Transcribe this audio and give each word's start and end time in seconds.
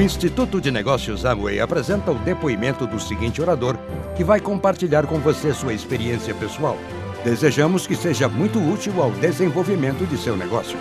O 0.00 0.02
Instituto 0.02 0.62
de 0.62 0.70
Negócios 0.70 1.26
Amway 1.26 1.60
apresenta 1.60 2.10
o 2.10 2.18
depoimento 2.20 2.86
do 2.86 2.98
seguinte 2.98 3.42
orador, 3.42 3.76
que 4.16 4.24
vai 4.24 4.40
compartilhar 4.40 5.06
com 5.06 5.18
você 5.18 5.52
sua 5.52 5.74
experiência 5.74 6.34
pessoal. 6.34 6.78
Desejamos 7.22 7.86
que 7.86 7.94
seja 7.94 8.26
muito 8.26 8.58
útil 8.58 9.02
ao 9.02 9.10
desenvolvimento 9.10 10.06
de 10.06 10.16
seu 10.16 10.38
negócio. 10.38 10.78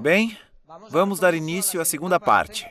Bem, 0.00 0.36
vamos 0.90 1.20
dar 1.20 1.32
início 1.32 1.80
à 1.80 1.84
segunda 1.84 2.18
parte. 2.18 2.66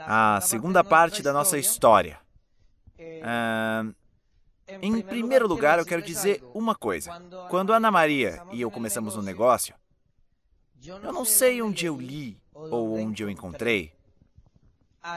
A 0.00 0.42
segunda 0.42 0.84
parte 0.84 1.22
da 1.22 1.32
nossa 1.32 1.56
história. 1.56 2.18
Ah, 3.22 3.86
em 4.82 5.00
primeiro 5.00 5.48
lugar, 5.48 5.78
eu 5.78 5.86
quero 5.86 6.02
dizer 6.02 6.44
uma 6.52 6.74
coisa. 6.74 7.18
Quando 7.48 7.72
Ana 7.72 7.90
Maria 7.90 8.42
e 8.52 8.60
eu 8.60 8.70
começamos 8.70 9.16
um 9.16 9.22
negócio, 9.22 9.74
eu 10.84 11.12
não 11.12 11.24
sei 11.24 11.62
onde 11.62 11.86
eu 11.86 11.96
li 11.96 12.40
ou 12.54 12.98
onde 12.98 13.22
eu 13.22 13.30
encontrei 13.30 13.92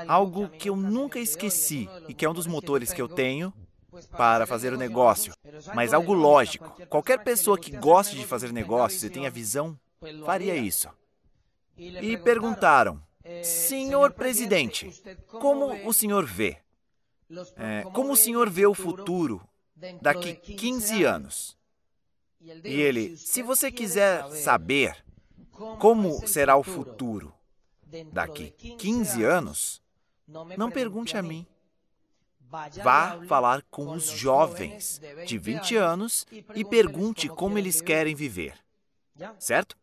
algo 0.08 0.50
que 0.50 0.70
eu 0.70 0.76
nunca 0.76 1.20
esqueci 1.20 1.88
e 2.08 2.14
que 2.14 2.26
é 2.26 2.30
um 2.30 2.34
dos 2.34 2.48
motores 2.48 2.92
que 2.92 3.02
eu 3.02 3.08
tenho 3.08 3.54
para 4.12 4.46
fazer 4.46 4.74
o 4.74 4.78
negócio, 4.78 5.34
mas 5.74 5.94
algo 5.94 6.14
lógico. 6.14 6.76
Qualquer 6.90 7.24
pessoa 7.24 7.58
que 7.58 7.72
goste 7.78 8.16
de 8.16 8.26
fazer 8.26 8.52
negócios 8.52 9.04
e 9.04 9.10
tenha 9.10 9.30
visão 9.30 9.80
faria 10.26 10.56
isso. 10.56 10.90
E 11.78 12.18
perguntaram: 12.18 13.02
Senhor 13.44 14.12
presidente, 14.12 14.92
como 15.28 15.88
o 15.88 15.94
senhor 15.94 16.26
vê? 16.26 16.58
É, 17.58 17.84
como 17.94 18.14
o 18.14 18.18
senhor 18.18 18.50
vê 18.50 18.66
o 18.66 18.74
futuro 18.74 19.42
daqui 20.02 20.36
15 20.36 21.04
anos? 21.04 21.58
E 22.42 22.82
ele: 22.82 23.16
Se 23.18 23.42
você 23.42 23.72
quiser 23.72 24.30
saber 24.32 25.05
como 25.80 26.28
será 26.28 26.58
o 26.58 26.64
futuro 26.64 27.34
daqui 28.12 28.52
15 28.52 29.24
anos, 29.24 29.82
não 30.58 30.70
pergunte 30.70 31.18
a 31.18 31.22
mim. 31.22 31.46
Vá 32.84 33.20
falar 33.28 33.64
com 33.70 33.92
os 33.92 34.10
jovens 34.10 35.02
de 35.26 35.38
20 35.38 35.76
anos 35.76 36.26
e 36.54 36.64
pergunte 36.64 37.28
como 37.28 37.58
eles 37.58 37.82
querem 37.82 38.16
viver. 38.16 38.54
Certo? 39.40 39.78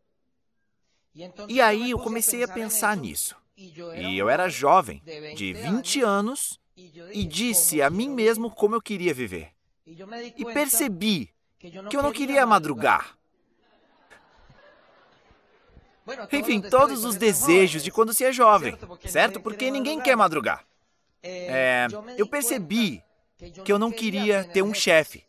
E 1.47 1.61
aí 1.61 1.91
eu 1.91 1.99
comecei 1.99 2.43
a 2.43 2.47
pensar 2.47 2.97
nisso. 2.97 3.35
E 3.55 4.17
eu 4.17 4.29
era 4.29 4.49
jovem, 4.49 5.01
de 5.35 5.53
20 5.53 6.01
anos, 6.01 6.59
e 6.75 7.23
disse 7.25 7.81
a 7.81 7.89
mim 7.89 8.09
mesmo 8.09 8.49
como 8.49 8.75
eu 8.75 8.81
queria 8.81 9.13
viver. 9.13 9.51
E 9.85 10.45
percebi 10.45 11.29
que 11.59 11.95
eu 11.95 12.01
não 12.01 12.11
queria 12.11 12.45
madrugar. 12.45 13.17
Enfim, 16.31 16.61
todos 16.61 17.05
os 17.05 17.15
desejos 17.15 17.83
de 17.83 17.91
quando 17.91 18.13
se 18.13 18.25
é 18.25 18.31
jovem, 18.31 18.77
certo? 19.07 19.39
Porque 19.39 19.71
ninguém 19.71 20.01
quer 20.01 20.15
madrugar. 20.15 20.65
É, 21.21 21.87
eu 22.17 22.27
percebi 22.27 23.01
que 23.63 23.71
eu 23.71 23.79
não 23.79 23.91
queria 23.91 24.43
ter 24.43 24.61
um 24.61 24.73
chefe. 24.73 25.23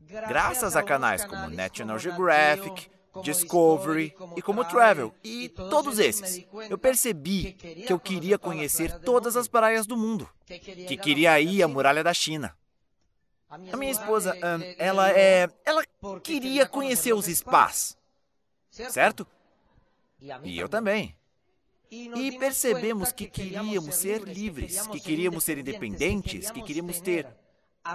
Graças 0.00 0.74
a 0.74 0.82
canais 0.82 1.24
como 1.24 1.50
National 1.50 1.98
Geographic, 1.98 2.90
Discovery 3.22 4.14
e 4.36 4.42
como 4.42 4.64
Travel 4.64 5.14
e 5.22 5.48
todos 5.48 5.98
esses, 5.98 6.46
eu 6.68 6.78
percebi 6.78 7.52
que 7.52 7.92
eu 7.92 7.98
queria 7.98 8.38
conhecer 8.38 8.92
todas 9.00 9.36
as 9.36 9.48
praias 9.48 9.86
do 9.86 9.96
mundo, 9.96 10.28
que 10.46 10.96
queria 10.96 11.40
ir 11.40 11.62
à 11.62 11.68
muralha 11.68 12.02
da 12.02 12.14
China. 12.14 12.56
A 13.50 13.76
minha 13.76 13.92
esposa, 13.92 14.36
ela 14.78 15.10
é, 15.10 15.48
ela 15.64 15.82
queria 16.22 16.66
conhecer 16.66 17.12
os 17.12 17.26
spas, 17.26 17.96
certo? 18.90 19.26
E 20.42 20.58
eu 20.58 20.68
também. 20.68 21.14
E 21.90 22.38
percebemos 22.38 23.12
que 23.12 23.26
queríamos 23.26 23.94
ser 23.94 24.22
livres, 24.22 24.86
que 24.86 25.00
queríamos 25.00 25.44
ser 25.44 25.58
independentes, 25.58 26.50
que 26.50 26.62
queríamos 26.62 27.00
ter, 27.00 27.26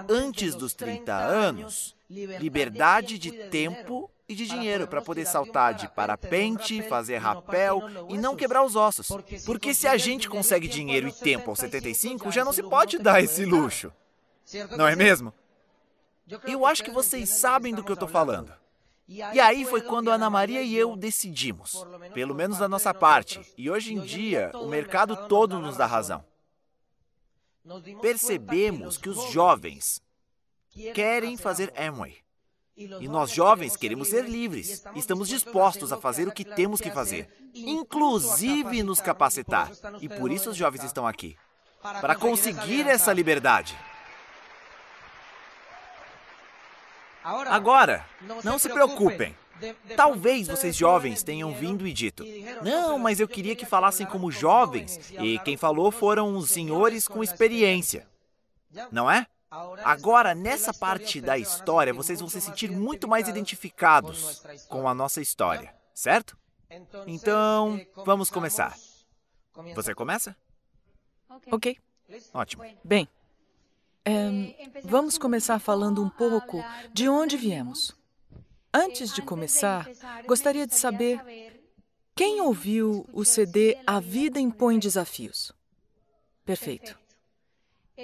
antes 0.10 0.56
dos 0.56 0.74
30 0.74 1.14
anos, 1.14 1.96
liberdade 2.10 3.20
de 3.20 3.32
tempo 3.50 4.10
e 4.28 4.34
de 4.34 4.48
dinheiro 4.48 4.88
para 4.88 5.02
poder 5.02 5.28
saltar 5.28 5.76
de 5.76 5.88
parapente, 5.90 6.82
fazer 6.84 7.18
rapel 7.18 7.84
e 8.10 8.18
não 8.18 8.36
quebrar 8.36 8.64
os 8.64 8.76
ossos. 8.76 9.10
Porque 9.46 9.74
se 9.74 9.88
a 9.88 9.98
gente 9.98 10.28
consegue 10.28 10.68
dinheiro 10.68 11.08
e 11.08 11.14
tempo 11.14 11.52
aos 11.52 11.60
75, 11.60 12.32
já 12.32 12.44
não 12.44 12.54
se 12.54 12.64
pode 12.64 12.98
dar 12.98 13.22
esse 13.22 13.46
luxo. 13.46 13.92
Não 14.78 14.88
é 14.88 14.96
mesmo? 14.96 15.34
Eu 16.48 16.66
acho 16.66 16.84
que 16.84 16.92
vocês 16.92 17.30
sabem 17.30 17.76
do 17.76 17.84
que 17.84 17.92
eu 17.92 17.96
estou 17.96 18.08
falando. 18.08 18.63
E 19.08 19.40
aí 19.40 19.66
foi 19.66 19.82
quando 19.82 20.10
Ana 20.10 20.30
Maria 20.30 20.62
e 20.62 20.76
eu 20.76 20.96
decidimos, 20.96 21.86
pelo 22.14 22.34
menos 22.34 22.58
da 22.58 22.70
nossa 22.70 22.94
parte, 22.94 23.42
e 23.58 23.70
hoje 23.70 23.94
em 23.94 24.00
dia 24.00 24.52
o 24.54 24.68
mercado 24.68 25.28
todo 25.28 25.60
nos 25.60 25.76
dá 25.76 25.86
razão. 25.86 26.24
Percebemos 28.02 28.98
que 28.98 29.10
os 29.10 29.32
jovens 29.32 30.02
querem 30.94 31.38
fazer 31.38 31.74
Amway. 31.78 32.18
E 32.76 33.08
nós 33.08 33.30
jovens 33.30 33.78
queremos 33.78 34.08
ser 34.08 34.26
livres. 34.26 34.84
Estamos 34.96 35.28
dispostos 35.28 35.94
a 35.94 35.98
fazer 35.98 36.28
o 36.28 36.32
que 36.32 36.44
temos 36.44 36.82
que 36.82 36.90
fazer, 36.90 37.30
inclusive 37.54 38.82
nos 38.82 39.00
capacitar. 39.00 39.72
E 40.02 40.10
por 40.10 40.32
isso 40.32 40.50
os 40.50 40.58
jovens 40.58 40.84
estão 40.84 41.06
aqui 41.06 41.38
para 42.02 42.16
conseguir 42.16 42.88
essa 42.88 43.14
liberdade. 43.14 43.78
Agora, 47.24 48.06
não 48.44 48.60
se 48.60 48.70
preocupem. 48.70 49.36
Talvez 49.96 50.48
vocês 50.48 50.76
jovens 50.76 51.24
tenham 51.24 51.54
vindo 51.54 51.88
e 51.88 51.94
dito: 51.94 52.24
Não, 52.62 53.00
mas 53.00 53.20
eu 53.20 53.28
queria 53.28 53.56
que 53.56 53.66
falassem 53.66 54.06
como 54.06 54.32
jovens, 54.32 55.12
e 55.12 55.40
quem 55.40 55.56
falou 55.56 55.92
foram 55.92 56.36
os 56.36 56.50
senhores 56.50 57.08
com 57.08 57.24
experiência. 57.24 58.08
Não 58.92 59.10
é? 59.10 59.28
Agora, 59.84 60.34
nessa 60.34 60.74
parte 60.74 61.22
da 61.22 61.38
história, 61.38 61.94
vocês 61.94 62.20
vão 62.20 62.28
se 62.28 62.42
sentir 62.42 62.72
muito 62.72 63.08
mais 63.08 63.28
identificados 63.28 64.44
com 64.68 64.88
a 64.88 64.94
nossa 64.94 65.22
história, 65.22 65.74
certo? 65.94 66.36
Então, 67.06 67.80
vamos 68.04 68.32
começar. 68.32 68.76
Você 69.76 69.94
começa? 69.94 70.36
Ok. 71.52 71.78
Ótimo. 72.34 72.64
Bem, 72.84 73.08
é, 74.06 74.82
vamos 74.84 75.18
começar 75.18 75.60
falando 75.60 76.04
um 76.04 76.10
pouco 76.10 76.64
de 76.94 77.08
onde 77.08 77.38
viemos. 77.38 77.96
Antes 78.74 79.14
de 79.14 79.22
começar, 79.22 79.88
gostaria 80.26 80.66
de 80.66 80.76
saber 80.76 81.62
quem 82.16 82.42
ouviu 82.42 83.08
o 83.14 83.24
CD 83.24 83.78
A 83.86 84.00
Vida 84.00 84.40
Impõe 84.40 84.80
Desafios. 84.80 85.52
Perfeito. 86.46 86.98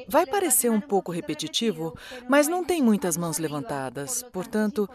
Vai 0.08 0.26
parecer 0.26 0.70
um 0.70 0.80
pouco 0.80 1.12
repetitivo, 1.12 1.98
mas 2.28 2.48
não 2.48 2.64
tem 2.64 2.82
muitas 2.82 3.18
mãos 3.18 3.40
levantadas. 3.40 4.24
Portanto, 4.32 4.88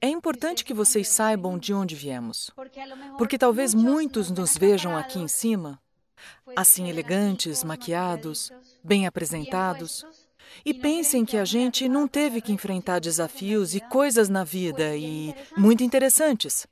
é 0.00 0.08
importante 0.08 0.64
que 0.64 0.74
vocês 0.74 1.08
saibam 1.08 1.58
de 1.58 1.72
onde 1.72 1.94
viemos. 1.94 2.50
Porque 3.18 3.38
talvez 3.38 3.74
muitos 3.74 4.30
nos 4.30 4.56
vejam 4.56 4.96
aqui 4.96 5.18
em 5.18 5.28
cima, 5.28 5.80
assim 6.56 6.88
elegantes, 6.88 7.64
maquiados, 7.64 8.50
bem 8.82 9.06
apresentados, 9.06 10.04
e 10.64 10.72
pensem 10.74 11.24
que 11.24 11.36
a 11.36 11.44
gente 11.44 11.88
não 11.88 12.06
teve 12.06 12.40
que 12.40 12.52
enfrentar 12.52 12.98
desafios 12.98 13.74
e 13.74 13.80
coisas 13.80 14.28
na 14.28 14.44
vida 14.44 14.96
e 14.96 15.34
muito 15.56 15.82
interessantes. 15.82 16.66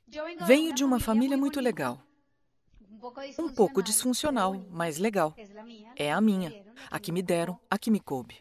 Venho 0.45 0.73
de 0.73 0.83
uma 0.83 0.99
família 0.99 1.37
muito 1.37 1.59
legal. 1.59 2.01
Um 3.37 3.49
pouco 3.49 3.81
disfuncional, 3.81 4.55
mas 4.69 4.97
legal. 4.97 5.33
É 5.95 6.11
a 6.11 6.19
minha, 6.19 6.53
a 6.91 6.99
que 6.99 7.11
me 7.11 7.21
deram, 7.21 7.57
a 7.69 7.77
que 7.77 7.89
me 7.89 7.99
coube. 7.99 8.35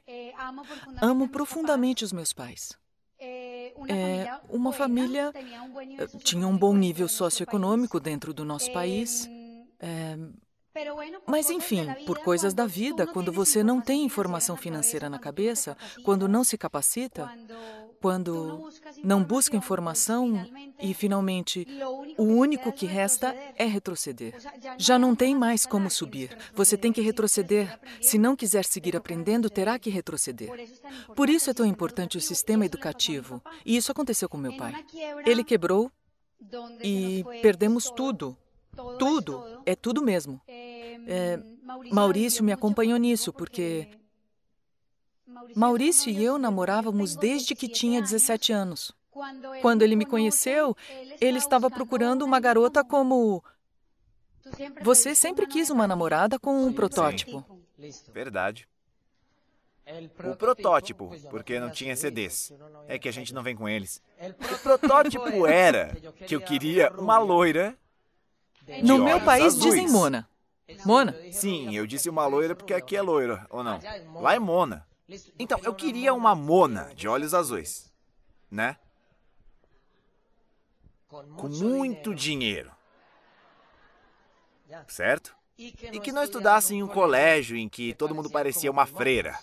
Amo 1.00 1.28
profundamente 1.28 2.04
os 2.04 2.12
meus 2.12 2.32
pais. 2.32 2.76
É, 3.20 4.38
uma 4.48 4.72
família 4.72 5.32
eh, 5.34 6.06
tinha 6.22 6.46
um 6.46 6.56
bom 6.56 6.74
nível 6.74 7.08
socioeconômico 7.08 7.98
dentro 8.00 8.32
do 8.32 8.44
nosso 8.44 8.72
país. 8.72 9.28
É, 9.80 10.16
mas, 11.26 11.50
enfim, 11.50 11.86
por 12.06 12.18
coisas 12.18 12.54
da 12.54 12.66
vida, 12.66 13.06
quando 13.06 13.32
você 13.32 13.62
não 13.62 13.80
tem 13.80 14.04
informação 14.04 14.56
financeira 14.56 15.08
na 15.08 15.18
cabeça, 15.18 15.76
quando 16.04 16.28
não 16.28 16.44
se 16.44 16.56
capacita, 16.56 17.30
quando 18.00 18.68
não 19.02 19.22
busca 19.22 19.56
informação 19.56 20.46
e, 20.80 20.94
finalmente, 20.94 21.66
o 22.16 22.24
único 22.24 22.72
que 22.72 22.86
resta 22.86 23.34
é 23.56 23.64
retroceder. 23.64 24.34
Já 24.76 24.98
não 24.98 25.14
tem 25.14 25.34
mais 25.34 25.66
como 25.66 25.90
subir. 25.90 26.36
Você 26.54 26.76
tem 26.76 26.92
que 26.92 27.00
retroceder. 27.00 27.78
Se 28.00 28.18
não 28.18 28.36
quiser 28.36 28.64
seguir 28.64 28.96
aprendendo, 28.96 29.50
terá 29.50 29.78
que 29.78 29.90
retroceder. 29.90 30.50
Por 31.14 31.28
isso 31.28 31.50
é 31.50 31.54
tão 31.54 31.66
importante 31.66 32.16
o 32.16 32.20
sistema 32.20 32.64
educativo. 32.64 33.42
E 33.64 33.76
isso 33.76 33.90
aconteceu 33.90 34.28
com 34.28 34.36
meu 34.36 34.56
pai. 34.56 34.72
Ele 35.26 35.42
quebrou 35.42 35.90
e 36.82 37.24
perdemos 37.42 37.90
tudo. 37.90 38.36
Tudo. 38.98 39.60
É 39.66 39.74
tudo 39.74 40.02
mesmo. 40.02 40.40
É, 41.06 41.38
Maurício 41.92 42.42
me 42.44 42.52
acompanhou 42.52 42.98
nisso, 42.98 43.32
porque 43.32 43.88
Maurício 45.54 46.10
e 46.10 46.22
eu 46.22 46.38
namorávamos 46.38 47.16
desde 47.16 47.54
que 47.54 47.68
tinha 47.68 48.00
17 48.00 48.52
anos. 48.52 48.92
Quando 49.62 49.82
ele 49.82 49.96
me 49.96 50.04
conheceu, 50.06 50.76
ele 51.20 51.38
estava 51.38 51.70
procurando 51.70 52.24
uma 52.24 52.38
garota 52.38 52.84
como. 52.84 53.42
Você 54.82 55.14
sempre 55.14 55.46
quis 55.46 55.70
uma 55.70 55.86
namorada 55.86 56.38
com 56.38 56.64
um 56.64 56.72
protótipo. 56.72 57.44
Verdade. 58.12 58.68
O 60.24 60.36
protótipo, 60.36 61.10
porque 61.30 61.58
não 61.58 61.70
tinha 61.70 61.96
CDs. 61.96 62.52
É 62.86 62.98
que 62.98 63.08
a 63.08 63.12
gente 63.12 63.32
não 63.32 63.42
vem 63.42 63.56
com 63.56 63.68
eles. 63.68 64.02
O 64.54 64.58
protótipo 64.58 65.46
era 65.46 65.96
que 66.26 66.36
eu 66.36 66.40
queria 66.40 66.90
uma 66.92 67.18
loira. 67.18 67.76
No 68.82 68.98
meu 68.98 69.20
país 69.20 69.54
azuis. 69.54 69.64
dizem 69.64 69.88
Mona. 69.88 70.28
Mona? 70.84 71.16
Sim, 71.30 71.74
eu 71.74 71.86
disse 71.86 72.08
uma 72.08 72.26
loira 72.26 72.54
porque 72.54 72.74
aqui 72.74 72.96
é 72.96 73.02
loira, 73.02 73.46
ou 73.50 73.62
não? 73.64 73.80
Lá 74.20 74.34
é 74.34 74.38
Mona. 74.38 74.86
Então, 75.38 75.58
eu 75.62 75.74
queria 75.74 76.12
uma 76.12 76.34
Mona 76.34 76.92
de 76.94 77.08
olhos 77.08 77.32
azuis, 77.32 77.90
né? 78.50 78.76
Com 81.08 81.48
muito 81.48 82.14
dinheiro. 82.14 82.70
Certo? 84.86 85.34
E 85.56 85.72
que 85.72 86.12
não 86.12 86.22
estudasse 86.22 86.74
em 86.74 86.82
um 86.82 86.88
colégio 86.88 87.56
em 87.56 87.68
que 87.68 87.94
todo 87.94 88.14
mundo 88.14 88.30
parecia 88.30 88.70
uma 88.70 88.86
freira. 88.86 89.38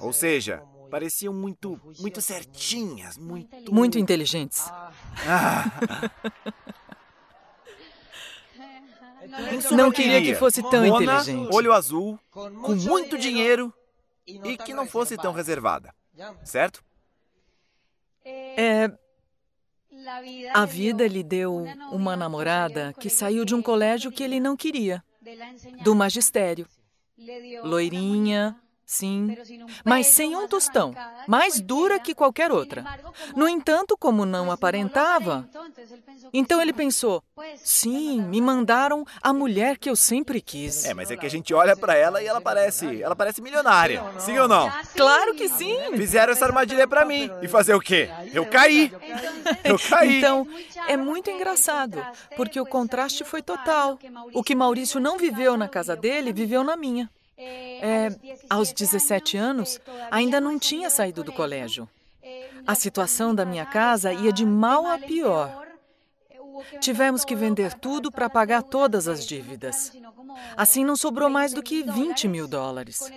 Ou 0.00 0.12
seja, 0.12 0.62
pareciam 0.90 1.32
muito, 1.32 1.80
muito 1.98 2.20
certinhas, 2.20 3.16
muito... 3.16 3.74
Muito 3.74 3.98
inteligentes. 3.98 4.70
Ah. 5.26 5.64
não 9.72 9.90
queria 9.90 10.22
que 10.22 10.34
fosse 10.34 10.62
tão 10.62 10.86
Mona, 10.86 11.20
inteligente. 11.20 11.54
olho 11.54 11.72
azul, 11.72 12.18
com 12.30 12.74
muito 12.74 13.18
dinheiro 13.18 13.72
e 14.26 14.56
que 14.56 14.74
não 14.74 14.86
fosse 14.86 15.16
tão 15.16 15.32
reservada. 15.32 15.94
Certo? 16.44 16.82
É... 18.24 18.90
A 20.54 20.64
vida 20.64 21.06
lhe 21.06 21.22
deu 21.22 21.64
uma 21.90 22.16
namorada 22.16 22.94
que 22.98 23.08
saiu 23.08 23.44
de 23.44 23.54
um 23.54 23.62
colégio 23.62 24.12
que 24.12 24.22
ele 24.22 24.38
não 24.38 24.56
queria, 24.56 25.02
do 25.82 25.94
magistério. 25.94 26.66
Loirinha, 27.64 28.56
Sim, 28.86 29.36
mas 29.84 30.06
sem 30.06 30.36
um 30.36 30.46
tostão, 30.46 30.94
mais 31.26 31.60
dura 31.60 31.98
que 31.98 32.14
qualquer 32.14 32.52
outra. 32.52 32.84
No 33.34 33.48
entanto, 33.48 33.96
como 33.98 34.24
não 34.24 34.48
aparentava, 34.52 35.44
então 36.32 36.62
ele 36.62 36.72
pensou: 36.72 37.20
sim, 37.56 38.22
me 38.22 38.40
mandaram 38.40 39.04
a 39.20 39.32
mulher 39.32 39.76
que 39.76 39.90
eu 39.90 39.96
sempre 39.96 40.40
quis. 40.40 40.84
É, 40.84 40.94
mas 40.94 41.10
é 41.10 41.16
que 41.16 41.26
a 41.26 41.28
gente 41.28 41.52
olha 41.52 41.76
para 41.76 41.96
ela 41.96 42.22
e 42.22 42.28
ela 42.28 42.40
parece, 42.40 43.02
ela 43.02 43.16
parece 43.16 43.42
milionária. 43.42 44.04
Sim 44.20 44.38
ou 44.38 44.46
não? 44.46 44.70
Claro 44.96 45.34
que 45.34 45.48
sim. 45.48 45.76
Fizeram 45.96 46.32
essa 46.32 46.44
armadilha 46.44 46.86
para 46.86 47.04
mim 47.04 47.28
e 47.42 47.48
fazer 47.48 47.74
o 47.74 47.80
quê? 47.80 48.08
Eu 48.32 48.46
caí. 48.46 48.92
Eu 49.64 49.76
caí. 49.80 50.18
Então, 50.18 50.46
é 50.86 50.96
muito 50.96 51.28
engraçado, 51.28 52.00
porque 52.36 52.60
o 52.60 52.64
contraste 52.64 53.24
foi 53.24 53.42
total. 53.42 53.98
O 54.32 54.44
que 54.44 54.54
Maurício 54.54 55.00
não 55.00 55.18
viveu 55.18 55.56
na 55.56 55.68
casa 55.68 55.96
dele, 55.96 56.32
viveu 56.32 56.62
na 56.62 56.76
minha. 56.76 57.10
É, 57.38 58.08
aos 58.48 58.72
17 58.72 59.36
anos, 59.36 59.78
ainda 60.10 60.40
não 60.40 60.58
tinha 60.58 60.88
saído 60.88 61.22
do 61.22 61.32
colégio. 61.32 61.88
A 62.66 62.74
situação 62.74 63.34
da 63.34 63.44
minha 63.44 63.66
casa 63.66 64.12
ia 64.12 64.32
de 64.32 64.44
mal 64.44 64.86
a 64.86 64.98
pior. 64.98 65.66
Tivemos 66.80 67.24
que 67.24 67.36
vender 67.36 67.74
tudo 67.74 68.10
para 68.10 68.30
pagar 68.30 68.62
todas 68.62 69.06
as 69.06 69.26
dívidas. 69.26 69.92
Assim, 70.56 70.84
não 70.84 70.96
sobrou 70.96 71.28
mais 71.28 71.52
do 71.52 71.62
que 71.62 71.82
20 71.82 72.28
mil 72.28 72.48
dólares. 72.48 73.10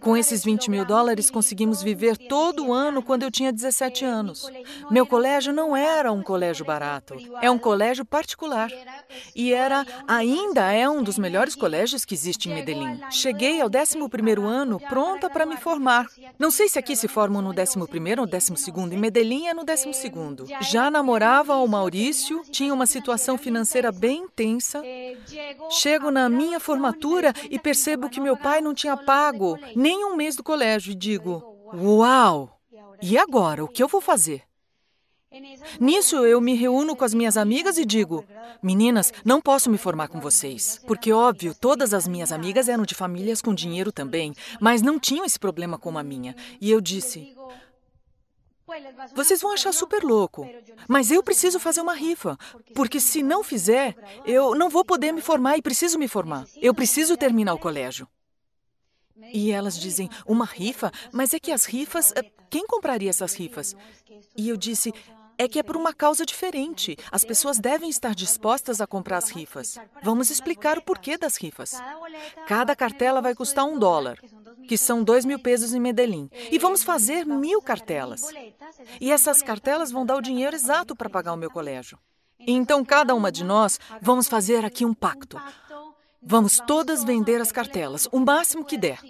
Com 0.00 0.16
esses 0.16 0.44
20 0.44 0.70
mil 0.70 0.84
dólares, 0.84 1.30
conseguimos 1.30 1.82
viver 1.82 2.16
todo 2.16 2.66
o 2.66 2.72
ano 2.72 3.02
quando 3.02 3.22
eu 3.22 3.30
tinha 3.30 3.52
17 3.52 4.04
anos. 4.04 4.50
Meu 4.90 5.06
colégio 5.06 5.52
não 5.52 5.76
era 5.76 6.12
um 6.12 6.22
colégio 6.22 6.64
barato, 6.64 7.14
é 7.40 7.50
um 7.50 7.58
colégio 7.58 8.04
particular. 8.04 8.70
E 9.34 9.52
era, 9.52 9.86
ainda 10.06 10.72
é 10.72 10.88
um 10.88 11.02
dos 11.02 11.18
melhores 11.18 11.54
colégios 11.54 12.04
que 12.04 12.14
existe 12.14 12.48
em 12.48 12.54
Medellín. 12.54 13.00
Cheguei 13.10 13.60
ao 13.60 13.70
11º 13.70 14.44
ano 14.44 14.78
pronta 14.80 15.28
para 15.28 15.46
me 15.46 15.56
formar. 15.56 16.06
Não 16.38 16.50
sei 16.50 16.68
se 16.68 16.78
aqui 16.78 16.94
se 16.94 17.08
formam 17.08 17.42
no 17.42 17.52
11º 17.52 18.20
ou 18.20 18.26
12º, 18.26 18.92
em 18.92 18.98
Medellín 18.98 19.46
é 19.46 19.54
no 19.54 19.64
12º. 19.64 20.46
Já 20.60 20.90
namorava 20.90 21.56
o 21.56 21.66
Maurício, 21.66 22.42
tinha 22.50 22.72
uma 22.72 22.86
situação 22.86 23.36
financeira 23.36 23.90
bem 23.90 24.24
intensa. 24.24 24.82
Chego 25.70 26.10
na 26.10 26.28
minha 26.28 26.60
formatura 26.60 27.32
e 27.50 27.58
percebo 27.58 28.08
que 28.08 28.20
meu 28.20 28.36
pai 28.36 28.60
não 28.60 28.74
tinha 28.74 28.96
pago 28.96 29.58
nem 29.74 30.04
um 30.04 30.16
mês 30.16 30.36
do 30.36 30.42
colégio 30.42 30.92
e 30.92 30.94
digo: 30.94 31.42
Uau! 31.74 32.60
E 33.02 33.18
agora? 33.18 33.64
O 33.64 33.68
que 33.68 33.82
eu 33.82 33.88
vou 33.88 34.00
fazer? 34.00 34.42
Nisso, 35.80 36.24
eu 36.24 36.40
me 36.40 36.54
reúno 36.54 36.96
com 36.96 37.04
as 37.04 37.12
minhas 37.12 37.36
amigas 37.36 37.76
e 37.76 37.84
digo: 37.84 38.24
Meninas, 38.62 39.12
não 39.24 39.40
posso 39.40 39.68
me 39.68 39.76
formar 39.76 40.08
com 40.08 40.20
vocês. 40.20 40.80
Porque, 40.86 41.12
óbvio, 41.12 41.54
todas 41.54 41.92
as 41.92 42.08
minhas 42.08 42.32
amigas 42.32 42.68
eram 42.68 42.84
de 42.84 42.94
famílias 42.94 43.42
com 43.42 43.54
dinheiro 43.54 43.92
também, 43.92 44.34
mas 44.60 44.82
não 44.82 44.98
tinham 44.98 45.24
esse 45.24 45.38
problema 45.38 45.78
como 45.78 45.98
a 45.98 46.02
minha. 46.02 46.34
E 46.60 46.70
eu 46.70 46.80
disse: 46.80 47.36
Vocês 49.14 49.40
vão 49.42 49.52
achar 49.52 49.72
super 49.72 50.02
louco, 50.02 50.48
mas 50.88 51.10
eu 51.10 51.22
preciso 51.22 51.60
fazer 51.60 51.80
uma 51.80 51.94
rifa. 51.94 52.38
Porque 52.74 52.98
se 52.98 53.22
não 53.22 53.44
fizer, 53.44 53.94
eu 54.24 54.54
não 54.54 54.70
vou 54.70 54.84
poder 54.84 55.12
me 55.12 55.20
formar 55.20 55.58
e 55.58 55.62
preciso 55.62 55.98
me 55.98 56.08
formar. 56.08 56.46
Eu 56.56 56.72
preciso 56.72 57.16
terminar 57.16 57.52
o 57.54 57.58
colégio. 57.58 58.08
E 59.32 59.50
elas 59.50 59.78
dizem, 59.78 60.08
uma 60.26 60.44
rifa? 60.44 60.92
Mas 61.12 61.32
é 61.34 61.38
que 61.38 61.52
as 61.52 61.64
rifas. 61.64 62.12
Eh, 62.16 62.30
quem 62.50 62.66
compraria 62.66 63.10
essas 63.10 63.34
rifas? 63.34 63.74
E 64.36 64.48
eu 64.48 64.56
disse, 64.56 64.92
é 65.38 65.48
que 65.48 65.58
é 65.58 65.62
por 65.62 65.76
uma 65.76 65.92
causa 65.92 66.24
diferente. 66.24 66.96
As 67.10 67.24
pessoas 67.24 67.58
devem 67.58 67.90
estar 67.90 68.14
dispostas 68.14 68.80
a 68.80 68.86
comprar 68.86 69.18
as 69.18 69.30
rifas. 69.30 69.78
Vamos 70.02 70.30
explicar 70.30 70.78
o 70.78 70.82
porquê 70.82 71.18
das 71.18 71.36
rifas. 71.36 71.74
Cada 72.46 72.74
cartela 72.74 73.20
vai 73.20 73.34
custar 73.34 73.64
um 73.64 73.78
dólar, 73.78 74.18
que 74.66 74.78
são 74.78 75.02
dois 75.02 75.24
mil 75.24 75.38
pesos 75.38 75.74
em 75.74 75.80
Medellín. 75.80 76.30
E 76.50 76.58
vamos 76.58 76.82
fazer 76.82 77.26
mil 77.26 77.60
cartelas. 77.60 78.22
E 79.00 79.12
essas 79.12 79.42
cartelas 79.42 79.90
vão 79.90 80.06
dar 80.06 80.16
o 80.16 80.22
dinheiro 80.22 80.56
exato 80.56 80.96
para 80.96 81.10
pagar 81.10 81.34
o 81.34 81.36
meu 81.36 81.50
colégio. 81.50 81.98
Então, 82.38 82.84
cada 82.84 83.14
uma 83.14 83.32
de 83.32 83.42
nós 83.42 83.78
vamos 84.00 84.28
fazer 84.28 84.64
aqui 84.64 84.84
um 84.84 84.94
pacto. 84.94 85.40
Vamos 86.22 86.60
todas 86.66 87.04
vender 87.04 87.40
as 87.40 87.52
cartelas, 87.52 88.08
o 88.10 88.18
máximo 88.18 88.64
que 88.64 88.76
der. 88.76 89.00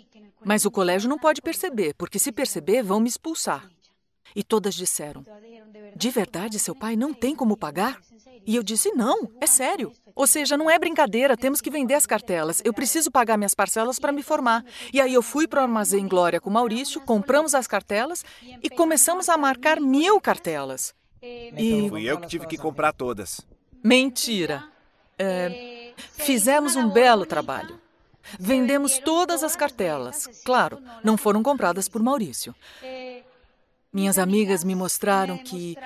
Mas 0.45 0.65
o 0.65 0.71
colégio 0.71 1.09
não 1.09 1.19
pode 1.19 1.43
perceber, 1.43 1.95
porque 1.95 2.19
se 2.19 2.31
perceber, 2.31 2.83
vão 2.83 3.01
me 3.01 3.09
expulsar. 3.09 3.69
E 4.35 4.45
todas 4.45 4.75
disseram: 4.75 5.25
De 5.95 6.11
verdade, 6.11 6.59
seu 6.59 6.75
pai 6.75 6.95
não 6.95 7.13
tem 7.13 7.35
como 7.35 7.57
pagar? 7.57 8.01
E 8.47 8.55
eu 8.55 8.63
disse: 8.63 8.93
Não, 8.93 9.31
é 9.41 9.47
sério. 9.47 9.93
Ou 10.15 10.27
seja, 10.27 10.57
não 10.57 10.71
é 10.71 10.79
brincadeira, 10.79 11.37
temos 11.37 11.61
que 11.61 11.71
vender 11.71 11.95
as 11.95 12.07
cartelas. 12.07 12.63
Eu 12.65 12.73
preciso 12.73 13.11
pagar 13.11 13.37
minhas 13.37 13.55
parcelas 13.55 13.99
para 13.99 14.13
me 14.13 14.23
formar. 14.23 14.65
E 14.93 15.01
aí 15.01 15.13
eu 15.13 15.23
fui 15.23 15.47
para 15.47 15.61
o 15.61 15.63
Armazém 15.65 16.09
Glória 16.09 16.41
com 16.41 16.49
o 16.49 16.53
Maurício, 16.53 17.01
compramos 17.03 17.55
as 17.55 17.67
cartelas 17.67 18.25
e 18.63 18.71
começamos 18.71 19.29
a 19.29 19.37
marcar 19.37 19.79
mil 19.79 20.19
cartelas. 20.21 20.95
E... 21.23 21.87
Fui 21.89 22.05
eu 22.05 22.19
que 22.19 22.29
tive 22.29 22.47
que 22.47 22.57
comprar 22.57 22.93
todas. 22.93 23.41
Mentira. 23.85 24.65
É... 25.19 25.76
Fizemos 26.13 26.77
um 26.77 26.89
belo 26.89 27.25
trabalho. 27.27 27.81
Vendemos 28.39 28.99
todas 28.99 29.45
as 29.45 29.55
cartelas. 29.55 30.27
Claro, 30.45 30.83
não 31.03 31.17
foram 31.17 31.43
compradas 31.43 31.89
por 31.89 32.03
Maurício. 32.03 32.55
Minhas 33.93 34.19
amigas 34.19 34.65
me 34.65 34.75
mostraram 34.75 35.39
que, 35.39 35.77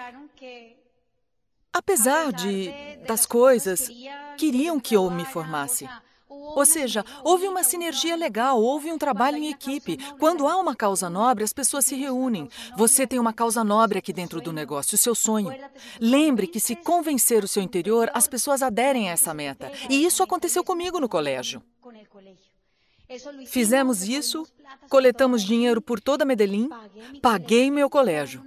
apesar 1.72 2.32
de 2.32 2.72
das 3.06 3.26
coisas, 3.26 3.90
queriam 4.36 4.80
que 4.80 4.96
eu 4.96 5.10
me 5.10 5.24
formasse. 5.24 5.88
Ou 6.54 6.66
seja, 6.66 7.04
houve 7.24 7.46
uma 7.48 7.62
sinergia 7.62 8.16
legal, 8.16 8.60
houve 8.60 8.92
um 8.92 8.98
trabalho 8.98 9.36
em 9.36 9.50
equipe. 9.50 9.96
Quando 10.18 10.46
há 10.46 10.56
uma 10.56 10.74
causa 10.74 11.08
nobre, 11.08 11.44
as 11.44 11.52
pessoas 11.52 11.84
se 11.84 11.94
reúnem. 11.94 12.48
Você 12.76 13.06
tem 13.06 13.18
uma 13.18 13.32
causa 13.32 13.64
nobre 13.64 13.98
aqui 13.98 14.12
dentro 14.12 14.40
do 14.40 14.52
negócio, 14.52 14.94
o 14.94 14.98
seu 14.98 15.14
sonho. 15.14 15.54
Lembre 16.00 16.46
que 16.46 16.60
se 16.60 16.76
convencer 16.76 17.44
o 17.44 17.48
seu 17.48 17.62
interior, 17.62 18.10
as 18.14 18.26
pessoas 18.26 18.62
aderem 18.62 19.08
a 19.08 19.12
essa 19.12 19.34
meta. 19.34 19.70
E 19.88 20.04
isso 20.04 20.22
aconteceu 20.22 20.64
comigo 20.64 21.00
no 21.00 21.08
colégio. 21.08 21.62
Fizemos 23.46 24.04
isso, 24.04 24.46
coletamos 24.88 25.42
dinheiro 25.42 25.82
por 25.82 26.00
toda 26.00 26.24
Medellín, 26.24 26.70
paguei 27.20 27.68
meu 27.68 27.90
colégio. 27.90 28.44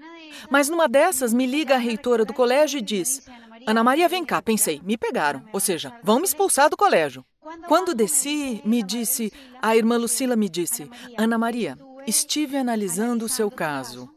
Mas 0.49 0.69
numa 0.69 0.87
dessas, 0.87 1.33
me 1.33 1.45
liga 1.45 1.75
a 1.75 1.77
reitora 1.77 2.23
do 2.23 2.33
colégio 2.33 2.77
e 2.77 2.81
diz: 2.81 3.27
Ana 3.67 3.83
Maria, 3.83 4.07
vem 4.07 4.25
cá, 4.25 4.41
pensei, 4.41 4.81
me 4.83 4.97
pegaram. 4.97 5.43
Ou 5.51 5.59
seja, 5.59 5.93
vão 6.01 6.19
me 6.19 6.25
expulsar 6.25 6.69
do 6.69 6.77
colégio. 6.77 7.25
Quando 7.67 7.93
desci, 7.93 8.61
me 8.65 8.81
disse, 8.81 9.31
a 9.61 9.75
irmã 9.75 9.97
Lucila 9.97 10.35
me 10.35 10.49
disse, 10.49 10.89
Ana 11.17 11.37
Maria, 11.37 11.77
estive 12.07 12.57
analisando 12.57 13.25
o 13.25 13.29
seu 13.29 13.51
caso. 13.51 14.09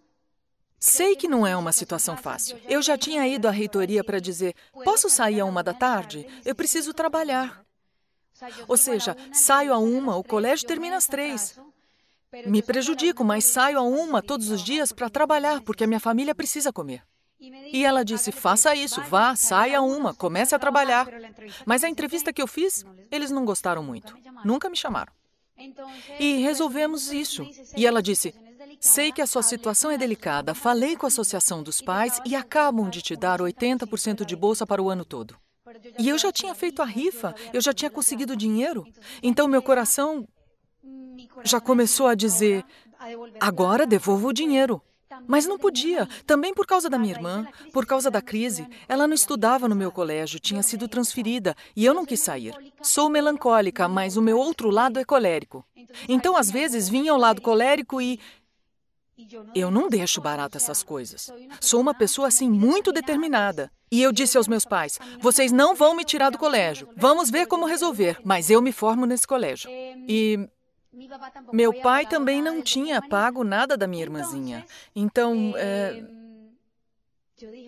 Sei 0.78 1.16
que 1.16 1.26
não 1.26 1.46
é 1.46 1.56
uma 1.56 1.72
situação 1.72 2.16
fácil. 2.16 2.58
Eu 2.68 2.80
já 2.82 2.96
tinha 2.96 3.26
ido 3.26 3.48
à 3.48 3.50
reitoria 3.50 4.04
para 4.04 4.20
dizer: 4.20 4.54
posso 4.84 5.08
sair 5.08 5.40
a 5.40 5.44
uma 5.44 5.62
da 5.62 5.72
tarde? 5.72 6.26
Eu 6.44 6.54
preciso 6.54 6.92
trabalhar. 6.92 7.64
Ou 8.68 8.76
seja, 8.76 9.16
saio 9.32 9.72
a 9.72 9.78
uma, 9.78 10.16
o 10.16 10.22
colégio 10.22 10.66
termina 10.66 10.96
às 10.96 11.06
três. 11.06 11.58
Me 12.46 12.62
prejudico, 12.62 13.24
mas 13.24 13.46
saio 13.46 13.78
a 13.78 13.82
uma 13.82 14.22
todos 14.22 14.50
os 14.50 14.62
dias 14.62 14.92
para 14.92 15.08
trabalhar, 15.08 15.62
porque 15.62 15.84
a 15.84 15.86
minha 15.86 16.00
família 16.00 16.34
precisa 16.34 16.72
comer. 16.72 17.02
E 17.40 17.84
ela 17.84 18.04
disse: 18.04 18.32
faça 18.32 18.74
isso, 18.74 19.00
vá, 19.02 19.36
saia 19.36 19.82
uma, 19.82 20.14
comece 20.14 20.54
a 20.54 20.58
trabalhar. 20.58 21.06
Mas 21.64 21.84
a 21.84 21.88
entrevista 21.88 22.32
que 22.32 22.40
eu 22.40 22.46
fiz, 22.46 22.84
eles 23.10 23.30
não 23.30 23.44
gostaram 23.44 23.82
muito. 23.82 24.16
Nunca 24.44 24.70
me 24.70 24.76
chamaram. 24.76 25.12
E 26.18 26.38
resolvemos 26.38 27.12
isso. 27.12 27.46
E 27.76 27.86
ela 27.86 28.02
disse: 28.02 28.34
Sei 28.80 29.12
que 29.12 29.22
a 29.22 29.26
sua 29.26 29.42
situação 29.42 29.90
é 29.90 29.98
delicada. 29.98 30.54
Falei 30.54 30.96
com 30.96 31.06
a 31.06 31.08
Associação 31.08 31.62
dos 31.62 31.80
Pais 31.80 32.20
e 32.24 32.34
acabam 32.34 32.88
de 32.88 33.02
te 33.02 33.16
dar 33.16 33.40
80% 33.40 34.24
de 34.24 34.36
bolsa 34.36 34.66
para 34.66 34.82
o 34.82 34.90
ano 34.90 35.04
todo. 35.04 35.36
E 35.98 36.08
eu 36.08 36.18
já 36.18 36.30
tinha 36.30 36.54
feito 36.54 36.80
a 36.80 36.84
rifa, 36.84 37.34
eu 37.52 37.60
já 37.60 37.72
tinha 37.72 37.90
conseguido 37.90 38.36
dinheiro. 38.36 38.86
Então 39.22 39.48
meu 39.48 39.62
coração 39.62 40.26
já 41.42 41.60
começou 41.60 42.06
a 42.06 42.14
dizer: 42.14 42.64
agora 43.40 43.86
devolvo 43.86 44.28
o 44.28 44.32
dinheiro. 44.32 44.80
Mas 45.26 45.46
não 45.46 45.58
podia, 45.58 46.08
também 46.26 46.52
por 46.52 46.66
causa 46.66 46.90
da 46.90 46.98
minha 46.98 47.14
irmã, 47.14 47.46
por 47.72 47.86
causa 47.86 48.10
da 48.10 48.20
crise. 48.20 48.66
Ela 48.88 49.06
não 49.06 49.14
estudava 49.14 49.68
no 49.68 49.76
meu 49.76 49.92
colégio, 49.92 50.40
tinha 50.40 50.62
sido 50.62 50.88
transferida 50.88 51.54
e 51.74 51.84
eu 51.84 51.94
não 51.94 52.06
quis 52.06 52.20
sair. 52.20 52.54
Sou 52.82 53.08
melancólica, 53.08 53.88
mas 53.88 54.16
o 54.16 54.22
meu 54.22 54.38
outro 54.38 54.70
lado 54.70 54.98
é 54.98 55.04
colérico. 55.04 55.64
Então, 56.08 56.36
às 56.36 56.50
vezes, 56.50 56.88
vinha 56.88 57.12
ao 57.12 57.18
lado 57.18 57.40
colérico 57.40 58.00
e. 58.00 58.18
Eu 59.54 59.70
não 59.70 59.88
deixo 59.88 60.20
barato 60.20 60.58
essas 60.58 60.82
coisas. 60.82 61.32
Sou 61.58 61.80
uma 61.80 61.94
pessoa 61.94 62.28
assim 62.28 62.50
muito 62.50 62.92
determinada. 62.92 63.72
E 63.90 64.02
eu 64.02 64.12
disse 64.12 64.36
aos 64.36 64.46
meus 64.46 64.64
pais: 64.64 64.98
vocês 65.20 65.52
não 65.52 65.74
vão 65.74 65.94
me 65.96 66.04
tirar 66.04 66.30
do 66.30 66.38
colégio. 66.38 66.88
Vamos 66.96 67.30
ver 67.30 67.46
como 67.46 67.64
resolver, 67.66 68.18
mas 68.22 68.50
eu 68.50 68.60
me 68.60 68.72
formo 68.72 69.06
nesse 69.06 69.26
colégio. 69.26 69.70
E 69.70 70.46
meu 71.52 71.72
pai 71.80 72.06
também 72.06 72.42
não 72.42 72.62
tinha 72.62 73.02
pago 73.02 73.44
nada 73.44 73.76
da 73.76 73.86
minha 73.86 74.02
irmãzinha. 74.02 74.64
Então, 74.94 75.54
é... 75.56 76.02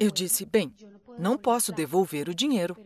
eu 0.01 0.11
disse: 0.11 0.45
bem, 0.45 0.73
não 1.19 1.37
posso 1.37 1.73
devolver 1.73 2.29
o 2.29 2.35
dinheiro. 2.35 2.77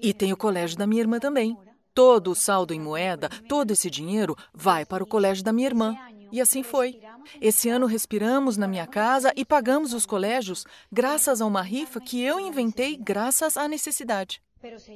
E 0.00 0.12
tem 0.12 0.32
o 0.32 0.36
colégio 0.36 0.76
da 0.76 0.86
minha 0.86 1.02
irmã 1.02 1.18
também. 1.18 1.56
Todo 1.94 2.30
o 2.30 2.34
saldo 2.34 2.72
em 2.72 2.80
moeda, 2.80 3.28
todo 3.48 3.70
esse 3.70 3.90
dinheiro 3.90 4.36
vai 4.52 4.84
para 4.84 5.04
o 5.04 5.06
colégio 5.06 5.44
da 5.44 5.52
minha 5.52 5.68
irmã. 5.68 5.96
E 6.32 6.40
assim 6.40 6.62
foi. 6.62 6.98
Esse 7.40 7.68
ano 7.68 7.86
respiramos 7.86 8.56
na 8.56 8.66
minha 8.66 8.86
casa 8.86 9.32
e 9.36 9.44
pagamos 9.44 9.92
os 9.92 10.06
colégios 10.06 10.64
graças 10.90 11.40
a 11.40 11.46
uma 11.46 11.62
rifa 11.62 12.00
que 12.00 12.22
eu 12.22 12.40
inventei 12.40 12.96
graças 12.96 13.56
à 13.56 13.68
necessidade. 13.68 14.42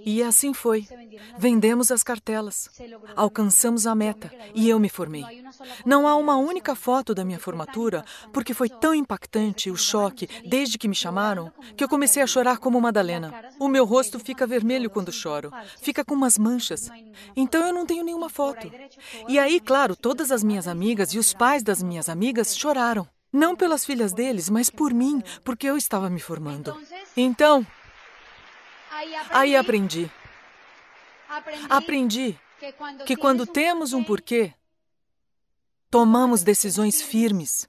E 0.04 0.22
assim 0.22 0.52
foi. 0.52 0.86
Vendemos 1.38 1.90
as 1.90 2.02
cartelas, 2.02 2.68
alcançamos 3.14 3.86
a 3.86 3.94
meta 3.94 4.30
e 4.54 4.68
eu 4.68 4.78
me 4.78 4.88
formei. 4.88 5.24
Não 5.84 6.06
há 6.06 6.16
uma 6.16 6.36
única 6.36 6.74
foto 6.74 7.14
da 7.14 7.24
minha 7.24 7.38
formatura, 7.38 8.04
porque 8.32 8.54
foi 8.54 8.68
tão 8.68 8.94
impactante 8.94 9.70
o 9.70 9.76
choque 9.76 10.28
desde 10.46 10.78
que 10.78 10.88
me 10.88 10.94
chamaram 10.94 11.52
que 11.76 11.82
eu 11.82 11.88
comecei 11.88 12.22
a 12.22 12.26
chorar 12.26 12.58
como 12.58 12.80
Madalena. 12.80 13.32
O 13.58 13.68
meu 13.68 13.84
rosto 13.84 14.18
fica 14.18 14.46
vermelho 14.46 14.90
quando 14.90 15.12
choro, 15.12 15.52
fica 15.80 16.04
com 16.04 16.14
umas 16.14 16.38
manchas. 16.38 16.90
Então 17.34 17.66
eu 17.66 17.72
não 17.72 17.86
tenho 17.86 18.04
nenhuma 18.04 18.28
foto. 18.28 18.70
E 19.28 19.38
aí, 19.38 19.60
claro, 19.60 19.96
todas 19.96 20.30
as 20.30 20.42
minhas 20.42 20.68
amigas 20.68 21.12
e 21.14 21.18
os 21.18 21.32
pais 21.32 21.62
das 21.62 21.82
minhas 21.82 22.08
amigas 22.08 22.56
choraram. 22.56 23.06
Não 23.32 23.56
pelas 23.56 23.84
filhas 23.84 24.12
deles, 24.12 24.48
mas 24.48 24.70
por 24.70 24.94
mim, 24.94 25.22
porque 25.44 25.66
eu 25.66 25.76
estava 25.76 26.08
me 26.08 26.20
formando. 26.20 26.74
Então, 27.16 27.66
Aí 29.30 29.56
aprendi. 29.56 30.10
Aprendi 31.68 32.38
que 33.04 33.16
quando 33.16 33.46
temos 33.46 33.92
um 33.92 34.02
porquê, 34.02 34.54
tomamos 35.90 36.42
decisões 36.42 37.02
firmes 37.02 37.68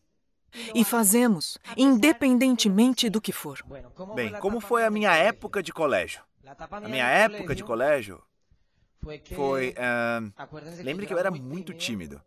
e 0.73 0.83
fazemos, 0.83 1.57
independentemente 1.75 3.09
do 3.09 3.21
que 3.21 3.31
for. 3.31 3.59
Bem, 4.15 4.31
como 4.39 4.59
foi 4.59 4.85
a 4.85 4.89
minha 4.89 5.15
época 5.15 5.61
de 5.61 5.73
colégio? 5.73 6.21
A 6.71 6.87
minha 6.87 7.07
época 7.07 7.53
de 7.53 7.63
colégio 7.63 8.23
foi. 9.35 9.71
Uh, 9.71 10.83
lembre 10.83 11.05
que 11.05 11.13
eu 11.13 11.19
era 11.19 11.31
muito 11.31 11.73
tímido. 11.73 12.21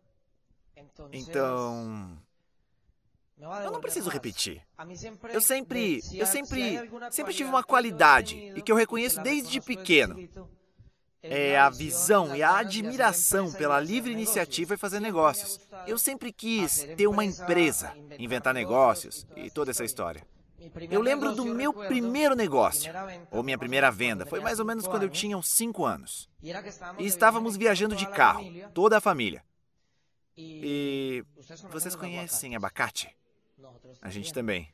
Então. 1.11 2.17
Eu 3.63 3.71
não 3.71 3.81
preciso 3.81 4.09
repetir. 4.09 4.61
Eu 5.33 5.41
sempre, 5.41 6.01
eu 6.13 6.27
sempre, 6.27 6.89
sempre 7.09 7.33
tive 7.33 7.49
uma 7.49 7.63
qualidade 7.63 8.53
e 8.55 8.61
que 8.61 8.71
eu 8.71 8.75
reconheço 8.75 9.19
desde 9.21 9.59
pequeno. 9.59 10.29
É 11.23 11.57
a 11.57 11.69
visão 11.69 12.35
e 12.35 12.41
a 12.41 12.57
admiração 12.57 13.51
pela 13.51 13.79
livre 13.79 14.11
iniciativa 14.11 14.73
e 14.73 14.77
fazer 14.77 14.99
negócios. 14.99 15.59
Eu 15.87 15.97
sempre 15.97 16.31
quis 16.31 16.87
ter 16.95 17.07
uma 17.07 17.25
empresa, 17.25 17.95
inventar 18.17 18.53
negócios 18.53 19.25
e 19.35 19.49
toda 19.49 19.71
essa 19.71 19.83
história. 19.83 20.25
Eu 20.91 21.01
lembro 21.01 21.33
do 21.33 21.45
meu 21.45 21.73
primeiro 21.73 22.35
negócio, 22.35 22.91
ou 23.31 23.41
minha 23.41 23.57
primeira 23.57 23.89
venda, 23.89 24.25
foi 24.25 24.39
mais 24.39 24.59
ou 24.59 24.65
menos 24.65 24.87
quando 24.87 25.03
eu 25.03 25.09
tinha 25.09 25.35
uns 25.35 25.49
5 25.49 25.83
anos. 25.83 26.29
E 26.99 27.05
estávamos 27.05 27.57
viajando 27.57 27.95
de 27.95 28.05
carro, 28.07 28.45
toda 28.73 28.97
a 28.97 29.01
família. 29.01 29.43
E 30.37 31.23
vocês 31.71 31.95
conhecem 31.95 32.55
abacate? 32.55 33.15
A 34.01 34.09
gente 34.09 34.33
também. 34.33 34.73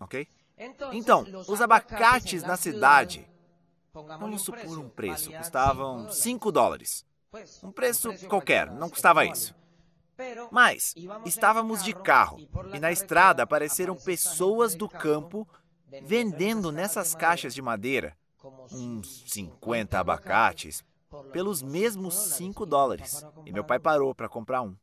Ok? 0.00 0.28
Então, 0.92 1.24
os 1.46 1.60
abacates 1.60 2.42
na 2.42 2.56
cidade, 2.56 3.28
vamos 3.92 4.42
supor 4.42 4.78
um 4.78 4.88
preço, 4.88 5.32
custavam 5.32 6.10
5 6.10 6.50
dólares. 6.50 7.06
Um 7.62 7.70
preço 7.70 8.10
qualquer, 8.28 8.70
não 8.70 8.88
custava 8.88 9.24
isso. 9.24 9.54
Mas 10.50 10.94
estávamos 11.24 11.84
de 11.84 11.94
carro 11.94 12.38
e 12.74 12.80
na 12.80 12.90
estrada 12.90 13.44
apareceram 13.44 13.94
pessoas 13.94 14.74
do 14.74 14.88
campo 14.88 15.46
vendendo 16.02 16.72
nessas 16.72 17.14
caixas 17.14 17.54
de 17.54 17.62
madeira 17.62 18.16
uns 18.72 19.24
50 19.28 19.98
abacates 19.98 20.84
pelos 21.32 21.62
mesmos 21.62 22.14
5 22.14 22.66
dólares. 22.66 23.24
E 23.46 23.52
meu 23.52 23.64
pai 23.64 23.78
parou 23.78 24.14
para 24.14 24.28
comprar 24.28 24.62
um. 24.62 24.76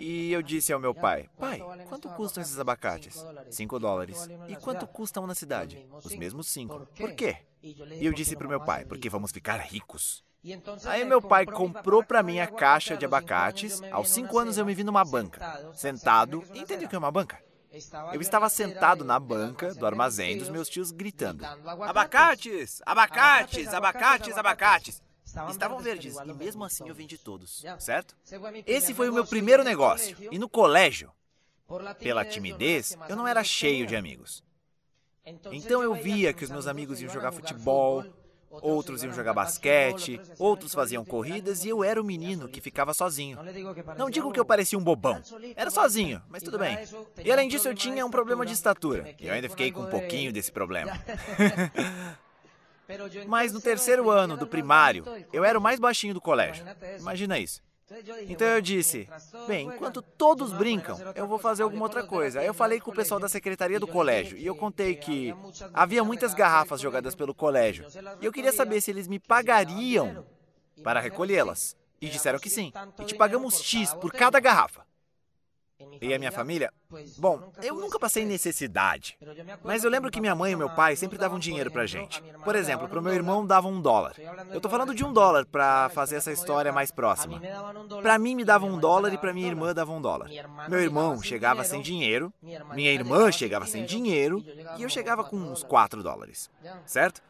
E 0.00 0.32
eu 0.32 0.42
disse 0.42 0.72
ao 0.72 0.80
meu 0.80 0.94
pai: 0.94 1.28
Pai, 1.38 1.60
quanto 1.88 2.08
custam 2.10 2.42
esses 2.42 2.58
abacates? 2.58 3.24
Cinco 3.50 3.78
dólares. 3.78 4.28
E 4.48 4.56
quanto 4.56 4.86
custam 4.86 5.26
na 5.26 5.34
cidade? 5.34 5.86
Os 6.02 6.14
mesmos 6.14 6.48
cinco. 6.48 6.86
Por 6.96 7.12
quê? 7.12 7.36
E 7.62 8.04
eu 8.04 8.12
disse 8.12 8.34
para 8.34 8.46
o 8.46 8.50
meu 8.50 8.60
pai: 8.60 8.84
Porque 8.84 9.08
vamos 9.08 9.30
ficar 9.30 9.58
ricos. 9.58 10.24
Aí 10.86 11.04
meu 11.04 11.22
pai 11.22 11.46
comprou 11.46 12.02
para 12.02 12.22
mim 12.22 12.40
a 12.40 12.46
caixa 12.46 12.96
de 12.96 13.04
abacates. 13.04 13.80
Aos 13.92 14.10
cinco 14.10 14.38
anos 14.38 14.58
eu 14.58 14.66
me 14.66 14.74
vi 14.74 14.82
numa 14.82 15.04
banca, 15.04 15.70
sentado. 15.74 16.42
Entende 16.54 16.86
o 16.86 16.88
que 16.88 16.96
é 16.96 16.98
uma 16.98 17.12
banca? 17.12 17.38
Eu 18.12 18.20
estava 18.20 18.48
sentado 18.48 19.04
na 19.04 19.18
banca 19.18 19.74
do 19.74 19.86
armazém 19.86 20.36
dos 20.36 20.48
meus 20.48 20.68
tios 20.68 20.90
gritando: 20.90 21.44
Abacates! 21.44 22.82
Abacates! 22.84 23.68
Abacates! 23.68 24.36
Abacates! 24.36 25.02
Estavam 25.50 25.78
verdes 25.78 26.16
e 26.16 26.32
mesmo 26.32 26.64
assim 26.64 26.88
eu 26.88 26.94
vendi 26.94 27.18
todos, 27.18 27.64
certo? 27.78 28.16
Esse 28.66 28.94
foi 28.94 29.08
o 29.08 29.12
meu 29.12 29.26
primeiro 29.26 29.64
negócio. 29.64 30.16
E 30.30 30.38
no 30.38 30.48
colégio, 30.48 31.10
pela 31.98 32.24
timidez, 32.24 32.96
eu 33.08 33.16
não 33.16 33.26
era 33.26 33.42
cheio 33.42 33.86
de 33.86 33.96
amigos. 33.96 34.42
Então 35.50 35.82
eu 35.82 35.94
via 35.94 36.32
que 36.32 36.44
os 36.44 36.50
meus 36.50 36.66
amigos 36.66 37.00
iam 37.00 37.12
jogar 37.12 37.32
futebol, 37.32 38.04
outros 38.50 39.02
iam 39.02 39.12
jogar 39.12 39.32
basquete, 39.32 40.20
outros 40.38 40.74
faziam 40.74 41.04
corridas 41.04 41.64
e 41.64 41.68
eu 41.68 41.82
era 41.82 42.00
o 42.00 42.04
menino 42.04 42.48
que 42.48 42.60
ficava 42.60 42.92
sozinho. 42.92 43.38
Não 43.96 44.10
digo 44.10 44.32
que 44.32 44.40
eu 44.40 44.44
parecia 44.44 44.78
um 44.78 44.84
bobão, 44.84 45.22
era 45.56 45.70
sozinho, 45.70 46.20
mas 46.28 46.42
tudo 46.42 46.58
bem. 46.58 46.76
E 47.24 47.32
além 47.32 47.48
disso 47.48 47.68
eu 47.68 47.74
tinha 47.74 48.04
um 48.04 48.10
problema 48.10 48.44
de 48.44 48.52
estatura, 48.52 49.14
e 49.18 49.26
eu 49.26 49.32
ainda 49.32 49.48
fiquei 49.48 49.72
com 49.72 49.82
um 49.82 49.90
pouquinho 49.90 50.32
desse 50.32 50.50
problema. 50.52 50.92
Mas 53.26 53.52
no 53.52 53.60
terceiro 53.60 54.10
ano 54.10 54.36
do 54.36 54.46
primário, 54.46 55.04
eu 55.32 55.44
era 55.44 55.58
o 55.58 55.62
mais 55.62 55.78
baixinho 55.78 56.14
do 56.14 56.20
colégio. 56.20 56.64
Imagina 56.98 57.38
isso. 57.38 57.60
Então 58.28 58.46
eu 58.46 58.60
disse: 58.60 59.08
bem, 59.46 59.66
enquanto 59.66 60.00
todos 60.00 60.52
brincam, 60.52 60.98
eu 61.14 61.26
vou 61.26 61.38
fazer 61.38 61.62
alguma 61.62 61.84
outra 61.84 62.02
coisa. 62.02 62.40
Aí 62.40 62.46
eu 62.46 62.54
falei 62.54 62.80
com 62.80 62.90
o 62.90 62.94
pessoal 62.94 63.20
da 63.20 63.28
secretaria 63.28 63.78
do 63.78 63.86
colégio 63.86 64.38
e 64.38 64.46
eu 64.46 64.54
contei 64.54 64.94
que 64.94 65.34
havia 65.74 66.02
muitas 66.02 66.34
garrafas 66.34 66.80
jogadas 66.80 67.14
pelo 67.14 67.34
colégio. 67.34 67.86
E 68.20 68.24
eu 68.24 68.32
queria 68.32 68.52
saber 68.52 68.80
se 68.80 68.90
eles 68.90 69.08
me 69.08 69.18
pagariam 69.18 70.24
para 70.82 71.00
recolhê-las. 71.00 71.76
E 72.00 72.08
disseram 72.08 72.38
que 72.38 72.50
sim. 72.50 72.72
E 72.98 73.04
te 73.04 73.14
pagamos 73.14 73.62
X 73.62 73.94
por 73.94 74.10
cada 74.10 74.40
garrafa. 74.40 74.84
E 76.00 76.12
a 76.12 76.18
minha 76.18 76.32
família? 76.32 76.72
Bom, 77.16 77.52
eu 77.62 77.74
nunca 77.76 77.98
passei 77.98 78.24
necessidade. 78.24 79.16
Mas 79.62 79.84
eu 79.84 79.90
lembro 79.90 80.10
que 80.10 80.20
minha 80.20 80.34
mãe 80.34 80.52
e 80.52 80.56
meu 80.56 80.68
pai 80.70 80.96
sempre 80.96 81.18
davam 81.18 81.38
dinheiro 81.38 81.70
pra 81.70 81.86
gente. 81.86 82.22
Por 82.44 82.54
exemplo, 82.54 82.88
pro 82.88 83.00
meu 83.00 83.14
irmão 83.14 83.46
davam 83.46 83.72
um 83.72 83.80
dólar. 83.80 84.14
Eu 84.50 84.60
tô 84.60 84.68
falando 84.68 84.94
de 84.94 85.04
um 85.04 85.12
dólar 85.12 85.46
pra 85.46 85.88
fazer 85.90 86.16
essa 86.16 86.32
história 86.32 86.72
mais 86.72 86.90
próxima. 86.90 87.40
Pra 88.02 88.18
mim 88.18 88.34
me 88.34 88.44
davam 88.44 88.70
um 88.70 88.78
dólar 88.78 89.12
e 89.12 89.18
pra 89.18 89.32
minha 89.32 89.48
irmã 89.48 89.72
davam 89.72 89.98
um 89.98 90.02
dólar. 90.02 90.28
Meu 90.68 90.80
irmão 90.80 91.22
chegava 91.22 91.64
sem 91.64 91.80
dinheiro, 91.80 92.32
minha 92.74 92.92
irmã 92.92 93.30
chegava 93.30 93.66
sem 93.66 93.84
dinheiro 93.84 94.44
e 94.76 94.82
eu 94.82 94.88
chegava 94.88 95.24
com 95.24 95.36
uns 95.36 95.62
4 95.62 96.02
dólares. 96.02 96.50
Certo? 96.84 97.22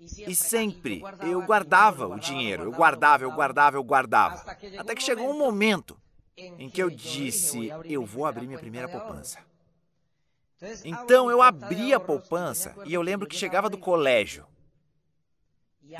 E 0.00 0.32
sempre 0.32 1.02
eu 1.22 1.42
guardava 1.42 2.06
o 2.06 2.20
dinheiro, 2.20 2.62
eu 2.62 2.72
guardava, 2.72 3.24
eu 3.24 3.32
guardava, 3.32 3.76
eu 3.76 3.82
guardava. 3.82 4.56
Até 4.78 4.94
que 4.94 5.02
chegou 5.02 5.28
um 5.28 5.36
momento 5.36 5.98
em 6.38 6.70
que 6.70 6.82
eu 6.82 6.90
disse: 6.90 7.70
Eu 7.84 8.04
vou 8.04 8.26
abrir 8.26 8.46
minha 8.46 8.58
primeira 8.58 8.88
poupança. 8.88 9.38
Então 10.84 11.30
eu 11.30 11.40
abri 11.40 11.92
a 11.92 12.00
poupança 12.00 12.74
e 12.84 12.94
eu 12.94 13.02
lembro 13.02 13.26
que 13.26 13.36
chegava 13.36 13.70
do 13.70 13.78
colégio. 13.78 14.46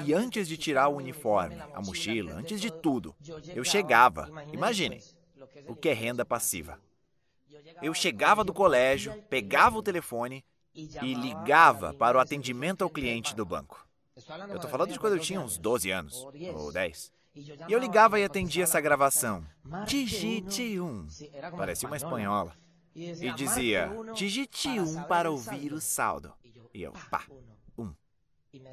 E 0.04 0.12
antes 0.12 0.47
de 0.47 0.57
tirar 0.57 0.88
o 0.88 0.97
uniforme, 0.97 1.57
a 1.73 1.80
mochila, 1.80 2.35
antes 2.35 2.61
de 2.61 2.71
tudo, 2.71 3.14
eu 3.54 3.64
chegava, 3.64 4.28
imaginem, 4.52 5.00
o 5.66 5.75
que 5.75 5.88
é 5.88 5.92
renda 5.92 6.25
passiva. 6.25 6.78
Eu 7.80 7.95
chegava 7.95 8.45
do 8.45 8.52
colégio, 8.52 9.23
pegava 9.30 9.78
o 9.78 9.83
telefone 9.83 10.45
e 10.75 11.14
ligava 11.14 11.95
para 11.95 12.18
o 12.18 12.21
atendimento 12.21 12.83
ao 12.83 12.90
cliente 12.90 13.35
do 13.35 13.47
banco. 13.47 13.87
Eu 14.49 14.57
estou 14.57 14.71
falando 14.71 14.92
de 14.92 14.99
quando 14.99 15.14
eu 15.14 15.21
tinha 15.21 15.40
uns 15.40 15.57
12 15.57 15.90
anos, 15.90 16.26
ou 16.54 16.73
10. 16.73 17.12
E 17.35 17.73
eu 17.73 17.78
ligava 17.78 18.18
e 18.18 18.25
atendia 18.25 18.64
essa 18.64 18.80
gravação. 18.80 19.44
Digite 19.87 20.80
um. 20.80 21.06
Parecia 21.56 21.88
uma 21.88 21.97
espanhola. 21.97 22.52
E 22.94 23.32
dizia, 23.32 23.90
digite 24.14 24.68
um 24.80 25.02
para 25.04 25.30
ouvir 25.30 25.73
o 25.73 25.80
saldo. 25.80 26.32
E 26.75 26.82
eu, 26.82 26.92
pá, 27.11 27.25
um. 27.76 27.94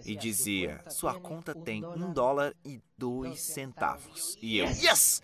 E 0.04 0.16
dizia, 0.16 0.84
sua 0.90 1.20
conta 1.20 1.54
tem 1.54 1.86
um 1.86 2.12
dólar 2.12 2.56
e 2.66 2.82
dois 2.98 3.40
centavos. 3.42 4.38
E 4.42 4.58
eu, 4.58 4.66
yes! 4.68 5.22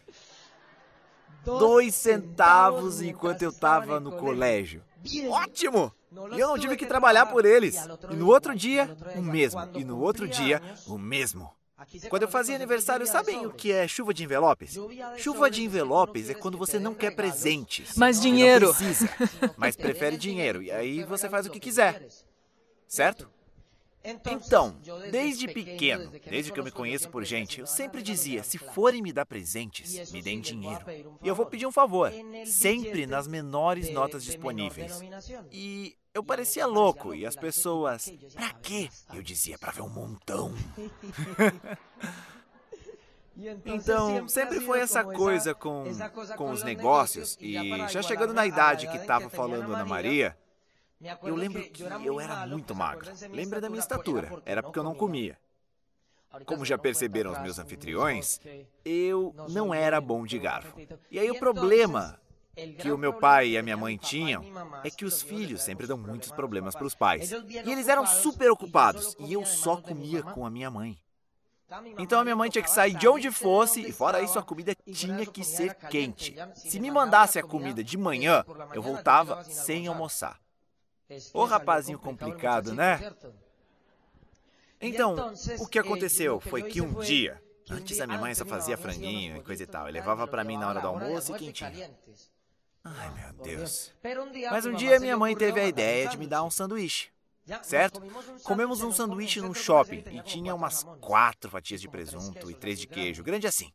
Dois 1.43 1.95
centavos 1.95 3.01
enquanto 3.01 3.41
eu 3.41 3.49
estava 3.49 3.99
no 3.99 4.11
colégio. 4.17 4.83
Ótimo! 5.29 5.91
E 6.35 6.39
eu 6.39 6.49
não 6.49 6.59
tive 6.59 6.75
que 6.75 6.85
trabalhar 6.85 7.25
por 7.25 7.45
eles. 7.45 7.77
E 8.11 8.15
no 8.15 8.27
outro 8.27 8.53
dia, 8.55 8.95
o 9.15 9.21
mesmo. 9.21 9.61
E 9.73 9.83
no 9.83 9.99
outro 9.99 10.27
dia, 10.27 10.61
o 10.85 10.97
mesmo. 10.97 11.51
Quando 12.09 12.23
eu 12.23 12.27
fazia 12.27 12.55
aniversário, 12.55 13.05
sabem 13.07 13.45
o 13.45 13.51
que 13.51 13.71
é 13.71 13.87
chuva 13.87 14.13
de 14.13 14.23
envelopes? 14.23 14.77
Chuva 15.17 15.49
de 15.49 15.63
envelopes 15.63 16.29
é 16.29 16.33
quando 16.33 16.57
você 16.57 16.79
não 16.79 16.93
quer 16.93 17.15
presentes. 17.15 17.95
Mas 17.95 18.21
dinheiro. 18.21 18.73
Precisa, 18.73 19.09
mas 19.57 19.75
prefere 19.75 20.17
dinheiro. 20.17 20.61
E 20.61 20.71
aí 20.71 21.03
você 21.03 21.29
faz 21.29 21.45
o 21.45 21.49
que 21.49 21.59
quiser. 21.59 22.07
Certo? 22.87 23.29
Então, 24.03 24.75
desde 25.11 25.47
pequeno, 25.47 26.11
desde 26.27 26.51
que 26.51 26.59
eu 26.59 26.63
me 26.63 26.71
conheço 26.71 27.09
por 27.09 27.23
gente, 27.23 27.59
eu 27.59 27.67
sempre 27.67 28.01
dizia: 28.01 28.43
se 28.43 28.57
forem 28.57 29.01
me 29.01 29.13
dar 29.13 29.25
presentes, 29.25 30.11
me 30.11 30.21
deem 30.21 30.41
dinheiro. 30.41 30.83
E 31.21 31.27
eu 31.27 31.35
vou 31.35 31.45
pedir 31.45 31.67
um 31.67 31.71
favor, 31.71 32.11
sempre 32.45 33.05
nas 33.05 33.27
menores 33.27 33.91
notas 33.91 34.23
disponíveis. 34.23 35.01
E 35.51 35.95
eu 36.13 36.23
parecia 36.23 36.65
louco 36.65 37.13
e 37.13 37.25
as 37.25 37.35
pessoas: 37.35 38.11
pra 38.33 38.51
quê? 38.53 38.89
Eu 39.13 39.21
dizia: 39.21 39.57
pra 39.57 39.71
ver 39.71 39.81
um 39.81 39.89
montão. 39.89 40.53
Então, 43.65 44.27
sempre 44.27 44.59
foi 44.59 44.81
essa 44.81 45.03
coisa 45.03 45.55
com, 45.55 45.85
com 46.37 46.51
os 46.51 46.63
negócios. 46.63 47.37
E 47.39 47.55
já 47.87 48.01
chegando 48.01 48.33
na 48.33 48.45
idade 48.45 48.87
que 48.87 48.97
estava 48.97 49.29
falando 49.29 49.73
Ana 49.73 49.85
Maria. 49.85 50.37
Eu 51.23 51.35
lembro 51.35 51.63
que 51.69 51.83
eu 51.83 52.19
era 52.19 52.47
muito 52.47 52.75
magro. 52.75 53.11
Lembra 53.31 53.59
da 53.59 53.69
minha 53.69 53.79
estatura? 53.79 54.41
Era 54.45 54.61
porque 54.61 54.79
eu 54.79 54.83
não 54.83 54.95
comia. 54.95 55.37
Como 56.45 56.63
já 56.63 56.77
perceberam 56.77 57.31
os 57.31 57.39
meus 57.39 57.59
anfitriões, 57.59 58.39
eu 58.85 59.35
não 59.49 59.73
era 59.73 59.99
bom 59.99 60.25
de 60.25 60.39
garfo. 60.39 60.75
E 61.09 61.19
aí 61.19 61.29
o 61.29 61.39
problema 61.39 62.19
que 62.79 62.91
o 62.91 62.97
meu 62.97 63.13
pai 63.13 63.49
e 63.49 63.57
a 63.57 63.63
minha 63.63 63.75
mãe 63.75 63.97
tinham 63.97 64.43
é 64.83 64.89
que 64.89 65.03
os 65.03 65.21
filhos 65.21 65.61
sempre 65.61 65.87
dão 65.87 65.97
muitos 65.97 66.31
problemas 66.31 66.75
para 66.75 66.85
os 66.85 66.95
pais. 66.95 67.31
E 67.31 67.71
eles 67.71 67.87
eram 67.87 68.05
super 68.05 68.49
ocupados 68.49 69.15
e 69.19 69.33
eu 69.33 69.45
só 69.45 69.77
comia 69.77 70.23
com 70.23 70.45
a 70.45 70.49
minha 70.49 70.69
mãe. 70.69 70.97
Então 71.97 72.19
a 72.19 72.23
minha 72.23 72.35
mãe 72.35 72.49
tinha 72.49 72.63
que 72.63 72.69
sair 72.69 72.93
de 72.93 73.07
onde 73.07 73.31
fosse 73.31 73.81
e 73.81 73.91
fora 73.93 74.21
isso 74.21 74.37
a 74.37 74.43
comida 74.43 74.75
tinha 74.93 75.25
que 75.25 75.43
ser 75.43 75.73
quente. 75.75 76.35
Se 76.55 76.79
me 76.79 76.91
mandasse 76.91 77.39
a 77.39 77.43
comida 77.43 77.83
de 77.83 77.97
manhã, 77.97 78.43
eu 78.73 78.81
voltava 78.81 79.43
sem 79.43 79.87
almoçar. 79.87 80.39
Ô 81.33 81.45
rapazinho 81.45 81.99
complicado, 81.99 82.73
né? 82.73 83.13
Então, 84.79 85.33
o 85.59 85.67
que 85.67 85.77
aconteceu 85.77 86.39
foi 86.39 86.63
que 86.63 86.81
um 86.81 86.99
dia, 86.99 87.41
antes 87.69 87.99
a 87.99 88.07
minha 88.07 88.19
mãe 88.19 88.33
só 88.33 88.45
fazia 88.45 88.77
franguinho 88.77 89.37
e 89.37 89.43
coisa 89.43 89.63
e 89.63 89.67
tal, 89.67 89.87
e 89.87 89.91
levava 89.91 90.27
para 90.27 90.43
mim 90.43 90.57
na 90.57 90.69
hora 90.69 90.81
do 90.81 90.87
almoço 90.87 91.35
e 91.35 91.37
quentinho. 91.37 91.95
Ai, 92.83 93.11
meu 93.11 93.33
Deus. 93.43 93.93
Mas 94.49 94.65
um 94.65 94.73
dia 94.73 94.99
minha 94.99 95.15
mãe 95.15 95.35
teve 95.35 95.59
a 95.59 95.67
ideia 95.67 96.07
de 96.07 96.17
me 96.17 96.25
dar 96.25 96.43
um 96.43 96.49
sanduíche. 96.49 97.09
Certo? 97.61 98.01
Comemos 98.43 98.81
um 98.81 98.91
sanduíche 98.91 99.41
num 99.41 99.53
shopping 99.53 100.03
e 100.11 100.21
tinha 100.21 100.55
umas 100.55 100.83
quatro 100.99 101.49
fatias 101.49 101.81
de 101.81 101.87
presunto 101.87 102.49
e 102.49 102.55
três 102.55 102.79
de 102.79 102.87
queijo, 102.87 103.23
grande 103.23 103.45
assim. 103.45 103.71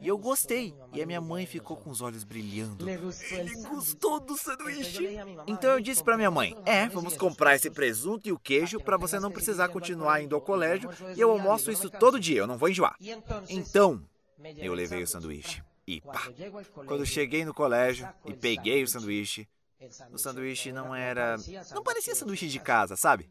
E 0.00 0.08
eu 0.08 0.18
gostei. 0.18 0.74
E 0.92 1.02
a 1.02 1.06
minha 1.06 1.20
mãe 1.20 1.46
ficou 1.46 1.76
com 1.76 1.90
os 1.90 2.00
olhos 2.00 2.24
brilhando. 2.24 2.88
Ele 2.88 3.54
gostou 3.68 4.20
do 4.20 4.36
sanduíche. 4.36 5.16
Então 5.46 5.70
eu 5.70 5.80
disse 5.80 6.02
para 6.02 6.16
minha 6.16 6.30
mãe: 6.30 6.56
É, 6.66 6.88
vamos 6.88 7.16
comprar 7.16 7.54
esse 7.54 7.70
presunto 7.70 8.28
e 8.28 8.32
o 8.32 8.38
queijo 8.38 8.80
para 8.80 8.96
você 8.96 9.18
não 9.20 9.30
precisar 9.30 9.68
continuar 9.68 10.20
indo 10.22 10.34
ao 10.34 10.40
colégio. 10.40 10.90
E 11.16 11.20
eu 11.20 11.30
almoço 11.30 11.70
isso 11.70 11.88
todo 11.88 12.20
dia, 12.20 12.40
eu 12.40 12.46
não 12.46 12.58
vou 12.58 12.68
enjoar. 12.68 12.96
Então, 13.48 14.02
eu 14.56 14.74
levei 14.74 15.02
o 15.02 15.06
sanduíche. 15.06 15.62
E 15.86 16.00
pá! 16.00 16.28
Quando 16.86 17.06
cheguei 17.06 17.44
no 17.44 17.54
colégio 17.54 18.08
e 18.24 18.34
peguei 18.34 18.82
o 18.82 18.88
sanduíche, 18.88 19.48
o 20.12 20.18
sanduíche 20.18 20.72
não 20.72 20.94
era. 20.94 21.36
Não 21.74 21.82
parecia 21.82 22.14
sanduíche 22.14 22.48
de 22.48 22.60
casa, 22.60 22.96
sabe? 22.96 23.30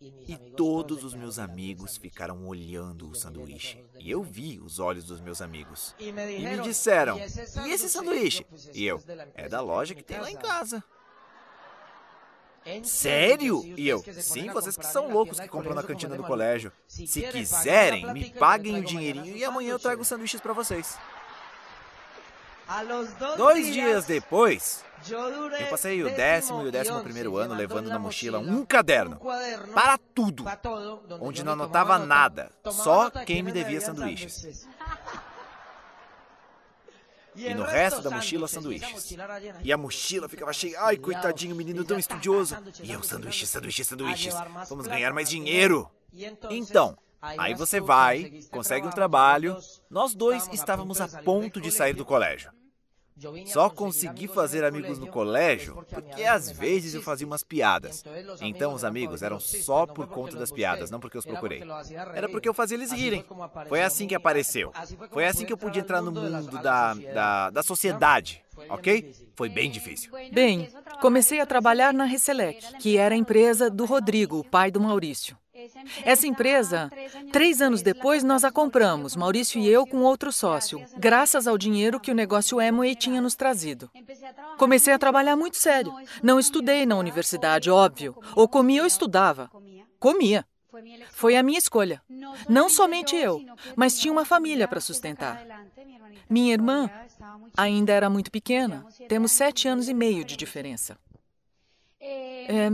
E 0.00 0.36
todos 0.56 1.04
os 1.04 1.14
meus 1.14 1.38
amigos 1.38 1.98
ficaram 1.98 2.46
olhando 2.46 3.10
o 3.10 3.14
sanduíche. 3.14 3.84
E 3.98 4.10
eu 4.10 4.22
vi 4.22 4.58
os 4.58 4.78
olhos 4.78 5.04
dos 5.04 5.20
meus 5.20 5.42
amigos. 5.42 5.94
E 5.98 6.10
me 6.10 6.58
disseram: 6.62 7.18
E 7.18 7.70
esse 7.70 7.88
sanduíche? 7.88 8.46
E 8.72 8.86
eu: 8.86 9.02
É 9.34 9.46
da 9.46 9.60
loja 9.60 9.94
que 9.94 10.02
tem 10.02 10.18
lá 10.18 10.30
em 10.30 10.36
casa. 10.36 10.82
Sério? 12.82 13.62
E 13.76 13.88
eu, 13.88 14.02
sim, 14.20 14.50
vocês 14.50 14.76
que 14.76 14.86
são 14.86 15.10
loucos 15.10 15.40
que 15.40 15.48
compram 15.48 15.74
na 15.74 15.82
cantina 15.82 16.16
do 16.16 16.22
colégio. 16.22 16.72
Se 16.86 17.22
quiserem, 17.22 18.12
me 18.12 18.30
paguem 18.30 18.78
o 18.78 18.84
dinheirinho 18.84 19.36
e 19.36 19.44
amanhã 19.44 19.72
eu 19.72 19.78
trago 19.78 20.04
sanduíches 20.04 20.40
para 20.40 20.52
vocês. 20.52 20.98
Dois 23.36 23.72
dias 23.72 24.04
depois, 24.04 24.84
eu 25.58 25.66
passei 25.68 26.02
o 26.04 26.14
décimo 26.14 26.64
e 26.64 26.68
o 26.68 26.72
décimo 26.72 27.02
primeiro 27.02 27.36
ano 27.36 27.54
levando 27.54 27.88
na 27.88 27.98
mochila 27.98 28.38
um 28.38 28.64
caderno 28.64 29.20
para 29.74 29.98
tudo, 29.98 30.44
onde 31.20 31.42
não 31.42 31.54
anotava 31.54 31.98
nada, 31.98 32.50
só 32.70 33.10
quem 33.10 33.42
me 33.42 33.50
devia 33.50 33.80
sanduíches. 33.80 34.68
E 37.36 37.54
no 37.54 37.62
resto 37.62 38.02
da 38.02 38.10
mochila, 38.10 38.48
sanduíches. 38.48 39.16
E 39.62 39.72
a 39.72 39.76
mochila 39.76 40.28
ficava 40.28 40.52
cheia. 40.52 40.80
Ai, 40.82 40.96
coitadinho, 40.96 41.54
menino 41.54 41.84
tão 41.84 41.96
estudioso. 41.98 42.56
E 42.82 42.90
eu, 42.90 43.02
sanduíches, 43.04 43.48
sanduíches, 43.48 43.86
sanduíches. 43.86 44.34
Vamos 44.68 44.88
ganhar 44.88 45.12
mais 45.12 45.30
dinheiro. 45.30 45.88
Então, 46.50 46.98
aí 47.22 47.54
você 47.54 47.80
vai, 47.80 48.42
consegue 48.50 48.86
um 48.86 48.90
trabalho. 48.90 49.56
Nós 49.88 50.12
dois 50.12 50.48
estávamos 50.52 51.00
a 51.00 51.06
ponto 51.22 51.60
de 51.60 51.70
sair 51.70 51.94
do 51.94 52.04
colégio. 52.04 52.50
Só 53.46 53.68
consegui 53.68 54.26
fazer 54.28 54.64
amigos 54.64 54.98
no 54.98 55.06
colégio 55.06 55.84
porque 55.90 56.24
às 56.24 56.50
vezes 56.50 56.94
eu 56.94 57.02
fazia 57.02 57.26
umas 57.26 57.42
piadas. 57.42 58.04
Então 58.40 58.74
os 58.74 58.84
amigos 58.84 59.22
eram 59.22 59.38
só 59.40 59.86
por 59.86 60.06
conta 60.06 60.36
das 60.36 60.50
piadas, 60.50 60.90
não 60.90 61.00
porque 61.00 61.16
eu 61.16 61.20
os 61.20 61.26
procurei. 61.26 61.62
Era 62.14 62.28
porque 62.28 62.48
eu 62.48 62.54
fazia 62.54 62.76
eles 62.76 62.92
rirem. 62.92 63.24
Foi 63.68 63.82
assim 63.82 64.06
que 64.06 64.14
apareceu. 64.14 64.72
Foi 65.10 65.26
assim 65.26 65.44
que 65.44 65.52
eu 65.52 65.58
pude 65.58 65.78
entrar 65.78 66.00
no 66.00 66.12
mundo 66.12 66.58
da, 66.62 66.94
da, 66.94 67.50
da 67.50 67.62
sociedade, 67.62 68.42
ok? 68.68 69.14
Foi 69.34 69.48
bem 69.48 69.70
difícil. 69.70 70.10
Bem, 70.32 70.68
comecei 71.00 71.40
a 71.40 71.46
trabalhar 71.46 71.92
na 71.92 72.04
Reselec, 72.04 72.78
que 72.78 72.96
era 72.96 73.14
a 73.14 73.18
empresa 73.18 73.70
do 73.70 73.84
Rodrigo, 73.84 74.38
o 74.38 74.44
pai 74.44 74.70
do 74.70 74.80
Maurício. 74.80 75.36
Essa 76.04 76.26
empresa, 76.26 76.90
três 77.32 77.60
anos 77.60 77.82
depois, 77.82 78.22
nós 78.22 78.44
a 78.44 78.50
compramos, 78.50 79.16
Maurício 79.16 79.60
e 79.60 79.68
eu, 79.68 79.86
com 79.86 79.98
outro 79.98 80.32
sócio, 80.32 80.84
graças 80.96 81.46
ao 81.46 81.58
dinheiro 81.58 82.00
que 82.00 82.10
o 82.10 82.14
negócio 82.14 82.60
Amway 82.60 82.94
tinha 82.94 83.20
nos 83.20 83.34
trazido. 83.34 83.90
Comecei 84.58 84.92
a 84.92 84.98
trabalhar 84.98 85.36
muito 85.36 85.56
sério. 85.56 85.92
Não 86.22 86.38
estudei 86.38 86.86
na 86.86 86.96
universidade, 86.96 87.70
óbvio. 87.70 88.16
Ou 88.34 88.48
comia 88.48 88.82
ou 88.82 88.86
estudava. 88.86 89.50
Comia. 89.98 90.44
Foi 91.10 91.36
a 91.36 91.42
minha 91.42 91.58
escolha. 91.58 92.00
Não 92.48 92.68
somente 92.68 93.16
eu, 93.16 93.44
mas 93.76 93.98
tinha 93.98 94.12
uma 94.12 94.24
família 94.24 94.68
para 94.68 94.80
sustentar. 94.80 95.44
Minha 96.28 96.52
irmã 96.52 96.88
ainda 97.56 97.92
era 97.92 98.08
muito 98.08 98.30
pequena. 98.30 98.86
Temos 99.08 99.32
sete 99.32 99.66
anos 99.66 99.88
e 99.88 99.94
meio 99.94 100.24
de 100.24 100.36
diferença. 100.36 100.96
É, 102.00 102.70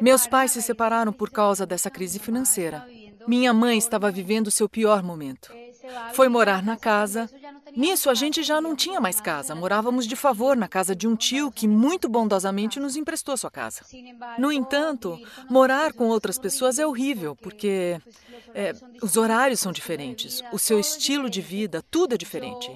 meus 0.00 0.26
pais 0.26 0.52
se 0.52 0.60
separaram 0.60 1.12
por 1.12 1.30
causa 1.30 1.64
dessa 1.64 1.90
crise 1.90 2.18
financeira. 2.18 2.86
Minha 3.26 3.52
mãe 3.54 3.78
estava 3.78 4.10
vivendo 4.10 4.50
seu 4.50 4.68
pior 4.68 5.02
momento. 5.02 5.52
Foi 6.12 6.28
morar 6.28 6.62
na 6.62 6.76
casa. 6.76 7.28
Nisso, 7.74 8.10
a 8.10 8.14
gente 8.14 8.42
já 8.42 8.60
não 8.60 8.76
tinha 8.76 9.00
mais 9.00 9.20
casa. 9.20 9.54
Morávamos 9.54 10.06
de 10.06 10.14
favor 10.14 10.56
na 10.56 10.68
casa 10.68 10.94
de 10.94 11.08
um 11.08 11.16
tio 11.16 11.50
que 11.50 11.66
muito 11.66 12.08
bondosamente 12.08 12.78
nos 12.78 12.96
emprestou 12.96 13.36
sua 13.36 13.50
casa. 13.50 13.80
No 14.38 14.52
entanto, 14.52 15.18
morar 15.48 15.92
com 15.92 16.08
outras 16.08 16.38
pessoas 16.38 16.78
é 16.78 16.86
horrível, 16.86 17.34
porque 17.36 18.00
é, 18.54 18.74
os 19.02 19.16
horários 19.16 19.60
são 19.60 19.72
diferentes, 19.72 20.42
o 20.52 20.58
seu 20.58 20.78
estilo 20.78 21.30
de 21.30 21.40
vida, 21.40 21.82
tudo 21.90 22.14
é 22.14 22.18
diferente. 22.18 22.70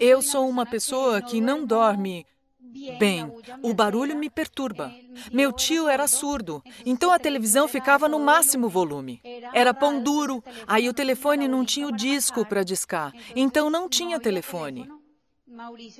Eu 0.00 0.22
sou 0.22 0.48
uma 0.48 0.64
pessoa 0.64 1.20
que 1.20 1.40
não 1.40 1.66
dorme 1.66 2.26
Bem, 2.98 3.30
o 3.62 3.74
barulho 3.74 4.16
me 4.16 4.30
perturba. 4.30 4.92
Meu 5.32 5.52
tio 5.52 5.88
era 5.88 6.06
surdo, 6.06 6.62
então 6.84 7.10
a 7.10 7.18
televisão 7.18 7.66
ficava 7.66 8.08
no 8.08 8.18
máximo 8.18 8.68
volume. 8.68 9.20
Era 9.52 9.74
pão 9.74 10.02
duro, 10.02 10.42
aí 10.66 10.88
o 10.88 10.94
telefone 10.94 11.48
não 11.48 11.64
tinha 11.64 11.88
o 11.88 11.92
disco 11.92 12.46
para 12.46 12.62
discar, 12.62 13.12
então 13.34 13.68
não 13.68 13.88
tinha 13.88 14.20
telefone. 14.20 14.88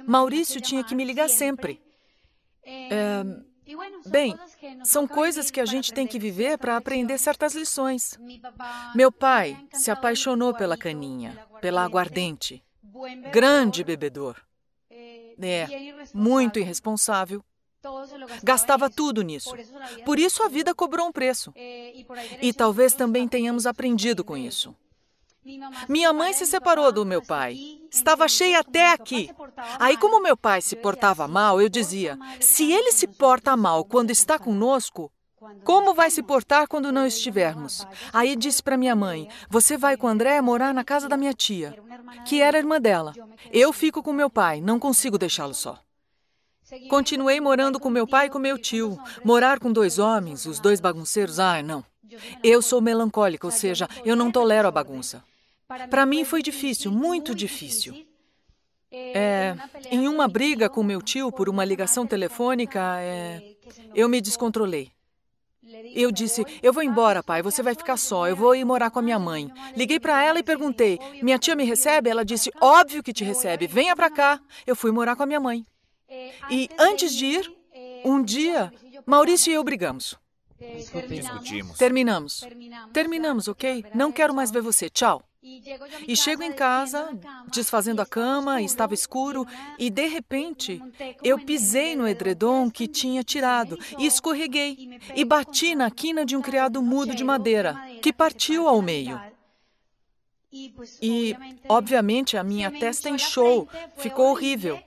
Maurício 0.07 0.61
tinha 0.61 0.85
que 0.85 0.95
me 0.95 1.05
ligar 1.05 1.29
sempre. 1.29 1.81
É, 2.63 3.23
bem, 4.07 4.37
são 4.85 5.09
coisas 5.09 5.51
que 5.51 5.61
a 5.61 5.67
gente 5.67 5.93
tem 5.93 6.07
que 6.07 6.19
viver 6.19 6.57
para 6.57 6.77
aprender 6.77 7.19
certas 7.19 7.55
lições. 7.55 8.19
Meu 8.95 9.11
pai 9.11 9.59
se 9.73 9.91
apaixonou 9.91 10.55
pela 10.55 10.77
caninha, 10.77 11.37
pela 11.61 11.85
aguardente. 11.85 12.63
Grande 13.33 13.83
bebedor. 13.83 14.37
É, 15.43 15.67
muito 16.13 16.59
irresponsável. 16.59 17.43
Gastava 18.43 18.91
tudo 18.91 19.23
nisso. 19.23 19.55
Por 20.05 20.19
isso 20.19 20.43
a 20.43 20.49
vida 20.49 20.75
cobrou 20.75 21.07
um 21.07 21.13
preço. 21.13 21.53
E 21.57 22.53
talvez 22.53 22.93
também 22.93 23.27
tenhamos 23.27 23.67
aprendido 23.67 24.23
com 24.23 24.37
isso. 24.37 24.75
Minha 25.89 26.13
mãe 26.13 26.33
se 26.35 26.47
separou 26.47 26.93
do 26.93 27.07
meu 27.07 27.23
pai. 27.23 27.57
Estava 27.91 28.29
cheia 28.29 28.61
até 28.61 28.93
aqui. 28.93 29.31
Aí, 29.79 29.97
como 29.97 30.23
meu 30.23 30.37
pai 30.37 30.61
se 30.61 30.77
portava 30.77 31.27
mal, 31.27 31.61
eu 31.61 31.69
dizia: 31.69 32.19
se 32.39 32.71
ele 32.71 32.93
se 32.93 33.07
porta 33.07 33.57
mal 33.57 33.85
quando 33.85 34.11
está 34.11 34.39
conosco, 34.39 35.11
como 35.65 35.95
vai 35.95 36.11
se 36.11 36.23
portar 36.23 36.69
quando 36.69 36.93
não 36.93 37.07
estivermos? 37.07 37.87
Aí 38.13 38.37
disse 38.37 38.63
para 38.63 38.77
minha 38.77 38.95
mãe: 38.95 39.29
Você 39.49 39.77
vai 39.77 39.97
com 39.97 40.07
André 40.07 40.41
morar 40.41 40.75
na 40.75 40.85
casa 40.85 41.09
da 41.09 41.17
minha 41.17 41.33
tia, 41.33 41.75
que 42.27 42.41
era 42.41 42.59
irmã 42.59 42.81
dela. 42.81 43.15
Eu 43.51 43.73
fico 43.73 44.03
com 44.03 44.13
meu 44.13 44.29
pai, 44.29 44.61
não 44.61 44.79
consigo 44.79 45.17
deixá-lo 45.17 45.55
só. 45.55 45.79
Continuei 46.89 47.41
morando 47.41 47.81
com 47.81 47.91
meu 47.91 48.07
pai 48.07 48.27
e 48.27 48.31
com 48.31 48.39
meu 48.39 48.59
tio. 48.59 48.99
Morar 49.25 49.59
com 49.59 49.73
dois 49.73 49.99
homens, 49.99 50.47
os 50.47 50.61
dois 50.61 50.79
bagunceiros, 50.79 51.41
ai, 51.41 51.63
não. 51.63 51.85
Eu 52.43 52.61
sou 52.61 52.81
melancólica, 52.81 53.47
ou 53.47 53.51
seja, 53.51 53.89
eu 54.05 54.15
não 54.15 54.31
tolero 54.31 54.69
a 54.69 54.71
bagunça. 54.71 55.25
Para 55.89 56.05
mim 56.05 56.25
foi 56.25 56.43
difícil, 56.43 56.91
muito 56.91 57.35
difícil. 57.35 58.07
É, 58.93 59.57
em 59.91 60.09
uma 60.09 60.27
briga 60.27 60.69
com 60.69 60.83
meu 60.83 61.01
tio 61.01 61.31
por 61.31 61.49
uma 61.49 61.65
ligação 61.65 62.07
telefônica, 62.07 62.81
é, 63.01 63.55
eu 63.95 64.09
me 64.09 64.21
descontrolei. 64.21 64.91
Eu 65.95 66.11
disse: 66.11 66.45
Eu 66.63 66.73
vou 66.73 66.83
embora, 66.83 67.23
pai, 67.23 67.43
você 67.43 67.63
vai 67.63 67.75
ficar 67.75 67.97
só, 67.97 68.29
eu 68.29 68.37
vou 68.37 68.55
ir 68.55 68.65
morar 68.65 68.91
com 68.91 68.99
a 68.99 69.03
minha 69.03 69.19
mãe. 69.19 69.53
Liguei 69.77 69.99
para 69.99 70.23
ela 70.23 70.39
e 70.39 70.43
perguntei: 70.43 70.99
Minha 71.23 71.39
tia 71.39 71.55
me 71.55 71.65
recebe? 71.65 72.11
Ela 72.11 72.25
disse: 72.25 72.51
Óbvio 72.61 73.03
que 73.03 73.13
te 73.13 73.25
recebe, 73.25 73.67
venha 73.67 73.95
para 73.97 74.11
cá. 74.11 74.41
Eu 74.67 74.77
fui 74.77 74.91
morar 74.91 75.17
com 75.17 75.23
a 75.23 75.27
minha 75.27 75.41
mãe. 75.41 75.67
E 76.51 76.69
antes 76.79 77.15
de 77.15 77.27
ir, 77.27 77.53
um 78.05 78.23
dia, 78.23 78.73
Maurício 79.07 79.51
e 79.51 79.55
eu 79.55 79.65
brigamos. 79.65 80.19
Discutimos. 80.59 81.79
Terminamos. 81.79 82.45
Terminamos, 82.93 83.49
ok? 83.49 83.85
Não 83.95 84.13
quero 84.13 84.35
mais 84.35 84.51
ver 84.51 84.61
você. 84.61 84.91
Tchau. 84.91 85.23
E 86.07 86.15
chego 86.15 86.43
em 86.43 86.53
casa, 86.53 87.09
desfazendo 87.51 88.03
a 88.03 88.07
cama, 88.07 88.61
estava 88.61 88.93
escuro, 88.93 89.47
e 89.79 89.89
de 89.89 90.07
repente 90.07 90.83
eu 91.25 91.39
pisei 91.39 91.97
no 91.97 92.07
edredom 92.07 92.71
que 92.71 92.87
tinha 92.87 93.25
tirado 93.25 93.79
e 93.99 94.05
escorreguei 94.05 94.99
e 95.15 95.25
bati 95.25 95.75
na 95.75 95.91
quina 95.91 96.27
de 96.27 96.37
um 96.37 96.43
criado 96.43 96.83
mudo 96.83 97.15
de 97.15 97.25
madeira, 97.25 97.75
que 98.03 98.13
partiu 98.13 98.69
ao 98.69 98.83
meio. 98.83 99.19
E, 100.53 101.37
obviamente, 101.69 102.37
a 102.37 102.43
minha 102.43 102.71
testa 102.71 103.09
inchou, 103.09 103.69
ficou 103.97 104.31
horrível. 104.31 104.81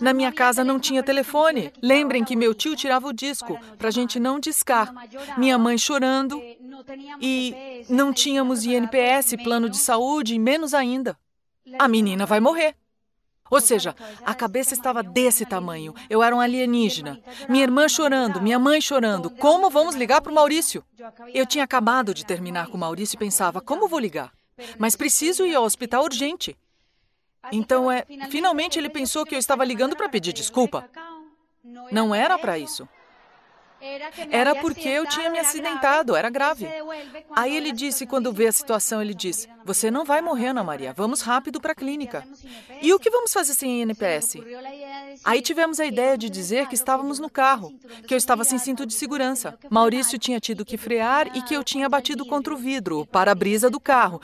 Na 0.00 0.12
minha 0.12 0.30
casa 0.30 0.62
não 0.62 0.78
tinha 0.78 1.02
telefone. 1.02 1.72
Lembrem 1.82 2.24
que 2.24 2.36
meu 2.36 2.54
tio 2.54 2.76
tirava 2.76 3.08
o 3.08 3.12
disco 3.12 3.58
para 3.76 3.88
a 3.88 3.90
gente 3.90 4.20
não 4.20 4.38
discar. 4.38 4.92
Minha 5.36 5.58
mãe 5.58 5.76
chorando 5.76 6.40
e 7.20 7.84
não 7.88 8.12
tínhamos 8.12 8.64
INPS, 8.64 9.34
plano 9.42 9.68
de 9.68 9.78
saúde, 9.78 10.34
e 10.34 10.38
menos 10.38 10.74
ainda. 10.74 11.18
A 11.78 11.88
menina 11.88 12.24
vai 12.24 12.38
morrer. 12.38 12.76
Ou 13.50 13.60
seja, 13.60 13.96
a 14.24 14.32
cabeça 14.32 14.74
estava 14.74 15.02
desse 15.02 15.44
tamanho. 15.44 15.92
Eu 16.08 16.22
era 16.22 16.34
um 16.34 16.40
alienígena. 16.40 17.20
Minha 17.48 17.64
irmã 17.64 17.88
chorando, 17.88 18.40
minha 18.40 18.60
mãe 18.60 18.80
chorando. 18.80 19.28
Como 19.28 19.68
vamos 19.68 19.96
ligar 19.96 20.20
para 20.20 20.30
o 20.30 20.34
Maurício? 20.34 20.84
Eu 21.34 21.44
tinha 21.44 21.64
acabado 21.64 22.14
de 22.14 22.24
terminar 22.24 22.68
com 22.68 22.76
o 22.76 22.80
Maurício 22.80 23.16
e 23.16 23.18
pensava: 23.18 23.60
como 23.60 23.88
vou 23.88 23.98
ligar? 23.98 24.32
Mas 24.78 24.96
preciso 24.96 25.46
ir 25.46 25.54
ao 25.54 25.64
hospital 25.64 26.04
urgente. 26.04 26.56
Então, 27.52 27.90
é, 27.90 28.04
finalmente 28.28 28.78
ele 28.78 28.90
pensou 28.90 29.24
que 29.24 29.34
eu 29.34 29.38
estava 29.38 29.64
ligando 29.64 29.96
para 29.96 30.08
pedir 30.08 30.32
desculpa. 30.32 30.88
Não 31.90 32.14
era 32.14 32.38
para 32.38 32.58
isso. 32.58 32.88
Era 34.30 34.54
porque 34.56 34.88
eu 34.88 35.06
tinha 35.06 35.30
me 35.30 35.38
acidentado, 35.38 36.14
era 36.14 36.28
grave. 36.28 36.66
Aí 37.34 37.56
ele 37.56 37.72
disse, 37.72 38.06
quando 38.06 38.32
vê 38.32 38.46
a 38.46 38.52
situação, 38.52 39.00
ele 39.00 39.14
disse: 39.14 39.48
Você 39.64 39.90
não 39.90 40.04
vai 40.04 40.20
morrer, 40.20 40.48
Ana 40.48 40.62
Maria, 40.62 40.92
vamos 40.92 41.22
rápido 41.22 41.60
para 41.60 41.72
a 41.72 41.74
clínica. 41.74 42.22
E 42.82 42.92
o 42.92 42.98
que 42.98 43.10
vamos 43.10 43.32
fazer 43.32 43.54
sem 43.54 43.80
NPS? 43.80 44.34
Aí 45.24 45.40
tivemos 45.40 45.80
a 45.80 45.86
ideia 45.86 46.18
de 46.18 46.28
dizer 46.28 46.68
que 46.68 46.74
estávamos 46.74 47.18
no 47.18 47.30
carro, 47.30 47.72
que 48.06 48.12
eu 48.12 48.18
estava 48.18 48.44
sem 48.44 48.58
cinto 48.58 48.84
de 48.84 48.92
segurança. 48.92 49.58
Maurício 49.70 50.18
tinha 50.18 50.38
tido 50.38 50.64
que 50.64 50.76
frear 50.76 51.34
e 51.34 51.40
que 51.40 51.54
eu 51.54 51.64
tinha 51.64 51.88
batido 51.88 52.26
contra 52.26 52.52
o 52.52 52.58
vidro, 52.58 53.00
o 53.00 53.06
para-brisa 53.06 53.70
do 53.70 53.80
carro. 53.80 54.20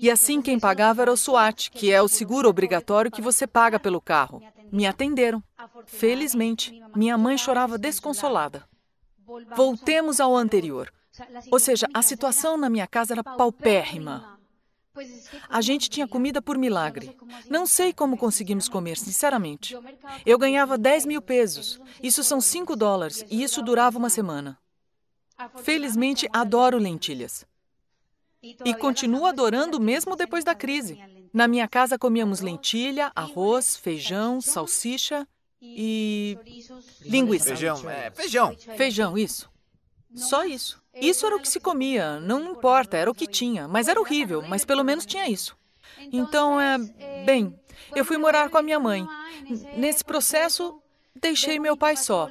E 0.00 0.10
assim 0.10 0.40
quem 0.40 0.58
pagava 0.58 1.02
era 1.02 1.12
o 1.12 1.16
SWAT, 1.16 1.70
que 1.70 1.92
é 1.92 2.00
o 2.00 2.08
seguro 2.08 2.48
obrigatório 2.48 3.10
que 3.10 3.20
você 3.20 3.46
paga 3.46 3.78
pelo 3.78 4.00
carro. 4.00 4.42
Me 4.72 4.86
atenderam. 4.86 5.42
Felizmente, 5.84 6.82
minha 6.96 7.18
mãe 7.18 7.36
chorava 7.36 7.76
desconsolada. 7.76 8.64
Voltemos 9.54 10.18
ao 10.18 10.34
anterior. 10.34 10.90
Ou 11.50 11.60
seja, 11.60 11.86
a 11.92 12.00
situação 12.00 12.56
na 12.56 12.70
minha 12.70 12.86
casa 12.86 13.12
era 13.12 13.22
paupérrima. 13.22 14.38
A 15.48 15.60
gente 15.60 15.90
tinha 15.90 16.08
comida 16.08 16.40
por 16.40 16.56
milagre. 16.56 17.14
Não 17.48 17.66
sei 17.66 17.92
como 17.92 18.16
conseguimos 18.16 18.68
comer, 18.68 18.96
sinceramente. 18.96 19.76
Eu 20.24 20.38
ganhava 20.38 20.78
10 20.78 21.04
mil 21.04 21.20
pesos. 21.20 21.78
Isso 22.02 22.24
são 22.24 22.40
5 22.40 22.74
dólares. 22.74 23.24
E 23.30 23.42
isso 23.42 23.62
durava 23.62 23.98
uma 23.98 24.10
semana. 24.10 24.58
Felizmente, 25.62 26.26
adoro 26.32 26.78
lentilhas. 26.78 27.46
E 28.42 28.74
continuo 28.74 29.26
adorando 29.26 29.78
mesmo 29.78 30.16
depois 30.16 30.44
da 30.44 30.54
crise. 30.54 30.98
Na 31.32 31.46
minha 31.46 31.68
casa 31.68 31.98
comíamos 31.98 32.40
lentilha, 32.40 33.12
arroz, 33.14 33.76
feijão, 33.76 34.40
salsicha 34.40 35.26
e 35.60 36.38
linguiça. 37.02 37.48
Feijão, 37.48 37.90
é, 37.90 38.10
feijão. 38.10 38.56
Feijão, 38.76 39.18
isso. 39.18 39.50
Só 40.14 40.44
isso. 40.44 40.82
Isso 40.94 41.24
era 41.24 41.36
o 41.36 41.40
que 41.40 41.48
se 41.48 41.60
comia, 41.60 42.18
não 42.18 42.50
importa, 42.50 42.96
era 42.96 43.10
o 43.10 43.14
que 43.14 43.26
tinha, 43.26 43.68
mas 43.68 43.86
era 43.86 44.00
horrível, 44.00 44.42
mas 44.42 44.64
pelo 44.64 44.82
menos 44.82 45.06
tinha 45.06 45.28
isso. 45.28 45.56
Então, 46.12 46.60
é, 46.60 46.78
bem, 47.24 47.54
eu 47.94 48.04
fui 48.04 48.16
morar 48.16 48.50
com 48.50 48.58
a 48.58 48.62
minha 48.62 48.80
mãe. 48.80 49.06
Nesse 49.76 50.04
processo, 50.04 50.82
deixei 51.14 51.58
meu 51.58 51.76
pai 51.76 51.96
só. 51.96 52.28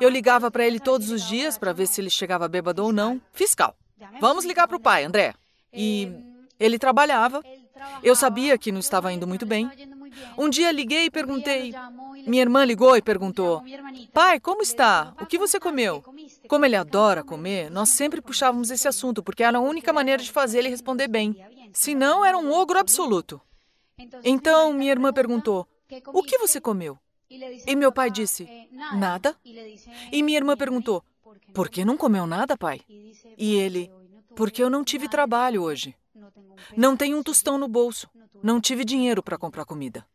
Eu 0.00 0.08
ligava 0.08 0.50
para 0.50 0.66
ele 0.66 0.80
todos 0.80 1.10
os 1.10 1.22
dias 1.28 1.56
para 1.56 1.72
ver 1.72 1.86
se 1.86 2.00
ele 2.00 2.10
chegava 2.10 2.48
bêbado 2.48 2.84
ou 2.84 2.92
não. 2.92 3.20
Fiscal. 3.32 3.76
Vamos 4.20 4.44
ligar 4.44 4.66
para 4.66 4.76
o 4.76 4.80
pai, 4.80 5.04
André. 5.04 5.34
E 5.72 6.12
ele 6.58 6.78
trabalhava. 6.78 7.42
Eu 8.02 8.14
sabia 8.14 8.58
que 8.58 8.70
não 8.70 8.80
estava 8.80 9.12
indo 9.12 9.26
muito 9.26 9.46
bem. 9.46 9.70
Um 10.36 10.48
dia 10.48 10.70
liguei 10.70 11.06
e 11.06 11.10
perguntei. 11.10 11.74
Minha 12.26 12.42
irmã 12.42 12.64
ligou 12.64 12.96
e 12.96 13.02
perguntou: 13.02 13.62
Pai, 14.12 14.38
como 14.38 14.62
está? 14.62 15.14
O 15.20 15.26
que 15.26 15.38
você 15.38 15.58
comeu? 15.58 16.04
Como 16.48 16.64
ele 16.64 16.76
adora 16.76 17.24
comer, 17.24 17.70
nós 17.70 17.88
sempre 17.88 18.20
puxávamos 18.20 18.70
esse 18.70 18.86
assunto, 18.86 19.22
porque 19.22 19.42
era 19.42 19.58
a 19.58 19.60
única 19.60 19.92
maneira 19.92 20.22
de 20.22 20.30
fazer 20.30 20.58
ele 20.58 20.68
responder 20.68 21.08
bem. 21.08 21.36
Senão, 21.72 22.24
era 22.24 22.36
um 22.36 22.52
ogro 22.52 22.78
absoluto. 22.78 23.40
Então, 24.22 24.72
minha 24.72 24.92
irmã 24.92 25.12
perguntou: 25.12 25.66
O 26.12 26.22
que 26.22 26.38
você 26.38 26.60
comeu? 26.60 26.98
E 27.66 27.74
meu 27.74 27.90
pai 27.90 28.10
disse: 28.10 28.48
Nada. 28.94 29.34
E 30.12 30.22
minha 30.22 30.38
irmã 30.38 30.56
perguntou: 30.56 31.02
Por 31.54 31.68
que 31.68 31.84
não 31.84 31.96
comeu 31.96 32.26
nada, 32.26 32.56
pai? 32.56 32.82
E 33.38 33.54
ele: 33.54 33.90
porque 34.34 34.62
eu 34.62 34.70
não 34.70 34.84
tive 34.84 35.08
trabalho 35.08 35.62
hoje. 35.62 35.96
Não 36.76 36.96
tenho 36.96 37.18
um 37.18 37.22
tostão 37.22 37.58
no 37.58 37.68
bolso. 37.68 38.08
Não 38.42 38.60
tive 38.60 38.84
dinheiro 38.84 39.22
para 39.22 39.38
comprar 39.38 39.64
comida. 39.64 40.06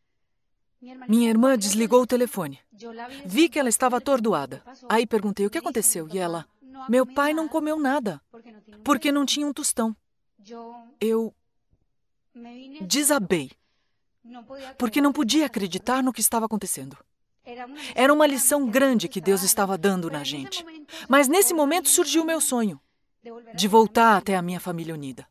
Minha 1.08 1.30
irmã 1.30 1.58
desligou 1.58 2.01
o 2.01 2.08
telefone. 2.08 2.60
Vi 3.25 3.49
que 3.49 3.58
ela 3.58 3.69
estava 3.69 3.97
atordoada. 3.97 4.62
Aí 4.88 5.08
perguntei 5.08 5.45
o 5.45 5.49
que 5.49 5.58
aconteceu 5.58 6.08
e 6.12 6.19
ela: 6.19 6.45
Meu 6.88 7.06
pai 7.06 7.34
não 7.34 7.47
comeu 7.47 7.80
nada 7.80 8.21
porque 8.84 9.12
não 9.12 9.25
tinha 9.25 9.47
um 9.47 9.53
tostão. 9.53 9.95
Eu 10.99 11.34
desabei 12.82 13.51
porque 14.77 15.01
não 15.01 15.12
podia 15.12 15.45
acreditar 15.45 16.03
no 16.03 16.13
que 16.13 16.21
estava 16.21 16.45
acontecendo. 16.45 16.97
Era 17.95 18.13
uma 18.13 18.27
lição 18.27 18.69
grande 18.69 19.08
que 19.08 19.21
Deus 19.21 19.41
estava 19.41 19.77
dando 19.77 20.12
na 20.12 20.23
gente. 20.23 20.65
Mas 21.08 21.27
nesse 21.27 21.53
momento 21.53 21.89
surgiu 21.89 22.23
o 22.23 22.25
meu 22.25 22.41
sonho 22.41 22.80
de 23.56 23.68
voltar 23.68 24.18
até 24.18 24.36
a 24.36 24.42
minha 24.42 24.60
família 24.60 24.94
unida. 24.94 25.28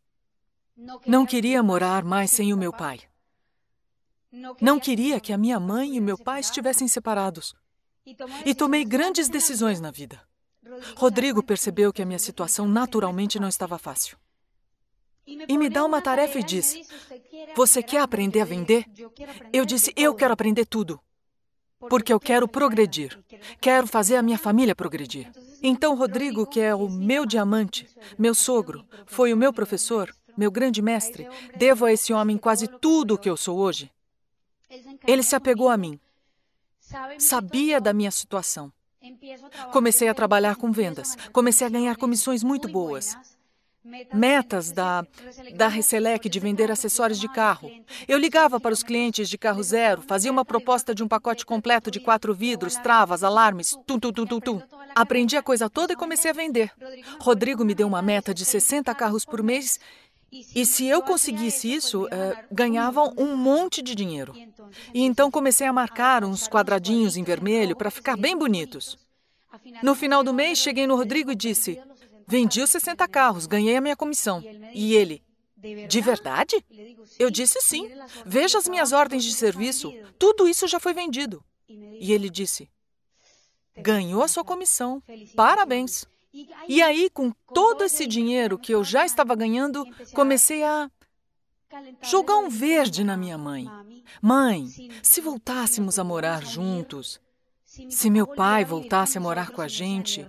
Não 1.07 1.25
queria 1.25 1.63
morar 1.63 2.05
mais 2.05 2.31
sem 2.31 2.53
o 2.53 2.57
meu 2.57 2.73
pai. 2.73 3.01
Não 4.61 4.79
queria 4.79 5.21
que 5.21 5.33
a 5.33 5.39
minha 5.39 5.59
mãe 5.59 5.97
e 5.97 6.01
meu 6.01 6.19
pai 6.19 6.41
estivessem 6.41 6.87
separados. 6.87 7.55
E 8.45 8.55
tomei 8.55 8.85
grandes 8.85 9.29
decisões 9.29 9.81
na 9.81 9.91
vida. 9.91 10.21
Rodrigo 10.97 11.43
percebeu 11.43 11.93
que 11.93 12.03
a 12.03 12.07
minha 12.07 12.19
situação 12.19 12.69
naturalmente 12.69 13.41
não 13.41 13.49
estava 13.49 13.79
fácil. 13.79 14.19
E 15.27 15.59
me 15.59 15.69
dá 15.69 15.85
uma 15.85 16.01
tarefa 16.01 16.39
e 16.39 16.43
diz: 16.43 16.77
Você 17.57 17.83
quer 17.83 18.01
aprender 18.01 18.41
a 18.41 18.45
vender? 18.45 18.85
Eu 19.53 19.65
disse: 19.65 19.93
Eu 19.97 20.15
quero 20.15 20.33
aprender 20.33 20.67
tudo. 20.67 21.01
Porque 21.89 22.13
eu 22.13 22.21
quero 22.21 22.47
progredir. 22.47 23.19
Quero 23.61 23.87
fazer 23.87 24.17
a 24.17 24.23
minha 24.23 24.39
família 24.39 24.75
progredir. 24.75 25.31
Então, 25.63 25.95
Rodrigo, 25.97 26.47
que 26.47 26.61
é 26.61 26.75
o 26.75 26.89
meu 26.89 27.25
diamante, 27.27 27.89
meu 28.19 28.35
sogro, 28.35 28.85
foi 29.07 29.33
o 29.33 29.37
meu 29.37 29.53
professor, 29.53 30.15
meu 30.37 30.51
grande 30.51 30.83
mestre, 30.83 31.29
devo 31.57 31.85
a 31.85 31.93
esse 31.93 32.13
homem 32.13 32.37
quase 32.37 32.69
tudo 32.69 33.15
o 33.15 33.19
que 33.19 33.29
eu 33.29 33.37
sou 33.37 33.59
hoje. 33.59 33.91
Ele 35.07 35.23
se 35.23 35.35
apegou 35.35 35.69
a 35.69 35.77
mim. 35.77 35.99
Sabia 37.19 37.81
da 37.81 37.93
minha 37.93 38.11
situação. 38.11 38.73
Comecei 39.73 40.09
a 40.09 40.15
trabalhar 40.15 40.57
com 40.57 40.73
vendas. 40.73 41.17
Comecei 41.33 41.67
a 41.67 41.71
ganhar 41.71 41.97
comissões 41.97 42.43
muito 42.43 42.69
boas. 42.69 43.17
Metas 44.13 44.73
da, 44.73 45.07
da 45.55 45.69
Reselec 45.69 46.29
de 46.29 46.41
vender 46.41 46.71
acessórios 46.71 47.21
de 47.21 47.29
carro. 47.29 47.71
Eu 48.09 48.19
ligava 48.19 48.59
para 48.59 48.73
os 48.73 48.83
clientes 48.83 49.29
de 49.29 49.39
carro 49.39 49.63
zero, 49.63 50.03
fazia 50.03 50.31
uma 50.31 50.45
proposta 50.45 50.95
de 50.95 51.03
um 51.03 51.09
pacote 51.09 51.47
completo 51.47 51.91
de 51.91 52.01
quatro 52.01 52.35
vidros, 52.35 52.77
travas, 52.77 53.23
alarmes, 53.23 53.77
tum, 53.87 53.99
tum, 53.99 54.13
tum, 54.13 54.27
tum, 54.27 54.41
tum. 54.41 54.63
Aprendi 54.95 55.37
a 55.37 55.43
coisa 55.43 55.71
toda 55.71 55.93
e 55.93 55.97
comecei 55.97 56.31
a 56.31 56.35
vender. 56.35 56.73
Rodrigo 57.21 57.65
me 57.65 57.75
deu 57.75 57.87
uma 57.87 58.03
meta 58.03 58.35
de 58.35 58.45
60 58.45 58.95
carros 58.95 59.25
por 59.25 59.43
mês 59.43 59.79
e 60.31 60.67
se 60.67 60.87
eu 60.87 61.03
conseguisse 61.03 61.73
isso, 61.73 62.09
eh, 62.11 62.45
ganhavam 62.51 63.15
um 63.17 63.37
monte 63.37 63.81
de 63.81 63.95
dinheiro. 63.95 64.35
E 64.93 65.03
então 65.05 65.31
comecei 65.31 65.67
a 65.67 65.73
marcar 65.73 66.25
uns 66.25 66.49
quadradinhos 66.49 67.17
em 67.17 67.23
vermelho 67.23 67.77
para 67.77 67.91
ficar 67.91 68.17
bem 68.17 68.37
bonitos. 68.37 68.99
No 69.83 69.95
final 69.95 70.23
do 70.23 70.35
mês, 70.35 70.59
cheguei 70.59 70.87
no 70.87 70.97
Rodrigo 70.97 71.31
e 71.31 71.37
disse: 71.37 71.81
Vendi 72.27 72.61
os 72.61 72.71
60 72.71 73.07
carros, 73.09 73.47
ganhei 73.47 73.77
a 73.77 73.81
minha 73.81 73.97
comissão. 73.97 74.43
E 74.75 74.95
ele: 74.95 75.23
De 75.89 76.01
verdade? 76.01 76.65
Eu 77.19 77.31
disse 77.31 77.61
sim. 77.61 77.89
Veja 78.25 78.59
as 78.59 78.69
minhas 78.69 78.93
ordens 78.93 79.25
de 79.25 79.33
serviço. 79.33 79.93
Tudo 80.19 80.49
isso 80.49 80.67
já 80.67 80.81
foi 80.81 80.93
vendido. 80.93 81.45
E 81.69 82.13
ele 82.13 82.29
disse: 82.29 82.69
Ganhou 83.77 84.23
a 84.23 84.29
sua 84.29 84.45
comissão. 84.45 85.03
Parabéns. 85.35 86.07
E 86.69 86.83
aí, 86.83 87.09
com 87.09 87.31
todo 87.55 87.85
esse 87.85 88.07
dinheiro 88.07 88.59
que 88.59 88.73
eu 88.73 88.85
já 88.85 89.07
estava 89.07 89.35
ganhando, 89.35 89.87
comecei 90.13 90.63
a 90.63 90.91
jogar 92.03 92.39
um 92.39 92.49
verde 92.49 93.03
na 93.03 93.17
minha 93.17 93.39
mãe. 93.39 93.67
Mãe, 94.21 94.67
se 95.03 95.21
voltássemos 95.21 95.99
a 95.99 96.05
morar 96.05 96.45
juntos, 96.45 97.21
se 97.89 98.11
meu 98.11 98.27
pai 98.27 98.65
voltasse 98.65 99.17
a 99.17 99.21
morar 99.21 99.51
com 99.51 99.63
a 99.63 99.69
gente. 99.69 100.27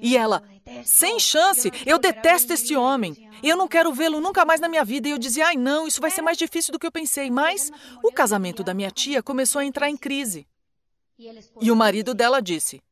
E 0.00 0.16
ela, 0.16 0.42
sem 0.84 1.18
chance, 1.18 1.70
eu 1.86 1.98
detesto 1.98 2.52
este 2.52 2.76
homem. 2.76 3.30
Eu 3.42 3.56
não 3.56 3.68
quero 3.68 3.92
vê-lo 3.92 4.20
nunca 4.20 4.44
mais 4.44 4.60
na 4.60 4.68
minha 4.68 4.84
vida. 4.84 5.08
E 5.08 5.12
eu 5.12 5.18
dizia, 5.18 5.46
ai 5.46 5.56
não, 5.56 5.86
isso 5.86 6.00
vai 6.00 6.10
ser 6.10 6.22
mais 6.22 6.36
difícil 6.36 6.72
do 6.72 6.78
que 6.78 6.86
eu 6.86 6.92
pensei. 6.92 7.30
Mas 7.30 7.70
o 8.02 8.12
casamento 8.12 8.62
da 8.62 8.74
minha 8.74 8.90
tia 8.90 9.22
começou 9.22 9.60
a 9.60 9.64
entrar 9.64 9.88
em 9.88 9.96
crise. 9.96 10.46
E 11.60 11.70
o 11.70 11.76
marido 11.76 12.12
dela 12.14 12.40
disse: 12.42 12.82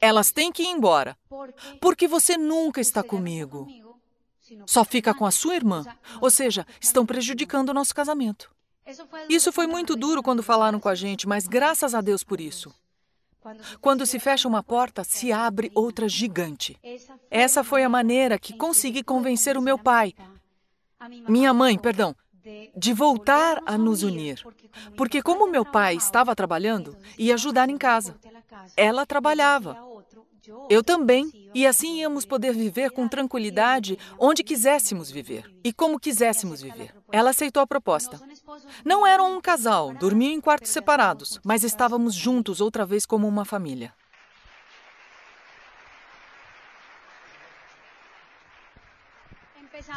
elas 0.00 0.32
têm 0.32 0.50
que 0.50 0.62
ir 0.62 0.68
embora, 0.68 1.16
porque 1.80 2.08
você 2.08 2.36
nunca 2.36 2.80
está 2.80 3.02
comigo. 3.02 3.68
Só 4.66 4.84
fica 4.84 5.14
com 5.14 5.24
a 5.24 5.30
sua 5.30 5.54
irmã. 5.54 5.84
Ou 6.20 6.30
seja, 6.30 6.66
estão 6.80 7.06
prejudicando 7.06 7.70
o 7.70 7.74
nosso 7.74 7.94
casamento. 7.94 8.50
Isso 9.28 9.52
foi 9.52 9.66
muito 9.66 9.94
duro 9.94 10.22
quando 10.22 10.42
falaram 10.42 10.80
com 10.80 10.88
a 10.88 10.94
gente, 10.94 11.28
mas 11.28 11.46
graças 11.46 11.94
a 11.94 12.00
Deus 12.00 12.24
por 12.24 12.40
isso. 12.40 12.74
Quando 13.80 14.06
se 14.06 14.18
fecha 14.18 14.48
uma 14.48 14.62
porta, 14.62 15.04
se 15.04 15.32
abre 15.32 15.70
outra 15.74 16.08
gigante. 16.08 16.78
Essa 17.30 17.64
foi 17.64 17.82
a 17.82 17.88
maneira 17.88 18.38
que 18.38 18.56
consegui 18.56 19.02
convencer 19.02 19.56
o 19.56 19.62
meu 19.62 19.78
pai, 19.78 20.14
minha 21.28 21.52
mãe, 21.52 21.78
perdão, 21.78 22.14
de 22.76 22.92
voltar 22.92 23.62
a 23.66 23.76
nos 23.78 24.02
unir. 24.02 24.44
Porque, 24.96 25.22
como 25.22 25.50
meu 25.50 25.64
pai 25.64 25.96
estava 25.96 26.34
trabalhando, 26.34 26.96
ia 27.18 27.34
ajudar 27.34 27.68
em 27.68 27.76
casa. 27.76 28.16
Ela 28.76 29.06
trabalhava. 29.06 29.76
Eu 30.68 30.82
também. 30.82 31.30
E 31.54 31.66
assim 31.66 32.00
íamos 32.00 32.24
poder 32.24 32.52
viver 32.52 32.90
com 32.90 33.06
tranquilidade 33.06 33.98
onde 34.18 34.42
quiséssemos 34.42 35.10
viver 35.10 35.44
e 35.62 35.72
como 35.72 36.00
quiséssemos 36.00 36.62
viver. 36.62 36.94
Ela 37.12 37.30
aceitou 37.30 37.62
a 37.62 37.66
proposta. 37.66 38.20
Não 38.84 39.06
eram 39.06 39.36
um 39.36 39.40
casal, 39.40 39.92
dormiam 39.94 40.32
em 40.32 40.40
quartos 40.40 40.70
separados, 40.70 41.38
mas 41.44 41.64
estávamos 41.64 42.14
juntos 42.14 42.60
outra 42.60 42.84
vez 42.84 43.06
como 43.06 43.26
uma 43.26 43.44
família. 43.44 43.94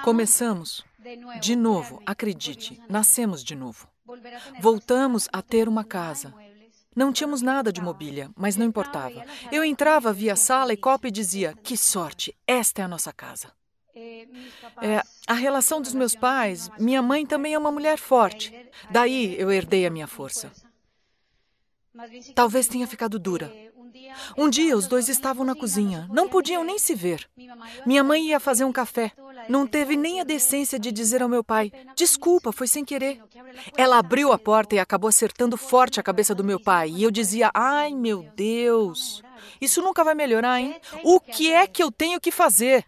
Começamos 0.04 0.84
de 1.40 1.56
novo, 1.56 2.02
acredite, 2.06 2.82
nascemos 2.90 3.44
de 3.44 3.56
novo. 3.56 3.88
Voltamos 4.60 5.28
a 5.32 5.42
ter 5.42 5.68
uma 5.68 5.84
casa. 5.84 6.34
Não 6.96 7.12
tínhamos 7.12 7.42
nada 7.42 7.74
de 7.74 7.82
mobília, 7.82 8.32
mas 8.36 8.56
não 8.56 8.66
importava. 8.66 9.26
Eu 9.52 9.64
entrava 9.64 10.14
via 10.14 10.36
sala 10.36 10.72
e 10.74 10.78
copa 10.78 11.08
e 11.08 11.12
dizia: 11.12 11.54
Que 11.62 11.76
sorte, 11.76 12.36
esta 12.48 12.82
é 12.82 12.86
a 12.86 12.88
nossa 12.88 13.12
casa. 13.12 13.52
É, 14.82 15.02
a 15.28 15.34
relação 15.34 15.82
dos 15.82 15.94
meus 15.94 16.16
pais, 16.16 16.70
minha 16.80 17.02
mãe 17.02 17.26
também 17.26 17.54
é 17.54 17.58
uma 17.58 17.72
mulher 17.72 17.98
forte. 17.98 18.54
Daí 18.90 19.36
eu 19.40 19.52
herdei 19.52 19.86
a 19.86 19.90
minha 19.90 20.08
força. 20.08 20.52
Talvez 22.34 22.68
tenha 22.68 22.88
ficado 22.88 23.18
dura. 23.18 23.52
Um 24.38 24.50
dia 24.50 24.76
os 24.76 24.88
dois 24.88 25.10
estavam 25.10 25.46
na 25.46 25.56
cozinha, 25.56 26.08
não 26.12 26.28
podiam 26.28 26.64
nem 26.64 26.78
se 26.78 26.96
ver. 26.96 27.28
Minha 27.86 28.04
mãe 28.04 28.28
ia 28.28 28.40
fazer 28.40 28.66
um 28.66 28.72
café. 28.72 29.12
Não 29.48 29.68
teve 29.68 29.96
nem 29.96 30.22
a 30.22 30.24
decência 30.24 30.80
de 30.80 30.92
dizer 30.92 31.22
ao 31.22 31.30
meu 31.30 31.44
pai: 31.44 31.72
Desculpa, 31.96 32.52
foi 32.52 32.68
sem 32.68 32.84
querer. 32.84 33.22
Ela 33.78 34.00
abriu 34.00 34.32
a 34.32 34.38
porta 34.38 34.76
e 34.76 34.80
acabou 34.80 35.08
acertando 35.08 35.58
forte 35.58 36.00
a 36.00 36.04
cabeça 36.04 36.34
do 36.34 36.44
meu 36.44 36.60
pai. 36.60 36.90
E 36.90 37.04
eu 37.04 37.12
dizia: 37.12 37.52
Ai, 37.54 37.94
meu 37.94 38.28
Deus. 38.36 39.24
Isso 39.60 39.82
nunca 39.82 40.04
vai 40.04 40.16
melhorar, 40.16 40.60
hein? 40.60 40.76
O 41.04 41.20
que 41.20 41.52
é 41.52 41.68
que 41.68 41.84
eu 41.84 41.92
tenho 41.92 42.20
que 42.20 42.32
fazer? 42.32 42.86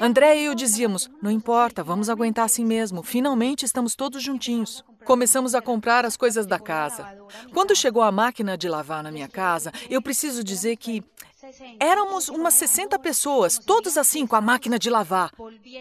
André 0.00 0.40
e 0.40 0.44
eu 0.44 0.54
dizíamos: 0.54 1.08
não 1.22 1.30
importa, 1.30 1.82
vamos 1.82 2.08
aguentar 2.08 2.44
assim 2.44 2.64
mesmo. 2.64 3.02
Finalmente 3.02 3.64
estamos 3.64 3.94
todos 3.94 4.22
juntinhos. 4.22 4.84
Começamos 5.06 5.54
a 5.54 5.62
comprar 5.62 6.04
as 6.04 6.16
coisas 6.16 6.46
da 6.46 6.58
casa. 6.58 7.06
Quando 7.54 7.76
chegou 7.76 8.02
a 8.02 8.10
máquina 8.10 8.58
de 8.58 8.68
lavar 8.68 9.04
na 9.04 9.12
minha 9.12 9.28
casa, 9.28 9.72
eu 9.88 10.02
preciso 10.02 10.42
dizer 10.42 10.76
que 10.76 11.00
Éramos 11.78 12.28
umas 12.28 12.54
60 12.54 12.98
pessoas, 12.98 13.58
todos 13.58 13.96
assim 13.96 14.26
com 14.26 14.36
a 14.36 14.40
máquina 14.40 14.78
de 14.78 14.90
lavar. 14.90 15.30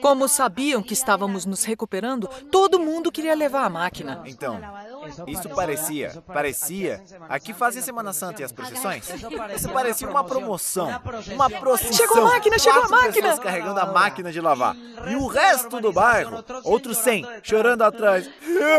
Como 0.02 0.28
sabiam 0.28 0.82
que 0.82 0.94
estávamos 0.94 1.46
nos 1.46 1.64
recuperando, 1.64 2.28
todo 2.52 2.80
mundo 2.80 3.12
queria 3.12 3.36
levar 3.36 3.66
a 3.66 3.70
máquina. 3.70 4.22
Então, 4.26 4.60
isso 5.28 5.50
parecia, 5.50 6.24
parecia. 6.28 7.04
Aqui 7.30 7.54
fazia 7.54 7.82
Semana 7.82 8.14
Santa 8.14 8.42
e 8.42 8.46
as 8.46 8.52
procissões. 8.52 9.10
Isso 9.56 9.70
parecia 9.70 10.10
uma 10.10 10.24
promoção, 10.24 10.90
uma 11.34 11.50
procissão. 11.50 11.94
Chegou 11.94 12.22
a 12.22 12.26
máquina, 12.26 12.60
chegou 12.60 12.84
a 12.84 12.90
máquina. 12.90 13.14
pessoas 13.14 13.40
carregando 13.40 13.80
a 13.80 13.86
máquina 13.86 14.32
de 14.32 14.42
lavar. 14.42 14.76
E 15.10 15.16
o 15.16 15.28
resto 15.28 15.80
do 15.80 15.92
bairro, 15.92 16.44
outros 16.64 16.98
100, 16.98 17.26
chorando 17.44 17.84
atrás. 17.84 18.30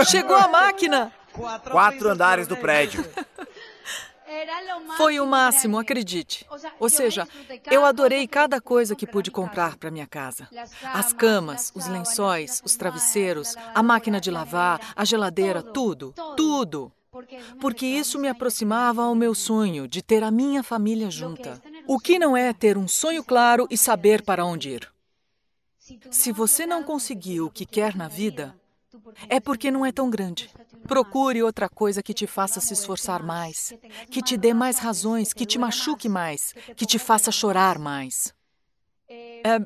Chegou 0.07 0.37
a 0.37 0.49
máquina. 0.49 1.13
Quatro 1.71 2.09
andares 2.09 2.47
do 2.49 2.57
prédio. 2.57 3.05
Foi 4.97 5.21
o 5.21 5.27
máximo, 5.27 5.79
acredite. 5.79 6.47
Ou 6.79 6.89
seja, 6.89 7.27
eu 7.71 7.85
adorei 7.85 8.27
cada 8.27 8.61
coisa 8.61 8.95
que 8.95 9.07
pude 9.07 9.31
comprar 9.31 9.77
para 9.77 9.91
minha 9.91 10.07
casa: 10.07 10.49
as 10.93 11.13
camas, 11.13 11.73
os 11.75 11.87
lençóis, 11.87 12.63
os 12.65 12.77
travesseiros, 12.77 13.55
a 13.75 13.83
máquina 13.83 14.21
de 14.21 14.31
lavar, 14.31 14.81
a 14.95 15.05
geladeira, 15.05 15.63
tudo, 15.63 16.15
tudo. 16.37 16.93
Porque 17.61 17.87
isso 17.87 18.19
me 18.19 18.29
aproximava 18.29 19.03
ao 19.03 19.15
meu 19.15 19.35
sonho 19.35 19.89
de 19.89 20.03
ter 20.03 20.23
a 20.23 20.31
minha 20.31 20.63
família 20.63 21.11
junta. 21.11 21.63
O 21.87 21.99
que 21.99 22.19
não 22.19 22.37
é 22.37 22.53
ter 22.53 22.77
um 22.77 22.87
sonho 22.87 23.25
claro 23.25 23.67
e 23.71 23.79
saber 23.79 24.23
para 24.23 24.45
onde 24.45 24.71
ir? 24.71 24.97
Se 26.11 26.33
você 26.33 26.67
não 26.67 26.83
conseguiu 26.83 27.47
o 27.47 27.51
que 27.51 27.65
quer 27.65 27.95
na 27.95 28.09
vida, 28.09 28.55
é 29.29 29.41
porque 29.41 29.71
não 29.71 29.85
é 29.85 29.93
tão 29.93 30.11
grande. 30.11 30.51
Procure 30.87 31.43
outra 31.43 31.69
coisa 31.69 32.03
que 32.03 32.15
te 32.15 32.27
faça 32.27 32.61
se 32.61 32.73
esforçar 32.73 33.23
mais, 33.23 33.73
que 34.11 34.23
te 34.23 34.37
dê 34.37 34.55
mais 34.55 34.79
razões, 34.79 35.33
que 35.33 35.45
te 35.45 35.59
machuque 35.59 36.09
mais, 36.09 36.55
que 36.77 36.87
te 36.87 36.99
faça 36.99 37.31
chorar 37.33 37.79
mais. 37.79 38.35
É, 39.09 39.61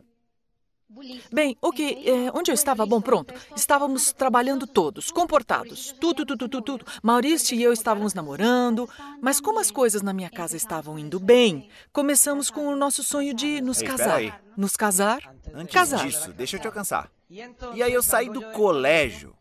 Bem, 1.32 1.56
o 1.62 1.70
que? 1.70 2.08
É, 2.08 2.32
onde 2.34 2.50
eu 2.50 2.54
estava? 2.54 2.84
Bom, 2.84 3.00
pronto. 3.00 3.32
Estávamos 3.54 4.12
trabalhando 4.12 4.66
todos, 4.66 5.10
comportados. 5.10 5.94
Tudo, 6.00 6.26
tudo, 6.26 6.48
tudo, 6.48 6.62
tudo. 6.62 6.86
Maurício 7.00 7.56
e 7.56 7.62
eu 7.62 7.72
estávamos 7.72 8.12
namorando, 8.12 8.88
mas 9.20 9.40
como 9.40 9.60
as 9.60 9.70
coisas 9.70 10.02
na 10.02 10.12
minha 10.12 10.28
casa 10.28 10.56
estavam 10.56 10.98
indo 10.98 11.20
bem, 11.20 11.68
começamos 11.92 12.50
com 12.50 12.66
o 12.66 12.76
nosso 12.76 13.04
sonho 13.04 13.32
de 13.32 13.60
nos 13.60 13.80
Ei, 13.80 13.86
casar. 13.86 14.42
Nos 14.56 14.76
casar? 14.76 15.34
Antes 15.54 15.72
Casar. 15.72 16.04
disso, 16.04 16.32
deixa 16.32 16.56
eu 16.56 16.60
te 16.60 16.66
alcançar. 16.66 17.10
E 17.30 17.82
aí 17.82 17.92
eu 17.92 18.02
saí 18.02 18.28
do 18.28 18.50
colégio. 18.50 19.36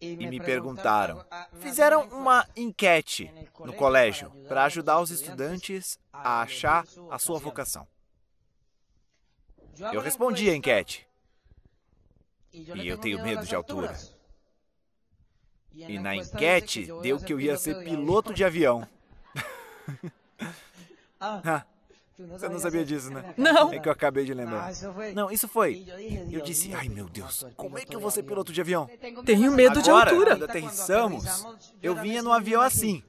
e 0.00 0.16
me 0.16 0.40
perguntaram. 0.40 1.26
Fizeram 1.60 2.08
uma 2.08 2.48
enquete 2.56 3.30
no 3.58 3.74
colégio 3.74 4.30
para 4.48 4.64
ajudar 4.64 5.00
os 5.00 5.10
estudantes 5.10 5.98
a 6.12 6.40
achar 6.40 6.86
a 7.10 7.18
sua 7.18 7.38
vocação. 7.38 7.86
Eu 9.92 10.00
respondi 10.00 10.48
a 10.48 10.54
enquete. 10.54 11.06
E 12.52 12.86
eu 12.86 12.96
tenho 12.96 13.22
medo 13.22 13.44
de 13.44 13.54
altura. 13.54 13.94
E 15.72 15.98
na 15.98 16.14
enquete 16.16 16.88
deu 17.02 17.18
que 17.18 17.32
eu 17.32 17.40
ia 17.40 17.56
ser 17.56 17.84
piloto 17.84 18.32
de 18.32 18.44
avião. 18.44 18.88
ah, 21.20 21.64
você 22.28 22.48
não 22.48 22.58
sabia 22.58 22.84
disso, 22.84 23.10
né? 23.10 23.34
Não. 23.36 23.72
É 23.72 23.78
que 23.78 23.88
eu 23.88 23.92
acabei 23.92 24.24
de 24.24 24.34
lembrar. 24.34 24.70
Não, 25.14 25.30
isso 25.30 25.48
foi. 25.48 25.84
Eu 26.30 26.40
disse, 26.40 26.72
ai 26.74 26.88
meu 26.88 27.08
Deus, 27.08 27.46
como 27.56 27.78
é 27.78 27.84
que 27.84 27.94
eu 27.94 28.00
vou 28.00 28.10
ser 28.10 28.22
piloto 28.22 28.52
de 28.52 28.60
avião? 28.60 28.88
Tenho 29.24 29.52
medo 29.52 29.82
de 29.82 29.90
Agora, 29.90 30.10
altura. 30.10 30.30
quando 30.32 30.44
aterrissamos, 30.44 31.24
eu 31.82 31.94
vinha 31.96 32.22
no 32.22 32.32
avião 32.32 32.60
assim. 32.60 33.02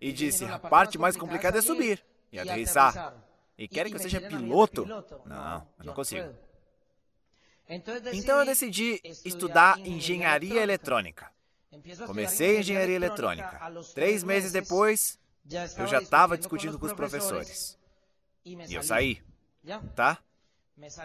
E 0.00 0.12
disse, 0.12 0.44
a 0.44 0.58
parte 0.58 0.98
mais 0.98 1.16
complicada 1.16 1.58
é 1.58 1.62
subir 1.62 2.04
e 2.30 2.38
aterrissar. 2.38 3.14
E 3.58 3.66
querem 3.66 3.90
que 3.90 3.98
eu 3.98 4.02
seja 4.02 4.20
piloto? 4.20 4.84
Não, 5.24 5.66
eu 5.78 5.84
não 5.84 5.94
consigo. 5.94 6.28
Então 8.12 8.38
eu 8.38 8.44
decidi 8.44 9.00
estudar 9.24 9.78
engenharia 9.80 10.62
eletrônica. 10.62 11.30
Comecei 12.06 12.60
engenharia 12.60 12.94
eletrônica. 12.94 13.60
Três 13.94 14.22
meses 14.22 14.52
depois, 14.52 15.18
eu 15.78 15.86
já 15.86 15.98
estava 16.00 16.36
discutindo 16.36 16.78
com 16.78 16.86
os 16.86 16.92
professores. 16.92 17.78
E 18.46 18.74
eu 18.74 18.82
saí, 18.82 19.20
tá? 19.96 20.18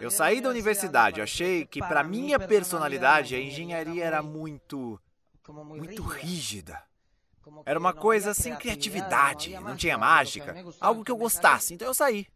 Eu 0.00 0.10
saí 0.10 0.40
da 0.40 0.48
universidade. 0.48 1.18
Eu 1.18 1.24
achei 1.24 1.66
que, 1.66 1.80
para 1.80 2.04
minha 2.04 2.38
personalidade, 2.38 3.34
a 3.34 3.40
engenharia 3.40 4.04
era 4.04 4.22
muito. 4.22 5.00
muito 5.48 6.02
rígida. 6.02 6.80
Era 7.66 7.80
uma 7.80 7.92
coisa 7.92 8.32
sem 8.32 8.54
criatividade, 8.54 9.50
não 9.54 9.74
tinha 9.74 9.98
mágica, 9.98 10.54
algo 10.80 11.04
que 11.04 11.10
eu 11.10 11.16
gostasse, 11.16 11.74
então 11.74 11.88
eu 11.88 11.94
saí. 11.94 12.28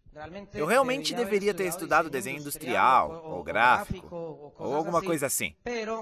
Eu 0.52 0.66
realmente 0.66 1.14
deveria 1.14 1.54
ter 1.54 1.66
estudado 1.66 2.10
desenho 2.10 2.40
industrial, 2.40 3.22
ou 3.26 3.44
gráfico, 3.44 4.52
ou 4.58 4.74
alguma 4.74 5.00
coisa 5.00 5.26
assim. 5.26 5.54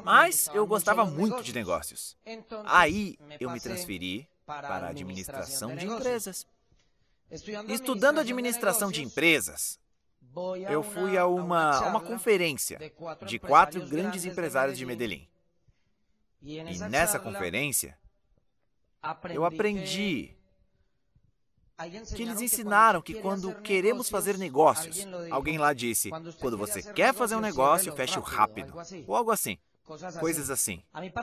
Mas 0.03 0.49
eu 0.55 0.67
gostava 0.67 1.05
muito 1.05 1.43
de 1.43 1.53
negócios. 1.53 2.17
Aí 2.65 3.19
eu 3.39 3.51
me 3.51 3.61
transferi 3.61 4.27
para 4.47 4.69
a 4.69 4.89
administração 4.89 5.77
de 5.77 5.85
empresas. 5.87 6.47
Estudando 7.69 8.21
administração 8.21 8.91
de 8.91 9.03
empresas, 9.03 9.79
eu 10.69 10.83
fui 10.83 11.17
a 11.17 11.27
uma, 11.27 11.89
uma 11.89 12.01
conferência 12.01 12.79
de 13.27 13.39
quatro 13.39 13.87
grandes 13.87 14.25
empresários 14.25 14.77
de 14.77 14.85
Medellín. 14.85 15.29
E 16.43 16.63
nessa 16.89 17.19
conferência, 17.19 17.97
eu 19.33 19.45
aprendi 19.45 20.37
que 22.15 22.23
eles 22.23 22.41
ensinaram 22.41 23.03
que 23.03 23.15
quando 23.15 23.55
queremos 23.63 24.09
fazer 24.09 24.39
negócios, 24.39 25.07
alguém 25.31 25.59
lá 25.59 25.73
disse: 25.73 26.11
quando 26.39 26.57
você 26.57 26.83
quer 26.93 27.15
fazer 27.15 27.35
um 27.35 27.41
negócio, 27.41 27.95
feche-o 27.95 28.23
rápido, 28.23 28.75
ou 29.07 29.17
algo 29.17 29.31
assim. 29.31 29.59
Coisas 29.85 30.51
assim. 30.51 30.83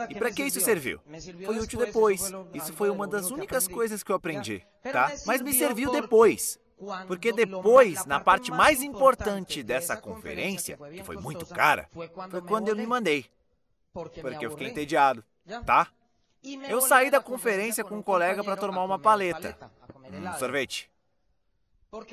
E 0.09 0.15
para 0.15 0.31
que 0.31 0.43
isso 0.43 0.61
serviu? 0.61 0.99
Foi 1.45 1.59
útil 1.59 1.79
depois. 1.79 2.31
Isso 2.53 2.73
foi 2.73 2.89
uma 2.89 3.07
das 3.07 3.31
únicas 3.31 3.67
coisas 3.67 4.03
que 4.03 4.11
eu 4.11 4.15
aprendi, 4.15 4.63
tá? 4.83 5.11
Mas 5.25 5.41
me 5.41 5.53
serviu 5.53 5.91
depois. 5.91 6.59
Porque 7.07 7.31
depois, 7.31 8.05
na 8.05 8.19
parte 8.19 8.51
mais 8.51 8.81
importante 8.81 9.61
dessa 9.61 9.95
conferência, 9.97 10.77
que 10.77 11.03
foi 11.03 11.17
muito 11.17 11.45
cara, 11.45 11.89
foi 11.91 12.41
quando 12.41 12.69
eu 12.69 12.75
me 12.75 12.85
mandei. 12.85 13.25
Porque 13.93 14.45
eu 14.45 14.51
fiquei 14.51 14.69
entediado, 14.69 15.23
tá? 15.65 15.87
Eu 16.67 16.81
saí 16.81 17.11
da 17.11 17.21
conferência 17.21 17.83
com 17.83 17.97
um 17.97 18.01
colega 18.01 18.43
para 18.43 18.57
tomar 18.57 18.83
uma 18.83 18.97
paleta, 18.97 19.57
um 20.11 20.39
sorvete. 20.39 20.89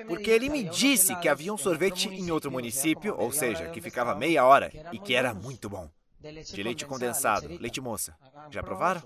Porque 0.07 0.31
ele 0.31 0.49
me 0.49 0.65
disse 0.65 1.15
que 1.17 1.29
havia 1.29 1.53
um 1.55 1.57
sorvete 1.57 2.09
em 2.09 2.31
outro 2.31 2.51
município, 2.51 3.15
ou 3.17 3.31
seja, 3.31 3.71
que 3.71 3.81
ficava 3.81 4.15
meia 4.15 4.45
hora 4.45 4.71
e 4.93 4.99
que 4.99 5.15
era 5.15 5.33
muito 5.33 5.69
bom. 5.71 5.89
De 6.21 6.63
leite 6.63 6.85
condensado, 6.85 7.47
leite 7.47 7.81
moça. 7.81 8.17
Já 8.51 8.63
provaram? 8.63 9.03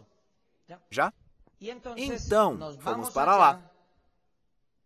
Já? 0.90 1.12
Então, 1.96 2.76
fomos 2.80 3.10
para 3.10 3.36
lá. 3.36 3.70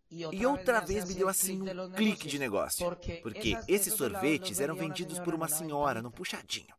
E 0.09 0.45
outra 0.45 0.79
vez 0.79 1.05
me 1.05 1.13
deu 1.13 1.27
assim 1.27 1.61
um 1.61 1.91
clique 1.91 2.27
de 2.27 2.39
negócio. 2.39 2.85
Porque 3.21 3.57
esses 3.67 3.93
sorvetes 3.93 4.59
eram 4.59 4.75
vendidos 4.75 5.19
por 5.19 5.33
uma 5.33 5.47
senhora 5.47 6.01
no 6.01 6.11
puxadinho. 6.11 6.75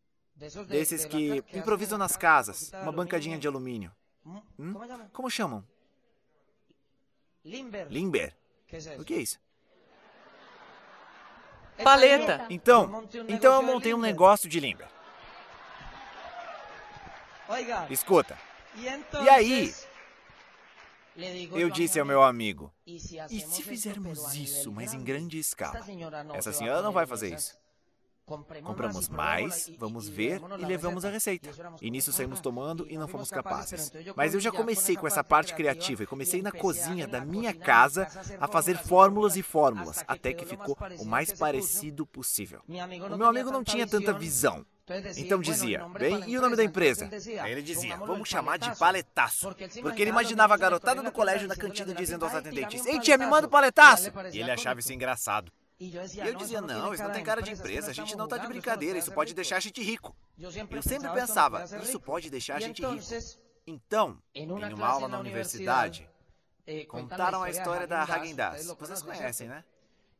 Desses 0.69 1.05
que 1.05 1.43
improvisam 1.53 1.99
nas 1.99 2.17
casas, 2.17 2.71
uma 2.83 2.93
bancadinha 2.93 3.39
de 3.39 3.49
alumínio. 3.49 3.93
Hum? 4.25 4.75
Como 5.13 5.31
chamam? 5.31 5.65
Limber. 7.45 8.37
O 8.99 9.05
que 9.05 9.15
é 9.15 9.19
isso? 9.19 9.39
Paleta. 11.83 12.47
Então, 12.51 13.09
então 13.29 13.55
eu 13.55 13.63
montei 13.63 13.95
um 13.95 14.01
negócio 14.01 14.49
de 14.49 14.61
limber. 14.61 14.89
Escuta. 17.91 18.39
E 19.23 19.29
aí, 19.29 19.75
eu 21.53 21.71
disse 21.71 21.99
ao 21.99 22.07
meu 22.07 22.23
amigo: 22.23 22.73
e 22.87 22.99
se 22.99 23.63
fizermos 23.63 24.35
isso, 24.35 24.71
mas 24.71 24.95
em 24.95 25.03
grande 25.03 25.39
escala? 25.39 25.81
Essa 26.35 26.53
senhora 26.53 26.83
não 26.83 26.93
vai 26.93 27.07
fazer 27.07 27.35
isso. 27.35 27.59
Compramos 28.63 29.09
mais, 29.09 29.71
vamos 29.79 30.07
ver 30.07 30.39
e 30.59 30.65
levamos 30.67 31.03
a 31.07 31.09
receita. 31.11 31.51
E 31.81 31.91
nisso 31.91 32.13
saímos 32.13 32.41
tomando 32.41 32.87
e 32.91 32.99
não 32.99 33.09
fomos 33.09 33.31
capazes. 33.31 33.91
Mas 34.15 34.35
eu 34.35 34.41
já 34.41 34.53
comecei 34.53 34.97
com 34.97 35.07
essa 35.07 35.25
parte 35.25 35.55
criativa 35.55 36.03
e 36.03 36.07
comecei 36.07 36.43
na 36.43 36.53
cozinha 36.53 37.09
da 37.09 37.23
minha 37.23 37.55
casa 37.55 38.07
a 38.39 38.47
fazer 38.47 38.77
fórmulas 38.77 39.35
e 39.37 39.43
fórmulas, 39.43 40.05
até 40.07 40.35
que 40.35 40.45
ficou 40.45 40.77
o 40.99 41.07
mais 41.07 41.33
parecido 41.33 42.07
possível. 42.07 42.61
O 43.11 43.17
meu 43.17 43.29
amigo 43.29 43.51
não 43.51 43.65
tinha 43.65 43.87
tanta 43.87 44.13
visão. 44.13 44.65
Então 45.17 45.41
dizia, 45.41 45.87
bem, 45.89 46.25
e 46.27 46.39
o 46.39 46.41
nome 46.41 46.57
da 46.57 46.65
empresa? 46.65 47.09
Aí 47.43 47.53
ele 47.53 47.63
dizia, 47.63 47.97
vamos 47.97 48.29
chamar 48.29 48.59
de 48.59 48.77
paletaço. 48.79 49.55
Porque 49.83 50.03
ele 50.03 50.11
imaginava 50.11 50.55
a 50.55 50.57
garotada 50.57 51.03
do 51.03 51.13
colégio 51.13 51.49
na 51.49 51.57
cantina 51.57 51.95
dizendo 51.95 52.25
aos 52.25 52.35
atendentes, 52.35 52.87
Ei 52.87 52.99
tia, 52.99 53.19
me 53.19 53.27
manda 53.27 53.47
um 53.47 53.51
paletaço! 53.51 54.11
E 54.33 54.41
ele 54.41 54.51
achava 54.51 54.81
isso 54.81 54.93
engraçado. 54.93 55.53
E 55.81 55.95
eu 55.95 56.35
dizia, 56.35 56.61
não, 56.61 56.93
isso 56.93 57.03
não 57.05 57.13
tem 57.13 57.23
cara 57.23 57.41
de 57.41 57.53
empresa, 57.53 57.91
a 57.91 57.95
gente 57.95 58.17
não 58.17 58.25
está 58.25 58.37
de 58.37 58.49
brincadeira, 58.49 58.99
isso 58.99 59.13
pode 59.13 59.33
deixar 59.33 59.59
a 59.59 59.61
gente 59.61 59.83
rico. 59.83 60.17
Eu 60.39 60.51
sempre 60.51 61.09
pensava, 61.11 61.65
isso 61.83 62.01
pode 62.01 62.31
deixar 62.31 62.57
a 62.57 62.61
gente 62.61 62.85
rico. 62.85 63.05
Então, 63.67 64.19
em 64.35 64.51
uma 64.51 64.87
aula 64.87 65.09
na 65.09 65.21
universidade, 65.21 66.09
contaram 66.89 67.43
a 67.43 67.51
história 67.51 67.87
da 67.87 68.05
Häagen-Dazs. 68.05 68.67
Vocês 68.79 69.03
conhecem, 69.03 69.49
né? 69.49 69.65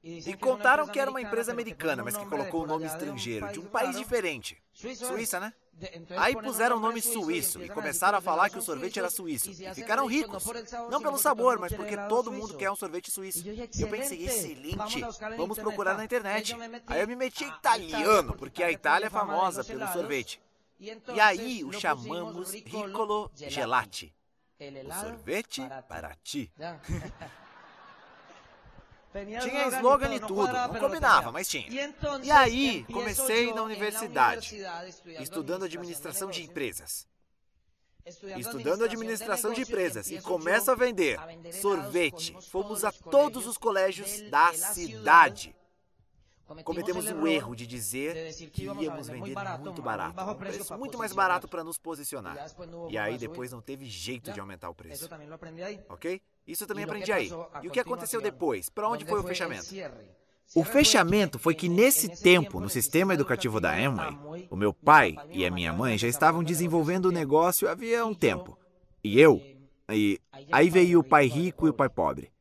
E 0.03 0.37
contaram 0.37 0.87
que 0.87 0.99
era 0.99 1.11
uma 1.11 1.21
empresa 1.21 1.51
americana, 1.51 2.05
mas 2.05 2.17
que 2.17 2.25
colocou 2.27 2.63
o 2.63 2.67
nome 2.67 2.87
estrangeiro, 2.87 3.51
de 3.53 3.59
um 3.59 3.67
país 3.67 3.97
diferente. 3.97 4.57
Suíça, 4.73 5.41
né? 5.41 5.53
Aí 6.17 6.35
puseram 6.37 6.77
o 6.77 6.81
nome 6.81 7.01
suíço 7.01 7.63
e 7.63 7.69
começaram 7.69 8.19
a 8.19 8.21
falar 8.21 8.49
que 8.49 8.59
o 8.59 8.63
sorvete 8.63 8.99
era 8.99 9.11
suíço. 9.11 9.51
E 9.51 9.75
ficaram 9.75 10.07
ricos. 10.07 10.45
Não 10.91 11.01
pelo 11.01 11.19
sabor, 11.19 11.59
mas 11.59 11.73
porque 11.73 11.97
todo 12.09 12.33
mundo 12.33 12.57
quer 12.57 12.71
um 12.71 12.77
sorvete 12.77 13.11
suíço. 13.11 13.47
E 13.47 13.83
eu 13.83 13.89
pensei, 13.89 14.25
excelente, 14.25 15.01
vamos 15.37 15.59
procurar 15.59 15.97
na 15.97 16.05
internet. 16.05 16.57
Aí 16.87 17.01
eu 17.01 17.09
me 17.09 17.17
meti 17.17 17.45
em 17.45 17.49
italiano, 17.49 18.35
porque 18.35 18.63
a 18.63 18.71
Itália 18.71 19.07
é 19.07 19.11
famosa 19.11 19.65
pelo 19.65 19.87
sorvete. 19.93 20.41
E 20.81 21.21
aí 21.21 21.65
o 21.65 21.73
chamamos 21.73 22.53
Riccolo 22.53 23.31
Gelati. 23.35 24.15
O 24.61 24.95
sorvete 25.01 25.63
para 25.89 26.15
ti. 26.23 26.53
Tinha 29.43 29.69
slogan 29.69 30.15
e 30.15 30.21
tudo, 30.21 30.53
não 30.53 30.75
combinava, 30.75 31.33
mas 31.33 31.49
tinha. 31.49 31.67
E 32.23 32.31
aí, 32.31 32.85
comecei 32.93 33.53
na 33.53 33.63
universidade, 33.63 34.57
estudando 35.21 35.65
administração 35.65 36.31
de 36.31 36.43
empresas. 36.43 37.07
Estudando 38.39 38.85
administração 38.85 39.53
de 39.53 39.63
empresas 39.63 40.11
e 40.11 40.21
começo 40.21 40.71
a 40.71 40.75
vender 40.75 41.19
sorvete. 41.61 42.35
Fomos 42.51 42.83
a 42.83 42.91
todos 42.91 43.47
os 43.47 43.59
colégios 43.59 44.23
da 44.31 44.53
cidade. 44.55 45.55
Cometemos 46.65 47.11
o 47.11 47.27
erro 47.27 47.55
de 47.55 47.67
dizer 47.67 48.33
que 48.53 48.65
íamos 48.65 49.09
vender 49.09 49.35
muito 49.61 49.83
barato, 49.83 50.21
um 50.21 50.35
preço 50.35 50.79
muito 50.79 50.97
mais 50.99 51.13
barato 51.13 51.47
para 51.47 51.63
nos 51.63 51.77
posicionar. 51.77 52.37
E 52.89 52.97
aí 52.97 53.19
depois 53.19 53.53
não 53.53 53.61
teve 53.61 53.85
jeito 53.85 54.33
de 54.33 54.41
aumentar 54.41 54.71
o 54.71 54.75
preço. 54.75 55.09
Ok? 55.89 56.21
Isso 56.47 56.65
eu 56.65 56.69
também 56.69 56.85
aprendi 56.85 57.13
aí. 57.13 57.31
E 57.63 57.69
o 57.69 57.71
que 57.71 57.81
aconteceu 57.81 58.21
depois? 58.21 58.71
Para 58.71 58.89
onde 58.89 59.05
foi 59.05 59.21
o 59.21 59.23
fechamento? 59.23 59.67
O 60.55 60.65
fechamento 60.65 61.39
foi 61.39 61.55
que 61.55 61.69
nesse 61.69 62.09
tempo, 62.09 62.59
no 62.59 62.71
sistema 62.71 63.13
educativo 63.13 63.61
da 63.61 63.75
Amway, 63.75 64.49
o 64.51 64.57
meu 64.57 64.73
pai 64.73 65.15
e 65.31 65.45
a 65.45 65.51
minha 65.51 65.73
mãe 65.75 65.99
já 65.99 66.09
estavam 66.09 66.43
desenvolvendo 66.43 67.07
o 67.07 67.13
negócio 67.13 67.69
havia 67.69 68.07
um 68.07 68.15
tempo. 68.15 68.59
E 69.05 69.21
eu, 69.21 69.43
e 69.91 70.19
aí 70.51 70.71
veio 70.71 71.01
o 71.01 71.05
pai 71.05 71.27
rico 71.27 71.67
e 71.67 71.71
o 71.71 71.75
pai 71.75 71.91
pobre. 71.91 72.33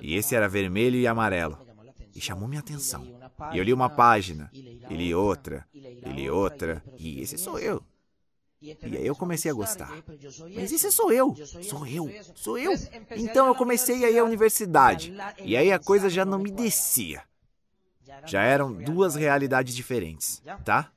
E 0.00 0.14
esse 0.14 0.34
era 0.34 0.48
vermelho 0.48 0.96
e 0.96 1.06
amarelo. 1.06 1.67
E 2.18 2.20
chamou 2.20 2.48
minha 2.48 2.58
atenção. 2.58 3.06
E 3.52 3.58
eu 3.58 3.62
li 3.62 3.72
uma 3.72 3.88
página, 3.88 4.50
e 4.52 4.96
li 4.96 5.14
outra, 5.14 5.64
e 5.72 6.10
li 6.10 6.28
outra, 6.28 6.82
e 6.98 7.20
esse 7.20 7.38
sou 7.38 7.60
eu. 7.60 7.80
E 8.60 8.72
aí 8.96 9.06
eu 9.06 9.14
comecei 9.14 9.48
a 9.48 9.54
gostar. 9.54 10.02
Mas 10.52 10.72
esse 10.72 10.90
sou 10.90 11.12
eu, 11.12 11.32
sou 11.62 11.86
eu, 11.86 12.10
sou 12.34 12.58
eu. 12.58 12.72
Então 13.16 13.46
eu 13.46 13.54
comecei 13.54 14.04
a 14.04 14.10
ir 14.10 14.18
à 14.18 14.24
universidade. 14.24 15.14
E 15.44 15.56
aí 15.56 15.70
a 15.70 15.78
coisa 15.78 16.10
já 16.10 16.24
não 16.24 16.40
me 16.40 16.50
descia. 16.50 17.22
Já 18.26 18.42
eram 18.42 18.72
duas 18.72 19.14
realidades 19.14 19.76
diferentes, 19.76 20.42
tá? 20.64 20.90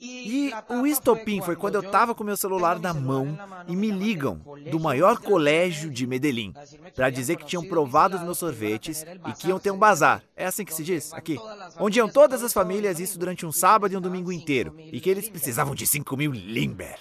E 0.00 0.50
o 0.70 0.86
estopim 0.86 1.42
foi 1.42 1.54
quando 1.54 1.74
eu 1.74 1.82
estava 1.82 2.14
com 2.14 2.24
meu 2.24 2.36
celular 2.36 2.78
na 2.80 2.94
mão 2.94 3.38
e 3.68 3.76
me 3.76 3.90
ligam 3.90 4.40
do 4.70 4.80
maior 4.80 5.18
colégio 5.18 5.90
de 5.90 6.06
Medellín 6.06 6.54
para 6.94 7.10
dizer 7.10 7.36
que 7.36 7.44
tinham 7.44 7.62
provado 7.62 8.16
os 8.16 8.22
meus 8.22 8.38
sorvetes 8.38 9.04
e 9.28 9.32
que 9.34 9.48
iam 9.48 9.58
ter 9.58 9.70
um 9.70 9.78
bazar. 9.78 10.22
É 10.34 10.46
assim 10.46 10.64
que 10.64 10.72
se 10.72 10.82
diz? 10.82 11.12
Aqui. 11.12 11.38
Onde 11.78 11.98
iam 11.98 12.08
todas 12.08 12.42
as 12.42 12.52
famílias, 12.52 12.98
isso 12.98 13.18
durante 13.18 13.44
um 13.44 13.52
sábado 13.52 13.92
e 13.92 13.96
um 13.96 14.00
domingo 14.00 14.32
inteiro. 14.32 14.74
E 14.78 15.00
que 15.00 15.10
eles 15.10 15.28
precisavam 15.28 15.74
de 15.74 15.86
5 15.86 16.16
mil 16.16 16.32
limber. 16.32 16.98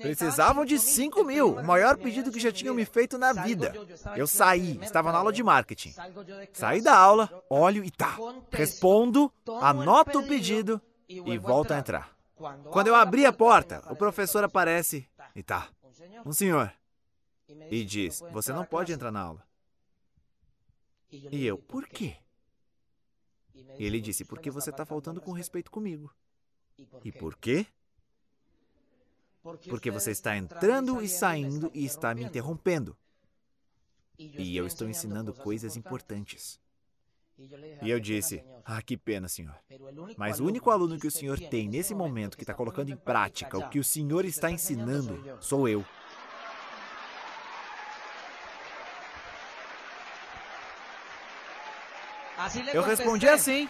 Precisavam 0.00 0.64
de 0.64 0.78
5 0.78 1.24
mil, 1.24 1.56
o 1.56 1.64
maior 1.64 1.96
pedido 1.96 2.32
que 2.32 2.40
já 2.40 2.50
tinham 2.50 2.74
me 2.74 2.86
feito 2.86 3.18
na 3.18 3.32
vida. 3.32 3.74
Eu 4.16 4.26
saí, 4.26 4.78
estava 4.82 5.12
na 5.12 5.18
aula 5.18 5.32
de 5.32 5.42
marketing. 5.42 5.94
Saí 6.52 6.80
da 6.80 6.96
aula, 6.96 7.30
olho 7.50 7.84
e 7.84 7.90
tá. 7.90 8.16
Respondo, 8.50 9.30
anoto 9.60 10.20
o 10.20 10.26
pedido 10.26 10.80
e 11.08 11.38
volta 11.38 11.74
a 11.74 11.78
entrar. 11.78 12.16
Quando 12.70 12.88
eu 12.88 12.94
abri 12.94 13.24
a 13.24 13.32
porta, 13.32 13.82
o 13.90 13.96
professor 13.96 14.42
aparece 14.44 15.08
e 15.34 15.42
tá. 15.42 15.70
Um 16.24 16.32
senhor. 16.32 16.72
E 17.70 17.84
diz: 17.84 18.20
Você 18.32 18.52
não 18.52 18.64
pode 18.64 18.92
entrar 18.92 19.10
na 19.10 19.20
aula. 19.20 19.46
E 21.10 21.44
eu, 21.46 21.58
por 21.58 21.86
quê? 21.86 22.16
Ele 23.78 24.00
disse: 24.00 24.24
Porque 24.24 24.50
você 24.50 24.70
está 24.70 24.84
faltando 24.84 25.20
com 25.20 25.32
respeito 25.32 25.70
comigo. 25.70 26.12
E 27.04 27.12
por 27.12 27.36
quê? 27.36 27.66
Porque 29.68 29.90
você 29.90 30.10
está 30.10 30.36
entrando 30.36 31.02
e 31.02 31.08
saindo 31.08 31.70
e 31.74 31.84
está 31.84 32.14
me 32.14 32.24
interrompendo. 32.24 32.96
E 34.18 34.56
eu 34.56 34.66
estou 34.66 34.88
ensinando 34.88 35.32
coisas 35.34 35.76
importantes. 35.76 36.60
E 37.82 37.90
eu 37.90 37.98
disse: 37.98 38.44
Ah, 38.64 38.80
que 38.80 38.96
pena, 38.96 39.28
senhor. 39.28 39.54
Mas 40.16 40.40
o 40.40 40.44
único 40.44 40.70
aluno 40.70 40.98
que 40.98 41.06
o 41.06 41.10
senhor 41.10 41.38
tem 41.38 41.68
nesse 41.68 41.94
momento 41.94 42.36
que 42.36 42.42
está 42.42 42.54
colocando 42.54 42.90
em 42.90 42.96
prática 42.96 43.58
o 43.58 43.68
que 43.68 43.78
o 43.78 43.84
senhor 43.84 44.24
está 44.24 44.50
ensinando 44.50 45.22
sou 45.40 45.68
eu. 45.68 45.84
Eu 52.72 52.82
respondi 52.82 53.28
assim. 53.28 53.68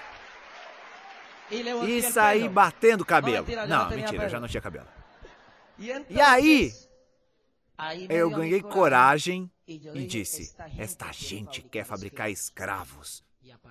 E 1.87 2.03
saí 2.03 2.49
batendo 2.49 3.03
o 3.03 3.07
cabelo. 3.07 3.47
Não, 3.69 3.91
mentira, 3.91 4.25
eu 4.25 4.29
já 4.29 4.41
não 4.41 4.49
tinha 4.49 4.61
cabelo. 4.61 4.87
E 5.79 6.21
aí, 6.21 6.73
eu 8.09 8.31
ganhei 8.31 8.63
coragem 8.63 9.51
e 9.67 10.07
disse: 10.07 10.55
Esta 10.79 11.13
gente 11.13 11.63
quer 11.63 11.85
fabricar 11.85 12.31
escravos. 12.31 13.25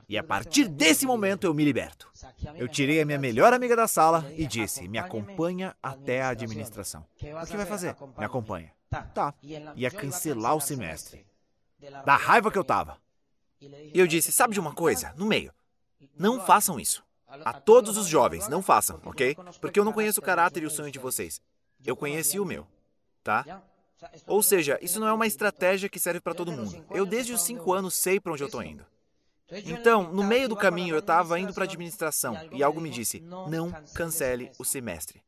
E 0.07 0.17
a 0.17 0.23
partir 0.23 0.67
desse 0.67 1.05
momento 1.05 1.45
eu 1.45 1.53
me 1.53 1.63
liberto. 1.63 2.11
Eu 2.55 2.67
tirei 2.67 3.01
a 3.01 3.05
minha 3.05 3.17
melhor 3.17 3.53
amiga 3.53 3.75
da 3.75 3.87
sala 3.87 4.31
e 4.35 4.45
disse: 4.45 4.87
Me 4.87 4.97
acompanha 4.97 5.75
até 5.81 6.21
a 6.21 6.29
administração. 6.29 7.05
O 7.15 7.45
que 7.45 7.57
vai 7.57 7.65
fazer? 7.65 7.95
Me 8.17 8.25
acompanha. 8.25 8.71
Tá. 9.13 9.33
Ia 9.75 9.89
cancelar 9.91 10.55
o 10.55 10.61
semestre. 10.61 11.25
Da 12.05 12.15
raiva 12.15 12.51
que 12.51 12.57
eu 12.57 12.63
tava. 12.63 12.97
E 13.59 13.99
eu 13.99 14.07
disse: 14.07 14.31
Sabe 14.31 14.53
de 14.53 14.59
uma 14.59 14.73
coisa? 14.73 15.13
No 15.17 15.25
meio. 15.25 15.53
Não 16.17 16.39
façam 16.45 16.79
isso. 16.79 17.03
A 17.27 17.53
todos 17.53 17.97
os 17.97 18.07
jovens, 18.07 18.47
não 18.47 18.61
façam, 18.61 19.01
ok? 19.03 19.35
Porque 19.59 19.79
eu 19.79 19.85
não 19.85 19.93
conheço 19.93 20.19
o 20.19 20.23
caráter 20.23 20.61
e 20.61 20.65
o 20.67 20.69
sonho 20.69 20.91
de 20.91 20.99
vocês. 20.99 21.41
Eu 21.83 21.95
conheci 21.95 22.39
o 22.39 22.45
meu, 22.45 22.67
tá? 23.23 23.63
Ou 24.27 24.43
seja, 24.43 24.77
isso 24.81 24.99
não 24.99 25.07
é 25.07 25.13
uma 25.13 25.25
estratégia 25.25 25.89
que 25.89 25.99
serve 25.99 26.19
para 26.19 26.35
todo 26.35 26.51
mundo. 26.51 26.85
Eu, 26.91 27.05
desde 27.05 27.33
os 27.33 27.41
cinco 27.41 27.73
anos, 27.73 27.95
sei 27.95 28.19
para 28.19 28.33
onde 28.33 28.43
eu 28.43 28.47
estou 28.47 28.61
indo. 28.61 28.85
Então, 29.65 30.11
no 30.11 30.23
meio 30.23 30.49
do 30.49 30.55
caminho, 30.55 30.95
eu 30.95 30.99
estava 30.99 31.39
indo 31.39 31.53
para 31.53 31.63
a 31.63 31.67
administração 31.67 32.37
e 32.51 32.63
algo 32.63 32.81
me 32.81 32.89
disse: 32.89 33.19
não 33.19 33.71
cancele 33.93 34.51
o 34.57 34.65
semestre. 34.65 35.21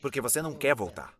Porque 0.00 0.20
você 0.20 0.40
não 0.40 0.54
quer 0.54 0.74
voltar. 0.74 1.14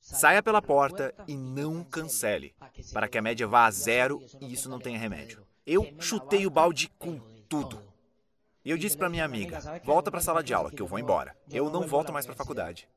Saia 0.00 0.42
pela 0.42 0.62
porta 0.62 1.12
e 1.26 1.36
não 1.36 1.82
cancele, 1.82 2.54
para 2.92 3.08
que 3.08 3.18
a 3.18 3.22
média 3.22 3.46
vá 3.46 3.66
a 3.66 3.70
zero 3.70 4.22
e 4.40 4.52
isso 4.52 4.68
não 4.68 4.78
tenha 4.78 4.98
remédio. 4.98 5.44
Eu 5.66 5.94
chutei 5.98 6.46
o 6.46 6.50
balde 6.50 6.88
com 6.96 7.18
tudo. 7.48 7.82
E 8.64 8.70
eu 8.70 8.78
disse 8.78 8.96
para 8.96 9.08
minha 9.08 9.24
amiga: 9.24 9.60
volta 9.84 10.10
para 10.10 10.20
a 10.20 10.22
sala 10.22 10.42
de 10.42 10.54
aula, 10.54 10.70
que 10.70 10.80
eu 10.80 10.86
vou 10.86 10.98
embora. 10.98 11.36
Eu 11.50 11.68
não 11.70 11.86
volto 11.86 12.12
mais 12.12 12.24
para 12.24 12.34
a 12.34 12.38
faculdade. 12.38 12.88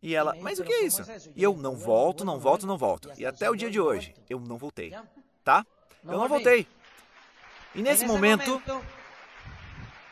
E 0.00 0.14
ela: 0.14 0.34
mas 0.40 0.60
o 0.60 0.64
que 0.64 0.72
é 0.72 0.84
isso? 0.84 1.02
E 1.34 1.42
eu: 1.42 1.56
não 1.56 1.76
volto, 1.76 2.24
não 2.24 2.38
volto, 2.38 2.66
não 2.66 2.78
volto. 2.78 3.10
E 3.18 3.26
até 3.26 3.50
o 3.50 3.56
dia 3.56 3.70
de 3.70 3.80
hoje, 3.80 4.14
eu 4.30 4.38
não 4.38 4.56
voltei. 4.56 4.94
Tá? 5.42 5.66
Eu 6.04 6.18
não 6.18 6.28
voltei. 6.28 6.66
E 7.74 7.82
nesse 7.82 8.06
momento, 8.06 8.60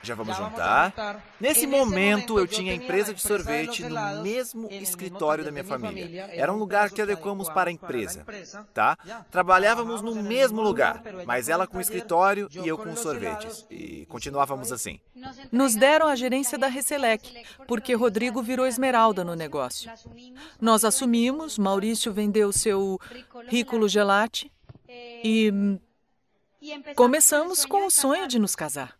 já 0.06 0.14
vamos 0.14 0.36
juntar. 0.36 1.20
Nesse 1.40 1.66
momento, 1.66 2.38
eu 2.38 2.46
tinha 2.46 2.72
a 2.72 2.76
empresa 2.76 3.12
de 3.12 3.20
sorvete 3.20 3.82
no 3.82 4.22
mesmo 4.22 4.68
escritório 4.70 5.44
da 5.44 5.50
minha 5.50 5.64
família. 5.64 6.30
Era 6.32 6.52
um 6.52 6.56
lugar 6.56 6.90
que 6.90 7.02
adequamos 7.02 7.48
para 7.48 7.70
a 7.70 7.72
empresa, 7.72 8.24
tá? 8.72 8.96
Trabalhávamos 9.32 10.02
no 10.02 10.14
mesmo 10.14 10.62
lugar, 10.62 11.02
mas 11.26 11.48
ela 11.48 11.66
com 11.66 11.78
o 11.78 11.80
escritório 11.80 12.48
e 12.52 12.68
eu 12.68 12.78
com 12.78 12.92
os 12.92 13.00
sorvetes. 13.00 13.66
E 13.68 14.06
continuávamos 14.06 14.70
assim. 14.70 15.00
Nos 15.50 15.74
deram 15.74 16.06
a 16.06 16.14
gerência 16.14 16.56
da 16.56 16.68
Reselec, 16.68 17.44
porque 17.66 17.92
Rodrigo 17.94 18.40
virou 18.40 18.64
esmeralda 18.64 19.24
no 19.24 19.34
negócio. 19.34 19.90
Nós 20.60 20.84
assumimos, 20.84 21.58
Maurício 21.58 22.12
vendeu 22.12 22.52
seu 22.52 23.00
rículo 23.48 23.88
gelate 23.88 24.52
e 24.88 25.80
Começamos 26.94 27.64
com 27.64 27.86
o 27.86 27.90
sonho 27.90 28.26
de 28.26 28.38
nos 28.38 28.54
casar. 28.54 28.96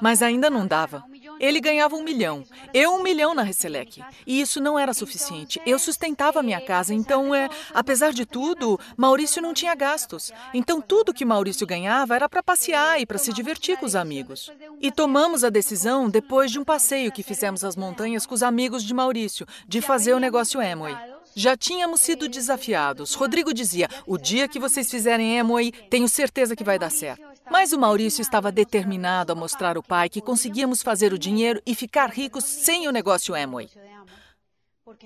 Mas 0.00 0.22
ainda 0.22 0.48
não 0.48 0.66
dava. 0.66 1.04
Ele 1.38 1.60
ganhava 1.60 1.96
um 1.96 2.02
milhão, 2.02 2.44
eu 2.72 2.94
um 2.94 3.02
milhão 3.02 3.34
na 3.34 3.42
Reselec. 3.42 4.02
E 4.26 4.40
isso 4.40 4.60
não 4.60 4.78
era 4.78 4.94
suficiente. 4.94 5.60
Eu 5.66 5.78
sustentava 5.78 6.40
a 6.40 6.42
minha 6.42 6.60
casa, 6.60 6.94
então, 6.94 7.34
é, 7.34 7.48
apesar 7.74 8.12
de 8.12 8.24
tudo, 8.24 8.78
Maurício 8.96 9.42
não 9.42 9.54
tinha 9.54 9.74
gastos. 9.74 10.32
Então, 10.54 10.80
tudo 10.80 11.14
que 11.14 11.24
Maurício 11.24 11.66
ganhava 11.66 12.14
era 12.14 12.28
para 12.28 12.42
passear 12.42 13.00
e 13.00 13.06
para 13.06 13.18
se 13.18 13.32
divertir 13.32 13.76
com 13.76 13.86
os 13.86 13.96
amigos. 13.96 14.50
E 14.80 14.92
tomamos 14.92 15.42
a 15.42 15.50
decisão, 15.50 16.08
depois 16.08 16.50
de 16.50 16.58
um 16.58 16.64
passeio 16.64 17.12
que 17.12 17.22
fizemos 17.22 17.64
às 17.64 17.74
montanhas 17.74 18.26
com 18.26 18.34
os 18.34 18.42
amigos 18.42 18.84
de 18.84 18.94
Maurício, 18.94 19.46
de 19.66 19.80
fazer 19.80 20.14
o 20.14 20.20
negócio 20.20 20.60
Amway. 20.60 20.96
Já 21.34 21.56
tínhamos 21.56 22.00
sido 22.00 22.28
desafiados. 22.28 23.14
Rodrigo 23.14 23.54
dizia: 23.54 23.88
o 24.06 24.18
dia 24.18 24.48
que 24.48 24.58
vocês 24.58 24.90
fizerem 24.90 25.38
Amway, 25.38 25.72
tenho 25.72 26.08
certeza 26.08 26.56
que 26.56 26.64
vai 26.64 26.78
dar 26.78 26.90
certo. 26.90 27.22
Mas 27.50 27.72
o 27.72 27.78
Maurício 27.78 28.22
estava 28.22 28.52
determinado 28.52 29.32
a 29.32 29.34
mostrar 29.34 29.76
ao 29.76 29.82
pai 29.82 30.08
que 30.08 30.20
conseguíamos 30.20 30.82
fazer 30.82 31.12
o 31.12 31.18
dinheiro 31.18 31.60
e 31.66 31.74
ficar 31.74 32.10
ricos 32.10 32.44
sem 32.44 32.86
o 32.88 32.92
negócio 32.92 33.34
Amway. 33.34 33.68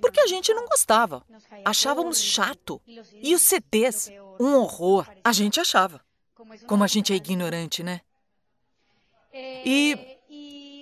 Porque 0.01 0.21
a 0.21 0.27
gente 0.27 0.53
não 0.55 0.67
gostava. 0.67 1.23
Achávamos 1.65 2.21
chato. 2.21 2.81
E 3.23 3.35
os 3.35 3.43
CTs, 3.43 4.11
um 4.41 4.55
horror. 4.55 5.07
A 5.23 5.33
gente 5.33 5.61
achava. 5.61 6.01
Como 6.67 6.85
a 6.85 6.87
gente 6.87 7.13
é 7.13 7.17
ignorante, 7.17 7.83
né? 7.83 8.01
E 9.35 10.14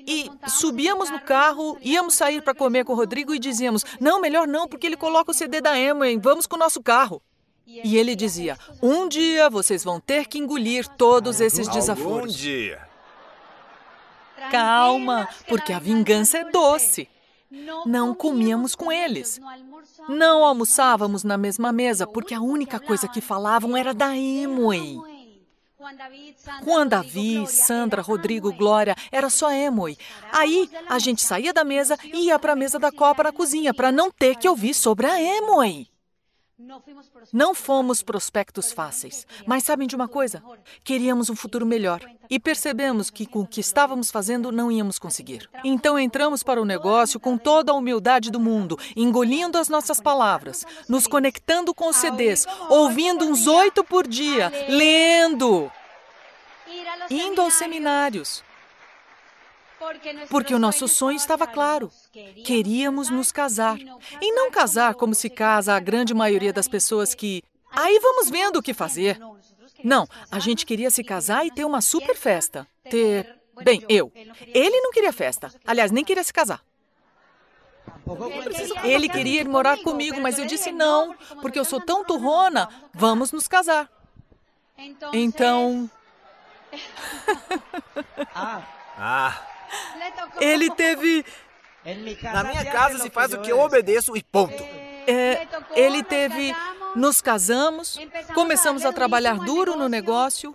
e 0.07 0.31
subíamos 0.49 1.11
no 1.11 1.21
carro, 1.21 1.79
íamos 1.81 2.15
sair 2.15 2.43
para 2.43 2.55
comer 2.55 2.85
com 2.85 2.93
o 2.93 2.97
Rodrigo 2.97 3.35
e 3.35 3.39
dizíamos: 3.39 3.85
Não, 4.01 4.21
melhor 4.21 4.47
não, 4.47 4.69
porque 4.69 4.87
ele 4.87 4.97
coloca 4.97 5.31
o 5.31 5.35
CD 5.35 5.61
da 5.61 5.79
Emily, 5.79 6.19
vamos 6.19 6.47
com 6.47 6.57
o 6.57 6.59
nosso 6.59 6.83
carro. 6.83 7.23
E 7.67 7.97
ele 7.97 8.15
dizia: 8.15 8.59
Um 8.83 9.09
dia 9.09 9.49
vocês 9.49 9.85
vão 9.85 10.01
ter 10.01 10.27
que 10.27 10.39
engolir 10.39 10.87
todos 10.89 11.41
esses 11.41 11.69
desafios. 11.69 12.07
Um 12.07 12.27
dia. 12.27 12.89
Calma, 14.51 15.29
porque 15.49 15.73
a 15.73 15.79
vingança 15.79 16.39
é 16.39 16.51
doce. 16.51 17.09
Não 17.87 18.15
comíamos 18.15 18.75
com 18.75 18.91
eles. 18.91 19.41
Não 20.09 20.45
almoçávamos 20.45 21.23
na 21.23 21.37
mesma 21.37 21.71
mesa, 21.71 22.07
porque 22.07 22.35
a 22.35 22.41
única 22.41 22.81
coisa 22.81 23.07
que 23.07 23.21
falavam 23.21 23.77
era 23.77 23.93
da 23.93 24.17
Emily. 24.17 24.99
Juan 26.65 26.89
Davi, 26.89 27.47
Sandra, 27.47 28.03
Rodrigo, 28.03 28.53
Glória, 28.53 28.95
era 29.11 29.29
só 29.29 29.51
Emoi. 29.51 29.99
Aí 30.33 30.71
a 30.89 30.99
gente 30.99 31.23
saía 31.23 31.53
da 31.53 31.65
mesa 31.65 31.99
e 32.05 32.27
ia 32.27 32.39
para 32.39 32.53
a 32.53 32.57
mesa 32.57 32.79
da 32.79 32.93
Copa 32.93 33.25
na 33.25 33.33
cozinha 33.33 33.75
para 33.75 33.91
não 33.91 34.11
ter 34.11 34.37
que 34.37 34.49
ouvir 34.49 34.75
sobre 34.75 35.07
a 35.07 35.21
Emoi. 35.21 35.92
Não 37.33 37.55
fomos 37.55 38.03
prospectos 38.03 38.73
fáceis, 38.73 39.27
mas 39.47 39.65
sabem 39.65 39.89
de 39.89 39.97
uma 39.97 40.07
coisa? 40.07 40.43
Queríamos 40.85 41.29
um 41.29 41.35
futuro 41.35 41.67
melhor 41.67 42.01
e 42.31 42.39
percebemos 42.39 43.11
que 43.11 43.27
com 43.27 43.41
o 43.41 43.47
que 43.47 43.61
estávamos 43.61 44.11
fazendo 44.11 44.53
não 44.53 44.71
íamos 44.71 44.99
conseguir. 44.99 45.49
Então 45.65 45.99
entramos 45.99 46.43
para 46.43 46.61
o 46.61 46.65
negócio 46.65 47.19
com 47.19 47.37
toda 47.37 47.73
a 47.73 47.75
humildade 47.75 48.31
do 48.31 48.39
mundo, 48.39 48.79
engolindo 48.95 49.59
as 49.59 49.69
nossas 49.69 50.01
palavras, 50.01 50.65
nos 50.89 51.07
conectando 51.07 51.75
com 51.75 51.89
os 51.89 51.97
CDs, 51.97 52.47
ouvindo 52.69 53.25
uns 53.25 53.47
oito 53.47 53.83
por 53.83 54.07
dia, 54.07 54.53
lendo, 54.69 55.71
indo 57.11 57.41
aos 57.41 57.55
seminários. 57.55 58.45
Porque 60.29 60.55
o 60.55 60.59
nosso 60.59 60.87
sonho 60.89 61.17
estava 61.17 61.47
claro. 61.47 61.91
Queríamos 62.45 63.11
nos 63.11 63.33
casar. 63.33 63.79
E 64.21 64.33
não 64.33 64.51
casar 64.51 64.95
como 64.95 65.15
se 65.15 65.29
casa 65.29 65.75
a 65.75 65.81
grande 65.81 66.15
maioria 66.15 66.53
das 66.53 66.69
pessoas 66.69 67.15
que. 67.15 67.43
Aí 67.71 67.99
vamos 68.01 68.31
vendo 68.31 68.57
o 68.57 68.63
que 68.63 68.75
fazer. 68.75 69.19
Não, 69.83 70.07
a 70.31 70.39
gente 70.39 70.65
queria 70.65 70.91
se 70.91 71.03
casar 71.03 71.45
e 71.47 71.51
ter 71.51 71.65
uma 71.65 71.81
super 71.81 72.15
festa. 72.17 72.67
Ter. 72.85 73.39
Bem, 73.63 73.85
eu. 73.89 74.13
Ele 74.47 74.81
não 74.81 74.93
queria 74.93 75.13
festa. 75.13 75.53
Aliás, 75.67 75.91
nem 75.91 76.05
queria 76.05 76.25
se 76.25 76.33
casar. 76.33 76.63
Ele 78.85 79.09
queria 79.09 79.41
ir 79.41 79.49
morar 79.49 79.79
comigo, 79.79 80.21
mas 80.21 80.39
eu 80.39 80.45
disse 80.45 80.73
não, 80.73 81.15
porque 81.41 81.59
eu 81.59 81.65
sou 81.65 81.81
tão 81.81 82.05
turrona. 82.05 82.69
Vamos 82.93 83.33
nos 83.33 83.49
casar. 83.49 83.91
Então. 85.13 85.91
Ah, 89.05 89.43
Ele 90.41 90.71
teve. 90.71 91.25
na 92.33 92.45
minha 92.45 92.65
casa 92.65 92.99
se 92.99 93.11
faz 93.11 93.33
o 93.33 93.41
que 93.41 93.51
eu 93.51 93.61
obedeço 93.61 94.17
e 94.17 94.23
ponto. 94.23 94.63
é, 95.07 95.47
ele 95.75 96.03
teve. 96.03 96.55
Nos 96.95 97.23
casamos, 97.23 97.99
começamos 98.35 98.85
a 98.85 98.93
trabalhar 98.93 99.39
duro 99.39 99.77
no 99.77 99.89
negócio, 99.89 100.55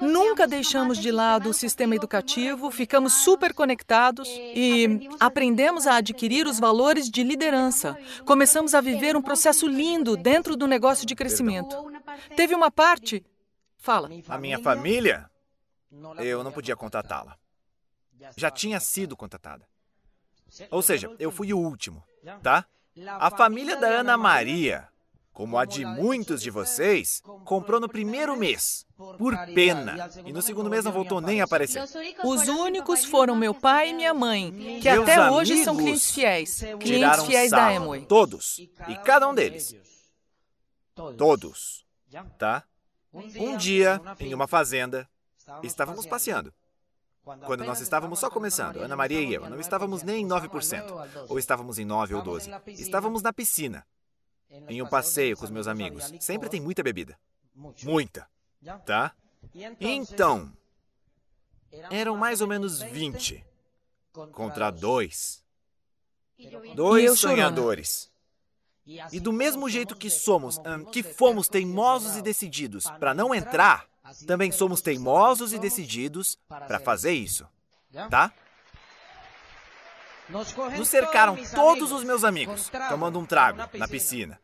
nunca 0.00 0.46
deixamos 0.46 0.96
de 0.96 1.10
lado 1.10 1.50
o 1.50 1.52
sistema 1.52 1.96
educativo, 1.96 2.70
ficamos 2.70 3.24
super 3.24 3.52
conectados 3.52 4.28
e 4.28 5.08
aprendemos 5.18 5.88
a 5.88 5.96
adquirir 5.96 6.46
os 6.46 6.60
valores 6.60 7.10
de 7.10 7.24
liderança. 7.24 7.98
Começamos 8.24 8.76
a 8.76 8.80
viver 8.80 9.16
um 9.16 9.22
processo 9.22 9.66
lindo 9.66 10.16
dentro 10.16 10.54
do 10.54 10.68
negócio 10.68 11.04
de 11.04 11.16
crescimento. 11.16 11.76
Teve 12.36 12.54
uma 12.54 12.70
parte. 12.70 13.24
Fala. 13.76 14.08
A 14.28 14.38
minha 14.38 14.60
família, 14.60 15.28
eu 16.20 16.44
não 16.44 16.52
podia 16.52 16.76
contatá-la. 16.76 17.36
Já 18.36 18.50
tinha 18.50 18.80
sido 18.80 19.16
contatada. 19.16 19.66
Ou 20.70 20.82
seja, 20.82 21.10
eu 21.18 21.30
fui 21.30 21.52
o 21.52 21.58
último, 21.58 22.04
tá? 22.42 22.66
A 23.18 23.30
família 23.30 23.76
da 23.76 23.88
Ana 23.88 24.18
Maria, 24.18 24.86
como 25.32 25.56
a 25.56 25.64
de 25.64 25.84
muitos 25.84 26.42
de 26.42 26.50
vocês, 26.50 27.22
comprou 27.44 27.80
no 27.80 27.88
primeiro 27.88 28.36
mês, 28.36 28.86
por 29.16 29.34
pena. 29.54 30.10
E 30.26 30.32
no 30.32 30.42
segundo 30.42 30.68
mês 30.68 30.84
não 30.84 30.92
voltou 30.92 31.20
nem 31.20 31.40
a 31.40 31.44
aparecer. 31.44 31.82
Os 32.22 32.48
únicos 32.48 33.04
foram 33.04 33.34
meu 33.34 33.54
pai 33.54 33.90
e 33.90 33.94
minha 33.94 34.12
mãe, 34.12 34.52
que 34.80 34.90
Meus 34.90 35.08
até 35.08 35.30
hoje 35.30 35.64
são 35.64 35.76
clientes 35.76 36.10
fiéis. 36.10 36.62
Clientes 36.78 37.24
fiéis 37.24 37.50
da. 37.50 37.70
Amway. 37.70 38.04
Todos. 38.04 38.58
E 38.88 38.96
cada 39.04 39.26
um 39.26 39.34
deles. 39.34 39.74
Todos. 41.16 41.86
Tá? 42.38 42.64
Um 43.12 43.56
dia, 43.56 44.00
em 44.20 44.34
uma 44.34 44.46
fazenda, 44.46 45.08
estávamos 45.62 46.06
passeando. 46.06 46.52
Quando 47.22 47.64
nós 47.64 47.80
estávamos 47.80 48.18
só 48.18 48.28
começando, 48.28 48.78
Ana 48.78 48.96
Maria 48.96 49.20
e 49.20 49.32
eu, 49.32 49.48
não 49.48 49.60
estávamos 49.60 50.02
nem 50.02 50.24
em 50.24 50.28
9%, 50.28 51.26
ou 51.28 51.38
estávamos 51.38 51.78
em 51.78 51.84
9 51.84 52.14
ou 52.14 52.22
12. 52.22 52.50
Estávamos 52.68 53.22
na 53.22 53.32
piscina, 53.32 53.86
em 54.68 54.82
um 54.82 54.88
passeio 54.88 55.36
com 55.36 55.44
os 55.44 55.50
meus 55.50 55.68
amigos. 55.68 56.12
Sempre 56.20 56.48
tem 56.48 56.60
muita 56.60 56.82
bebida. 56.82 57.16
Muita. 57.82 58.28
Tá? 58.84 59.14
Então, 59.80 60.52
eram 61.90 62.16
mais 62.16 62.40
ou 62.40 62.48
menos 62.48 62.82
20 62.82 63.44
contra 64.32 64.70
dois. 64.70 65.44
Dois 66.74 67.20
sonhadores. 67.20 68.10
E 69.12 69.20
do 69.20 69.32
mesmo 69.32 69.68
jeito 69.68 69.94
que 69.94 70.10
somos, 70.10 70.58
ahn, 70.58 70.84
que 70.86 71.04
fomos 71.04 71.46
teimosos 71.46 72.16
e 72.16 72.22
decididos 72.22 72.84
para 72.98 73.14
não 73.14 73.32
entrar, 73.32 73.86
também 74.26 74.52
somos 74.52 74.80
teimosos 74.80 75.52
e 75.52 75.58
decididos 75.58 76.38
para 76.48 76.78
fazer 76.78 77.12
isso, 77.12 77.46
tá? 78.10 78.32
Nos 80.28 80.88
cercaram 80.88 81.36
todos 81.54 81.92
os 81.92 82.04
meus 82.04 82.24
amigos, 82.24 82.70
tomando 82.88 83.18
um 83.18 83.26
trago 83.26 83.60
na 83.74 83.88
piscina. 83.88 84.40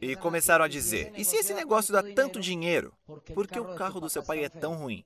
E 0.00 0.14
começaram 0.14 0.64
a 0.64 0.68
dizer: 0.68 1.12
e 1.16 1.24
se 1.24 1.36
esse 1.36 1.54
negócio 1.54 1.92
dá 1.92 2.02
tanto 2.02 2.38
dinheiro, 2.38 2.92
por 3.34 3.46
que 3.46 3.58
o 3.58 3.74
carro 3.74 3.98
do 3.98 4.10
seu 4.10 4.22
pai 4.22 4.44
é 4.44 4.48
tão 4.48 4.74
ruim? 4.74 5.04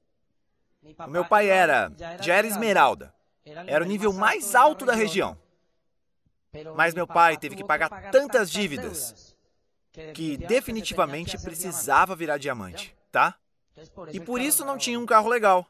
O 0.99 1.11
meu 1.11 1.25
pai 1.25 1.49
era. 1.49 1.93
já 2.21 2.35
era 2.35 2.47
esmeralda. 2.47 3.15
Era 3.45 3.85
o 3.85 3.87
nível 3.87 4.13
mais 4.13 4.55
alto 4.55 4.85
da 4.85 4.95
região. 4.95 5.39
Mas 6.77 6.95
meu 6.95 7.07
pai 7.07 7.37
teve 7.37 7.57
que 7.57 7.65
pagar 7.65 8.11
tantas 8.11 8.51
dívidas 8.51 9.35
que 10.13 10.37
definitivamente 10.37 11.39
precisava 11.39 12.17
virar 12.17 12.39
diamante, 12.39 12.95
tá? 13.13 13.37
E 14.13 14.21
por 14.21 14.41
isso 14.41 14.65
não 14.65 14.79
tinha 14.79 14.99
um 14.99 15.07
carro 15.07 15.29
legal. 15.29 15.67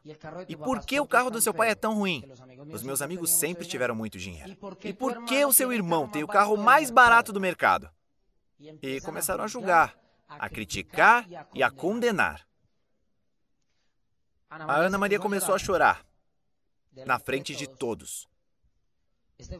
E 0.47 0.55
por 0.55 0.85
que 0.85 0.99
o 0.99 1.07
carro 1.07 1.31
do 1.31 1.41
seu 1.41 1.53
pai 1.53 1.69
é 1.69 1.75
tão 1.75 1.95
ruim? 1.95 2.23
Os 2.71 2.83
meus 2.83 3.01
amigos 3.01 3.31
sempre 3.31 3.65
tiveram 3.65 3.95
muito 3.95 4.17
dinheiro. 4.19 4.55
E 4.83 4.93
por 4.93 5.25
que 5.25 5.43
o 5.43 5.53
seu 5.53 5.73
irmão 5.73 6.07
tem 6.07 6.23
o 6.23 6.27
carro 6.27 6.55
mais 6.55 6.91
barato 6.91 7.33
do 7.33 7.39
mercado? 7.39 7.89
E 8.81 9.01
começaram 9.01 9.43
a 9.43 9.47
julgar, 9.47 9.97
a 10.27 10.47
criticar 10.47 11.27
e 11.53 11.63
a 11.63 11.71
condenar. 11.71 12.47
A 14.49 14.75
Ana 14.75 14.97
Maria 14.97 15.19
começou 15.19 15.55
a 15.55 15.59
chorar, 15.59 16.05
na 17.05 17.19
frente 17.19 17.55
de 17.55 17.67
todos. 17.67 18.27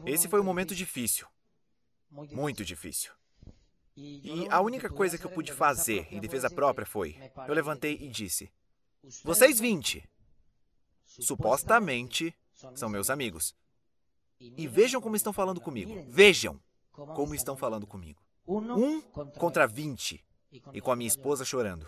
Esse 0.06 0.28
foi 0.28 0.40
um 0.40 0.44
momento 0.44 0.74
difícil, 0.74 1.26
muito 2.10 2.64
difícil. 2.64 3.12
E 3.96 4.46
a 4.50 4.60
única 4.60 4.90
coisa 4.90 5.16
que 5.16 5.24
eu 5.24 5.30
pude 5.30 5.52
fazer 5.52 6.06
em 6.12 6.20
defesa 6.20 6.50
própria 6.50 6.86
foi: 6.86 7.16
eu 7.48 7.54
levantei 7.54 7.96
e 8.00 8.08
disse: 8.08 8.50
Vocês 9.24 9.58
20, 9.58 10.06
supostamente, 11.06 12.34
são 12.74 12.88
meus 12.90 13.08
amigos. 13.08 13.54
E 14.38 14.68
vejam 14.68 15.00
como 15.00 15.16
estão 15.16 15.32
falando 15.32 15.60
comigo. 15.60 16.04
Vejam 16.08 16.60
como 16.92 17.34
estão 17.34 17.56
falando 17.56 17.86
comigo. 17.86 18.22
Um 18.46 19.00
contra 19.00 19.66
20 19.66 20.22
e 20.72 20.80
com 20.80 20.90
a 20.90 20.96
minha 20.96 21.08
esposa 21.08 21.44
chorando. 21.44 21.86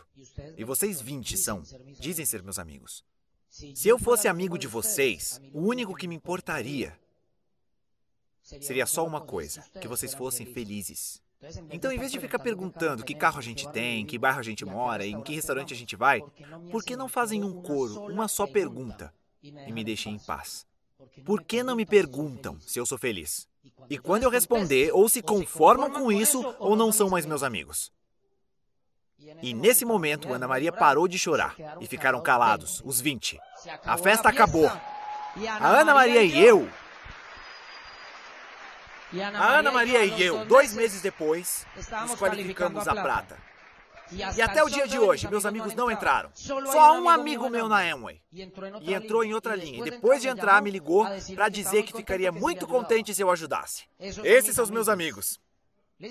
E 0.57 0.65
vocês 0.65 1.01
20 1.01 1.37
são, 1.37 1.63
dizem 2.01 2.25
ser 2.25 2.43
meus 2.43 2.59
amigos. 2.59 3.05
Se 3.51 3.89
eu 3.89 3.99
fosse 3.99 4.29
amigo 4.29 4.59
de 4.59 4.67
vocês, 4.67 5.41
o 5.53 5.61
único 5.61 5.95
que 5.95 6.09
me 6.09 6.15
importaria 6.15 6.99
seria 8.43 8.87
só 8.87 9.07
uma 9.07 9.21
coisa: 9.21 9.63
que 9.81 9.89
vocês 9.89 10.15
fossem 10.15 10.47
felizes. 10.47 11.23
Então, 11.71 11.93
em 11.93 11.99
vez 11.99 12.11
de 12.11 12.19
ficar 12.19 12.39
perguntando 12.39 13.05
que 13.05 13.15
carro 13.15 13.39
a 13.39 13.43
gente 13.43 13.69
tem, 13.69 14.05
que 14.05 14.19
bairro 14.19 14.41
a 14.41 14.43
gente 14.43 14.65
mora, 14.65 15.07
em 15.07 15.21
que 15.23 15.35
restaurante 15.35 15.73
a 15.73 15.77
gente 15.77 15.95
vai, 15.95 16.21
por 16.71 16.83
que 16.83 16.97
não 16.97 17.09
fazem 17.09 17.45
um 17.45 17.63
coro, 17.63 18.07
uma 18.07 18.27
só 18.27 18.47
pergunta 18.47 19.15
e 19.43 19.73
me 19.73 19.85
deixem 19.85 20.15
em 20.15 20.19
paz? 20.19 20.67
Por 21.25 21.43
que 21.43 21.63
não 21.63 21.77
me 21.77 21.87
perguntam 21.87 22.59
se 22.61 22.79
eu 22.79 22.85
sou 22.85 22.99
feliz? 22.99 23.49
E 23.89 23.99
quando 23.99 24.25
eu 24.25 24.31
responder, 24.31 24.91
ou 24.93 25.09
se 25.09 25.23
conformam 25.23 25.91
com 25.91 26.11
isso, 26.11 26.57
ou 26.59 26.75
não 26.75 26.91
são 26.91 27.09
mais 27.09 27.25
meus 27.25 27.43
amigos. 27.45 27.93
E 29.43 29.55
nesse 29.55 29.85
momento, 29.85 30.33
Ana 30.33 30.49
Maria 30.49 30.73
parou 30.73 31.07
de 31.07 31.19
chorar 31.19 31.55
e 31.81 31.87
ficaram 31.87 32.21
calados, 32.21 32.83
os 32.85 33.01
20. 33.01 33.39
A 33.85 33.97
festa 33.97 34.29
acabou. 34.29 34.67
A 34.67 35.69
Ana 35.69 35.95
Maria 35.95 36.23
e 36.23 36.39
eu, 36.39 36.69
a 39.35 39.59
Ana 39.59 39.71
Maria 39.71 40.05
e 40.05 40.23
eu, 40.23 40.45
dois 40.45 40.75
meses 40.75 41.01
depois, 41.01 41.67
nos 41.77 42.15
qualificamos 42.15 42.87
a 42.87 42.95
prata. 42.95 43.49
E 44.11 44.43
até 44.43 44.63
o 44.63 44.69
dia 44.69 44.87
de 44.87 44.99
hoje, 44.99 45.29
meus 45.29 45.45
amigos 45.45 45.75
não 45.75 45.91
entraram. 45.91 46.31
Só 46.35 46.99
um 46.99 47.09
amigo 47.09 47.49
meu 47.51 47.69
na 47.69 47.81
Amway. 47.81 48.21
E 48.33 48.95
entrou 48.95 49.25
em 49.25 49.35
outra 49.35 49.55
linha. 49.55 49.81
E 49.81 49.91
depois 49.91 50.23
de 50.23 50.29
entrar, 50.29 50.63
me 50.63 50.71
ligou 50.71 51.07
para 51.35 51.49
dizer 51.49 51.83
que 51.83 51.93
ficaria 51.93 52.33
muito 52.33 52.67
contente 52.67 53.15
se 53.15 53.23
eu 53.23 53.31
ajudasse. 53.31 53.85
Esses 53.99 54.55
são 54.55 54.65
os 54.65 54.71
meus 54.71 54.89
amigos. 54.89 55.39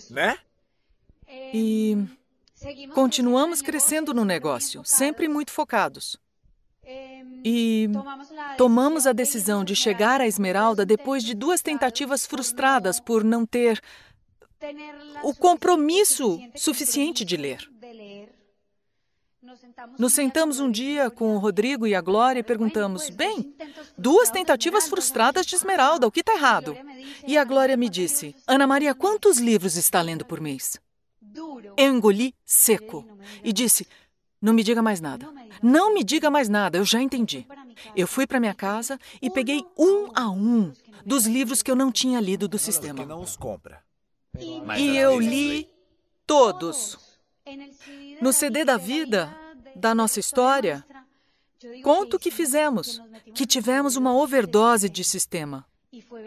Né? 0.10 0.38
E 1.28 2.06
continuamos 2.94 3.62
crescendo 3.62 4.14
no 4.14 4.26
negócio, 4.26 4.84
sempre 4.86 5.28
muito 5.28 5.52
focados. 5.52 6.20
E 7.44 7.90
tomamos 8.58 9.06
a 9.06 9.14
decisão 9.14 9.64
de 9.64 9.76
chegar 9.76 10.22
à 10.22 10.28
Esmeralda 10.28 10.86
depois 10.86 11.24
de 11.24 11.34
duas 11.34 11.62
tentativas 11.62 12.26
frustradas 12.26 13.00
por 13.00 13.24
não 13.24 13.46
ter 13.46 13.82
o 15.24 15.34
compromisso 15.34 16.40
suficiente 16.56 17.26
de 17.26 17.36
ler. 17.38 17.70
Nos 19.98 20.14
sentamos 20.14 20.60
um 20.60 20.70
dia 20.70 21.10
com 21.10 21.36
o 21.36 21.40
Rodrigo 21.40 21.88
e 21.88 21.96
a 21.96 22.02
Glória 22.02 22.40
e 22.40 22.44
perguntamos: 22.44 23.10
bem, 23.10 23.56
duas 23.98 24.30
tentativas 24.30 24.88
frustradas 24.88 25.46
de 25.46 25.56
Esmeralda, 25.56 26.08
o 26.08 26.12
que 26.12 26.20
está 26.22 26.34
errado? 26.34 26.76
E 27.26 27.38
a 27.38 27.44
Glória 27.44 27.78
me 27.78 27.90
disse: 27.90 28.36
Ana 28.46 28.68
Maria, 28.68 28.94
quantos 28.94 29.38
livros 29.38 29.78
está 29.78 30.02
lendo 30.02 30.26
por 30.26 30.42
mês? 30.42 30.80
Eu 31.78 31.94
engoli 31.94 32.34
seco 32.44 33.06
e 33.44 33.54
disse: 33.54 33.88
não 34.42 34.54
me 34.54 34.64
diga 34.64 34.82
mais 34.82 35.02
nada. 35.02 35.28
Não 35.62 35.94
me 35.94 36.04
diga 36.04 36.30
mais 36.30 36.50
nada, 36.50 36.78
eu 36.78 36.86
já 36.86 37.02
entendi. 37.02 37.46
Eu 37.96 38.08
fui 38.08 38.26
para 38.28 38.40
minha 38.40 38.54
casa 38.54 39.00
e 39.22 39.30
peguei 39.30 39.64
um 39.78 40.10
a 40.16 40.30
um 40.30 40.72
dos 41.06 41.26
livros 41.26 41.62
que 41.64 41.72
eu 41.72 41.76
não 41.76 41.92
tinha 41.92 42.20
lido 42.20 42.48
do 42.48 42.58
sistema. 42.58 43.06
não 43.06 43.22
os 43.22 43.36
compra. 43.36 43.82
E 44.78 44.98
eu 44.98 45.20
li 45.20 45.70
todos. 46.26 46.98
No 48.22 48.34
CD 48.34 48.66
da 48.66 48.78
vida, 48.78 49.36
da 49.76 49.96
nossa 49.96 50.20
história, 50.20 50.86
Conto 51.84 52.20
que 52.20 52.30
fizemos, 52.30 53.02
que 53.34 53.46
tivemos 53.46 53.96
uma 53.96 54.14
overdose 54.14 54.88
de 54.88 55.04
sistema. 55.04 55.66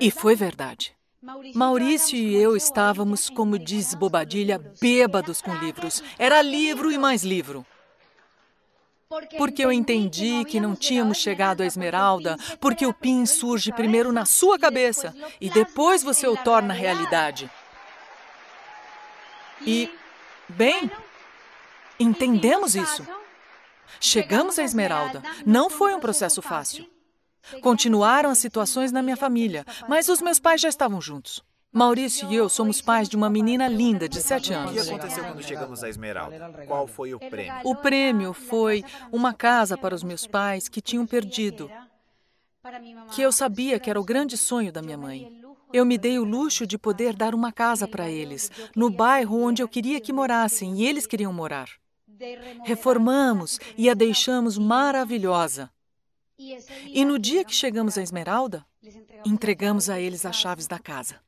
E 0.01 0.11
foi 0.11 0.35
verdade. 0.35 0.93
Maurício 1.55 2.17
e 2.17 2.35
eu 2.35 2.57
estávamos, 2.57 3.29
como 3.31 3.59
diz 3.59 3.95
Bobadilha, 3.95 4.59
bêbados 4.81 5.41
com 5.41 5.55
livros. 5.55 6.03
Era 6.19 6.43
livro 6.43 6.91
e 6.91 6.99
mais 6.99 7.23
livro. 7.23 7.65
Porque 9.37 9.65
eu 9.65 9.73
entendi 9.73 10.45
que 10.45 10.61
não 10.61 10.77
tínhamos 10.77 11.19
chegado 11.19 11.63
à 11.63 11.67
esmeralda, 11.67 12.37
porque 12.61 12.87
o 12.87 12.95
PIN 12.95 13.27
surge 13.27 13.73
primeiro 13.73 14.13
na 14.13 14.25
sua 14.25 14.57
cabeça 14.57 15.13
e 15.41 15.51
depois 15.51 16.03
você 16.03 16.29
o 16.29 16.37
torna 16.37 16.73
realidade. 16.73 17.51
E, 19.67 19.93
bem, 20.49 20.89
entendemos 21.99 22.77
isso. 22.77 23.05
Chegamos 23.99 24.61
à 24.61 24.63
esmeralda. 24.63 25.21
Não 25.45 25.69
foi 25.69 25.93
um 25.93 26.01
processo 26.01 26.41
fácil. 26.41 26.89
Continuaram 27.61 28.31
as 28.31 28.39
situações 28.39 28.93
na 28.93 29.03
minha 29.03 29.17
família, 29.17 29.67
mas 29.89 30.09
os 30.09 30.23
meus 30.23 30.39
pais 30.39 30.61
já 30.61 30.69
estavam 30.69 31.01
juntos. 31.01 31.43
Maurício 31.73 32.31
e 32.33 32.35
eu 32.35 32.49
somos 32.49 32.83
pais 32.83 33.09
de 33.09 33.15
uma 33.15 33.31
menina 33.31 33.69
linda 33.69 34.09
de 34.09 34.21
sete 34.21 34.53
anos. 34.53 34.73
O 34.73 34.75
que 34.75 34.91
aconteceu 34.91 35.25
quando 35.25 35.43
chegamos 35.43 35.85
à 35.85 35.89
Esmeralda? 35.89 36.65
Qual 36.67 36.87
foi 36.89 37.15
o 37.15 37.21
prêmio? 37.21 37.61
O 37.63 37.77
prêmio 37.77 38.33
foi 38.33 38.85
uma 39.13 39.33
casa 39.33 39.79
para 39.79 39.95
os 39.95 40.03
meus 40.03 40.27
pais 40.27 40.69
que 40.69 40.81
tinham 40.81 41.07
perdido, 41.07 41.71
que 43.15 43.23
eu 43.23 43.31
sabia 43.31 43.79
que 43.79 43.89
era 43.89 44.01
o 44.01 44.05
grande 44.05 44.37
sonho 44.37 44.73
da 44.73 44.83
minha 44.83 44.99
mãe. 44.99 45.41
Eu 45.73 45.87
me 45.87 45.97
dei 45.97 46.19
o 46.19 46.25
luxo 46.25 46.67
de 46.67 46.77
poder 46.77 47.15
dar 47.15 47.37
uma 47.37 47.53
casa 47.53 47.87
para 47.87 48.11
eles, 48.11 48.51
no 48.75 48.91
bairro 48.91 49.41
onde 49.41 49.63
eu 49.63 49.69
queria 49.69 50.01
que 50.01 50.13
morassem 50.13 50.75
e 50.81 50.87
eles 50.87 51.07
queriam 51.07 51.33
morar. 51.33 51.69
Reformamos 52.65 53.61
e 53.79 53.89
a 53.89 53.95
deixamos 53.95 54.59
maravilhosa. 54.59 55.71
E 56.37 57.05
no 57.05 57.17
dia 57.17 57.45
que 57.45 57.55
chegamos 57.55 57.97
à 57.97 58.03
Esmeralda, 58.03 58.67
entregamos 59.25 59.89
a 59.89 60.01
eles 60.01 60.27
as 60.27 60.35
chaves 60.35 60.67
da 60.67 60.79
casa. 60.79 61.21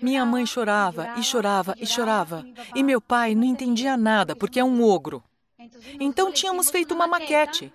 Minha 0.00 0.24
mãe 0.24 0.46
chorava 0.46 1.14
e 1.16 1.22
chorava 1.22 1.74
e 1.78 1.86
chorava, 1.86 2.46
e 2.74 2.82
meu 2.82 3.00
pai 3.00 3.34
não 3.34 3.44
entendia 3.44 3.96
nada 3.96 4.36
porque 4.36 4.60
é 4.60 4.64
um 4.64 4.82
ogro. 4.82 5.22
Então 5.98 6.32
tínhamos 6.32 6.70
feito 6.70 6.94
uma 6.94 7.08
maquete. 7.08 7.72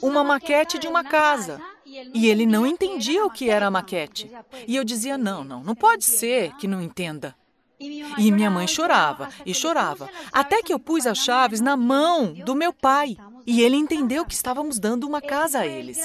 Uma 0.00 0.22
maquete 0.22 0.78
de 0.78 0.86
uma 0.86 1.02
casa. 1.02 1.60
E 1.84 2.28
ele 2.28 2.46
não 2.46 2.66
entendia 2.66 3.24
o 3.24 3.30
que 3.30 3.50
era 3.50 3.66
a 3.66 3.70
maquete. 3.70 4.30
E 4.66 4.76
eu 4.76 4.84
dizia: 4.84 5.18
não, 5.18 5.42
não, 5.42 5.62
não 5.62 5.74
pode 5.74 6.04
ser 6.04 6.54
que 6.56 6.68
não 6.68 6.80
entenda. 6.80 7.34
E 7.80 8.30
minha 8.30 8.48
mãe 8.48 8.68
chorava 8.68 9.28
e 9.44 9.52
chorava, 9.52 10.08
até 10.30 10.62
que 10.62 10.72
eu 10.72 10.78
pus 10.78 11.04
as 11.04 11.18
chaves 11.18 11.60
na 11.60 11.76
mão 11.76 12.32
do 12.32 12.54
meu 12.54 12.72
pai. 12.72 13.16
E 13.46 13.60
ele 13.62 13.76
entendeu 13.76 14.24
que 14.24 14.34
estávamos 14.34 14.78
dando 14.78 15.06
uma 15.06 15.20
casa 15.20 15.60
a 15.60 15.66
eles. 15.66 15.98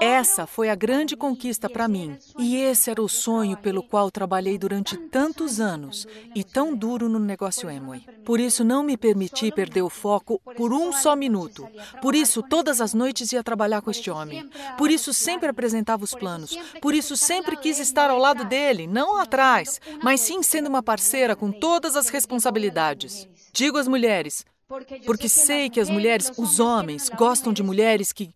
Essa 0.00 0.46
foi 0.46 0.68
a 0.68 0.74
grande 0.74 1.16
conquista 1.16 1.68
para 1.68 1.88
mim. 1.88 2.16
E 2.38 2.56
esse 2.56 2.90
era 2.90 3.02
o 3.02 3.08
sonho 3.08 3.56
pelo 3.56 3.82
qual 3.82 4.10
trabalhei 4.10 4.58
durante 4.58 4.96
tantos 4.96 5.60
anos 5.60 6.06
e 6.34 6.44
tão 6.44 6.74
duro 6.74 7.08
no 7.08 7.18
negócio 7.18 7.70
Emway. 7.70 8.04
Por 8.24 8.38
isso, 8.38 8.64
não 8.64 8.82
me 8.82 8.96
permiti 8.96 9.50
perder 9.50 9.82
o 9.82 9.90
foco 9.90 10.40
por 10.56 10.72
um 10.72 10.92
só 10.92 11.16
minuto. 11.16 11.68
Por 12.00 12.14
isso, 12.14 12.42
todas 12.42 12.80
as 12.80 12.94
noites 12.94 13.32
ia 13.32 13.42
trabalhar 13.42 13.82
com 13.82 13.90
este 13.90 14.10
homem. 14.10 14.48
Por 14.76 14.90
isso, 14.90 15.12
sempre 15.12 15.48
apresentava 15.48 16.04
os 16.04 16.14
planos. 16.14 16.56
Por 16.80 16.94
isso, 16.94 17.16
sempre 17.16 17.56
quis 17.56 17.78
estar 17.78 18.10
ao 18.10 18.18
lado 18.18 18.44
dele, 18.44 18.86
não 18.86 19.16
atrás, 19.16 19.80
mas 20.02 20.20
sim 20.20 20.42
sendo 20.42 20.68
uma 20.68 20.82
parceira 20.82 21.34
com 21.34 21.50
todas 21.50 21.96
as 21.96 22.08
responsabilidades. 22.08 23.28
Digo 23.52 23.78
às 23.78 23.88
mulheres: 23.88 24.44
porque 25.04 25.28
sei 25.28 25.68
que 25.68 25.80
as 25.80 25.90
mulheres, 25.90 26.30
os 26.36 26.60
homens, 26.60 27.08
gostam 27.08 27.52
de 27.52 27.62
mulheres 27.62 28.12
que 28.12 28.30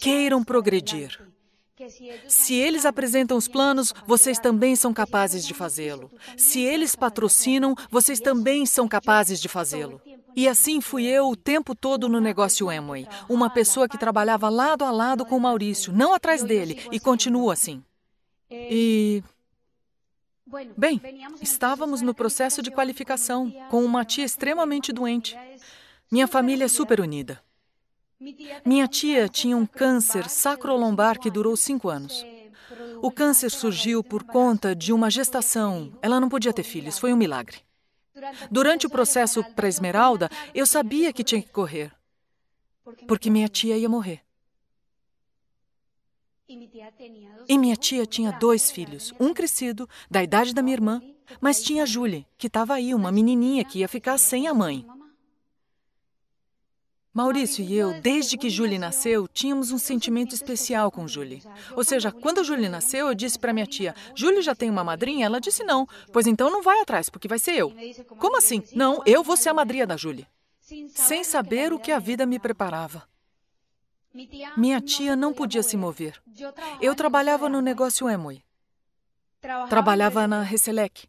queiram 0.00 0.44
progredir. 0.44 1.18
Se 2.28 2.54
eles 2.54 2.84
apresentam 2.84 3.36
os 3.36 3.48
planos, 3.48 3.94
vocês 4.06 4.38
também 4.38 4.76
são 4.76 4.92
capazes 4.92 5.46
de 5.46 5.54
fazê-lo. 5.54 6.10
Se 6.36 6.60
eles 6.60 6.94
patrocinam, 6.94 7.74
vocês 7.90 8.20
também 8.20 8.66
são 8.66 8.86
capazes 8.86 9.40
de 9.40 9.48
fazê-lo. 9.48 10.00
E 10.36 10.46
assim 10.46 10.80
fui 10.80 11.06
eu 11.06 11.28
o 11.28 11.36
tempo 11.36 11.74
todo 11.74 12.08
no 12.08 12.20
negócio 12.20 12.68
Amway, 12.68 13.08
uma 13.28 13.50
pessoa 13.50 13.88
que 13.88 13.98
trabalhava 13.98 14.48
lado 14.48 14.84
a 14.84 14.90
lado 14.90 15.24
com 15.24 15.36
o 15.36 15.40
Maurício, 15.40 15.92
não 15.92 16.14
atrás 16.14 16.42
dele, 16.42 16.80
e 16.92 17.00
continuo 17.00 17.50
assim. 17.50 17.82
E 18.50 19.22
Bem, 20.76 21.00
estávamos 21.40 22.02
no 22.02 22.12
processo 22.12 22.60
de 22.60 22.70
qualificação, 22.70 23.50
com 23.70 23.84
uma 23.84 24.04
tia 24.04 24.24
extremamente 24.24 24.92
doente. 24.92 25.38
Minha 26.10 26.26
família 26.26 26.64
é 26.64 26.68
super 26.68 27.00
unida. 27.00 27.40
Minha 28.64 28.88
tia 28.88 29.28
tinha 29.28 29.56
um 29.56 29.64
câncer 29.64 30.28
sacrolombar 30.28 31.20
que 31.20 31.30
durou 31.30 31.56
cinco 31.56 31.88
anos. 31.88 32.24
O 33.00 33.10
câncer 33.10 33.50
surgiu 33.50 34.02
por 34.02 34.24
conta 34.24 34.74
de 34.74 34.92
uma 34.92 35.10
gestação. 35.10 35.96
Ela 36.02 36.20
não 36.20 36.28
podia 36.28 36.52
ter 36.52 36.64
filhos, 36.64 36.98
foi 36.98 37.12
um 37.12 37.16
milagre. 37.16 37.58
Durante 38.50 38.86
o 38.86 38.90
processo 38.90 39.42
para 39.54 39.68
Esmeralda, 39.68 40.28
eu 40.54 40.66
sabia 40.66 41.12
que 41.12 41.24
tinha 41.24 41.40
que 41.40 41.48
correr, 41.48 41.92
porque 43.06 43.30
minha 43.30 43.48
tia 43.48 43.78
ia 43.78 43.88
morrer. 43.88 44.20
E 47.48 47.58
minha 47.58 47.76
tia 47.76 48.06
tinha 48.06 48.32
dois 48.32 48.70
filhos, 48.70 49.12
um 49.20 49.32
crescido, 49.32 49.88
da 50.10 50.22
idade 50.22 50.54
da 50.54 50.62
minha 50.62 50.74
irmã, 50.74 51.02
mas 51.40 51.62
tinha 51.62 51.86
Julie, 51.86 52.26
que 52.36 52.46
estava 52.46 52.74
aí, 52.74 52.94
uma 52.94 53.12
menininha 53.12 53.64
que 53.64 53.80
ia 53.80 53.88
ficar 53.88 54.18
sem 54.18 54.48
a 54.48 54.54
mãe. 54.54 54.84
Maurício 57.12 57.64
e 57.64 57.74
eu, 57.74 58.00
desde 58.00 58.38
que 58.38 58.48
Julie 58.48 58.78
nasceu, 58.78 59.26
tínhamos 59.26 59.72
um 59.72 59.78
sentimento 59.78 60.32
especial 60.32 60.92
com 60.92 61.08
Julie. 61.08 61.42
Ou 61.74 61.82
seja, 61.82 62.12
quando 62.12 62.44
Julie 62.44 62.68
nasceu, 62.68 63.08
eu 63.08 63.14
disse 63.14 63.36
para 63.36 63.52
minha 63.52 63.66
tia: 63.66 63.96
Julie 64.14 64.42
já 64.42 64.54
tem 64.54 64.70
uma 64.70 64.84
madrinha? 64.84 65.26
Ela 65.26 65.40
disse 65.40 65.64
não. 65.64 65.88
Pois 66.12 66.28
então 66.28 66.48
não 66.50 66.62
vai 66.62 66.80
atrás, 66.80 67.08
porque 67.08 67.26
vai 67.26 67.40
ser 67.40 67.56
eu. 67.56 67.72
Como 68.16 68.38
assim? 68.38 68.62
Não, 68.74 69.02
eu 69.04 69.24
vou 69.24 69.36
ser 69.36 69.48
a 69.48 69.54
madrinha 69.54 69.88
da 69.88 69.96
Julie. 69.96 70.26
Sem 70.94 71.24
saber 71.24 71.72
o 71.72 71.80
que 71.80 71.90
a 71.90 71.98
vida 71.98 72.24
me 72.24 72.38
preparava. 72.38 73.02
Minha 74.56 74.80
tia 74.80 75.14
não 75.14 75.32
podia 75.32 75.62
se 75.62 75.76
mover. 75.76 76.20
Eu 76.80 76.94
trabalhava 76.94 77.48
no 77.48 77.60
negócio 77.60 78.08
Emoi. 78.08 78.42
Trabalhava 79.68 80.26
na 80.26 80.42
Reselec. 80.42 81.08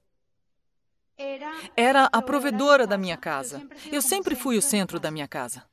Era 1.76 2.10
a 2.12 2.22
provedora 2.22 2.88
da 2.88 2.98
minha 2.98 3.18
casa. 3.18 3.68
Eu 3.92 4.02
sempre 4.02 4.36
fui 4.36 4.58
o 4.58 4.62
centro 4.62 5.00
da 5.00 5.12
minha 5.12 5.28
casa. 5.28 5.64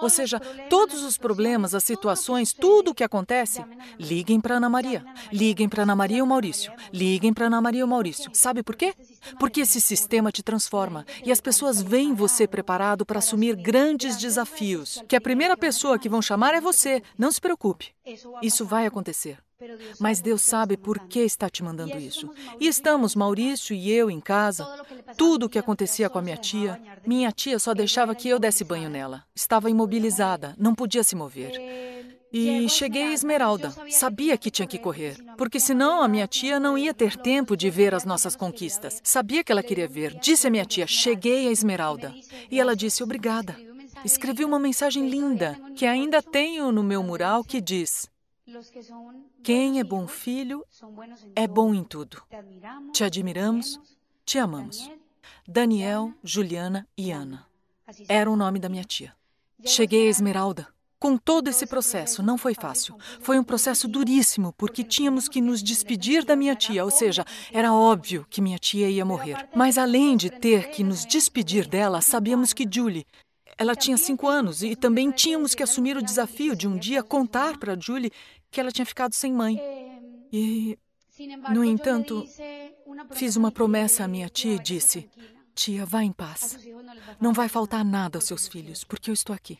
Ou 0.00 0.08
seja, 0.08 0.40
todos 0.70 1.02
os 1.02 1.18
problemas, 1.18 1.74
as 1.74 1.84
situações, 1.84 2.52
tudo 2.52 2.90
o 2.90 2.94
que 2.94 3.04
acontece, 3.04 3.64
liguem 3.98 4.40
para 4.40 4.56
Ana 4.56 4.68
Maria. 4.68 5.04
Liguem 5.32 5.68
para 5.68 5.82
Ana 5.82 5.96
Maria 5.96 6.18
e 6.18 6.22
o 6.22 6.26
Maurício. 6.26 6.72
Liguem 6.92 7.32
para 7.32 7.46
Ana 7.46 7.60
Maria 7.60 7.80
e 7.80 7.84
o 7.84 7.88
Maurício. 7.88 8.30
Sabe 8.32 8.62
por 8.62 8.76
quê? 8.76 8.94
Porque 9.38 9.60
esse 9.60 9.80
sistema 9.80 10.32
te 10.32 10.42
transforma 10.42 11.04
e 11.24 11.32
as 11.32 11.40
pessoas 11.40 11.82
veem 11.82 12.14
você 12.14 12.46
preparado 12.46 13.04
para 13.04 13.18
assumir 13.18 13.56
grandes 13.56 14.16
desafios. 14.16 15.02
Que 15.08 15.16
a 15.16 15.20
primeira 15.20 15.56
pessoa 15.56 15.98
que 15.98 16.08
vão 16.08 16.22
chamar 16.22 16.54
é 16.54 16.60
você. 16.60 17.02
Não 17.16 17.30
se 17.30 17.40
preocupe. 17.40 17.94
Isso 18.42 18.64
vai 18.64 18.86
acontecer. 18.86 19.38
Mas 19.98 20.20
Deus 20.20 20.42
sabe 20.42 20.76
por 20.76 21.00
que 21.00 21.20
está 21.20 21.50
te 21.50 21.64
mandando 21.64 21.98
isso. 21.98 22.30
E 22.60 22.68
estamos, 22.68 23.16
Maurício 23.16 23.74
e 23.74 23.90
eu, 23.90 24.10
em 24.10 24.20
casa. 24.20 24.64
Tudo 25.16 25.46
o 25.46 25.48
que 25.48 25.58
acontecia 25.58 26.08
com 26.08 26.18
a 26.18 26.22
minha 26.22 26.36
tia, 26.36 26.80
minha 27.04 27.32
tia 27.32 27.58
só 27.58 27.74
deixava 27.74 28.14
que 28.14 28.28
eu 28.28 28.38
desse 28.38 28.62
banho 28.62 28.88
nela. 28.88 29.24
Estava 29.34 29.68
imobilizada, 29.68 30.54
não 30.58 30.74
podia 30.74 31.02
se 31.02 31.16
mover. 31.16 31.52
E 32.32 32.68
cheguei 32.68 33.04
a 33.04 33.12
Esmeralda. 33.12 33.74
Sabia 33.90 34.36
que 34.36 34.50
tinha 34.50 34.68
que 34.68 34.78
correr, 34.78 35.16
porque 35.36 35.58
senão 35.58 36.02
a 36.02 36.08
minha 36.08 36.28
tia 36.28 36.60
não 36.60 36.76
ia 36.78 36.94
ter 36.94 37.16
tempo 37.16 37.56
de 37.56 37.70
ver 37.70 37.94
as 37.94 38.04
nossas 38.04 38.36
conquistas. 38.36 39.00
Sabia 39.02 39.42
que 39.42 39.50
ela 39.50 39.62
queria 39.62 39.88
ver. 39.88 40.14
Disse 40.20 40.46
a 40.46 40.50
minha 40.50 40.64
tia: 40.64 40.86
Cheguei 40.86 41.48
a 41.48 41.50
Esmeralda. 41.50 42.14
E 42.50 42.60
ela 42.60 42.76
disse: 42.76 43.02
Obrigada. 43.02 43.56
Escrevi 44.04 44.44
uma 44.44 44.60
mensagem 44.60 45.08
linda 45.08 45.58
que 45.74 45.84
ainda 45.84 46.22
tenho 46.22 46.70
no 46.70 46.84
meu 46.84 47.02
mural 47.02 47.42
que 47.42 47.60
diz: 47.60 48.08
quem 49.42 49.78
é 49.78 49.84
bom 49.84 50.06
filho 50.06 50.64
é 51.34 51.46
bom 51.46 51.74
em 51.74 51.84
tudo. 51.84 52.22
Te 52.92 53.04
admiramos, 53.04 53.80
te 54.24 54.38
amamos. 54.38 54.90
Daniel, 55.46 56.12
Juliana 56.22 56.86
e 56.96 57.10
Ana. 57.10 57.46
Era 58.08 58.30
o 58.30 58.36
nome 58.36 58.58
da 58.58 58.68
minha 58.68 58.84
tia. 58.84 59.14
Cheguei 59.64 60.06
a 60.06 60.10
Esmeralda. 60.10 60.68
Com 61.00 61.16
todo 61.16 61.48
esse 61.48 61.64
processo, 61.64 62.24
não 62.24 62.36
foi 62.36 62.54
fácil. 62.54 62.96
Foi 63.20 63.38
um 63.38 63.44
processo 63.44 63.86
duríssimo, 63.86 64.52
porque 64.54 64.82
tínhamos 64.82 65.28
que 65.28 65.40
nos 65.40 65.62
despedir 65.62 66.24
da 66.24 66.34
minha 66.34 66.56
tia, 66.56 66.84
ou 66.84 66.90
seja, 66.90 67.24
era 67.52 67.72
óbvio 67.72 68.26
que 68.28 68.42
minha 68.42 68.58
tia 68.58 68.90
ia 68.90 69.04
morrer. 69.04 69.48
Mas 69.54 69.78
além 69.78 70.16
de 70.16 70.28
ter 70.28 70.70
que 70.70 70.82
nos 70.82 71.06
despedir 71.06 71.68
dela, 71.68 72.00
sabíamos 72.00 72.52
que 72.52 72.68
Julie. 72.68 73.06
Ela 73.56 73.76
tinha 73.76 73.96
cinco 73.96 74.28
anos 74.28 74.62
e 74.62 74.74
também 74.74 75.10
tínhamos 75.10 75.54
que 75.54 75.62
assumir 75.62 75.96
o 75.96 76.02
desafio 76.02 76.54
de 76.54 76.66
um 76.66 76.76
dia 76.76 77.02
contar 77.02 77.58
para 77.58 77.78
Julie 77.78 78.12
que 78.50 78.60
ela 78.60 78.70
tinha 78.70 78.86
ficado 78.86 79.14
sem 79.14 79.32
mãe. 79.32 79.60
E, 80.32 80.78
no 81.52 81.64
entanto, 81.64 82.24
fiz 83.12 83.36
uma 83.36 83.50
promessa 83.50 84.04
à 84.04 84.08
minha 84.08 84.28
tia 84.28 84.54
e 84.54 84.58
disse: 84.58 85.08
Tia, 85.54 85.84
vá 85.84 86.02
em 86.02 86.12
paz. 86.12 86.58
Não 87.20 87.32
vai 87.32 87.48
faltar 87.48 87.84
nada 87.84 88.18
aos 88.18 88.24
seus 88.24 88.46
filhos, 88.46 88.84
porque 88.84 89.10
eu 89.10 89.14
estou 89.14 89.34
aqui. 89.34 89.58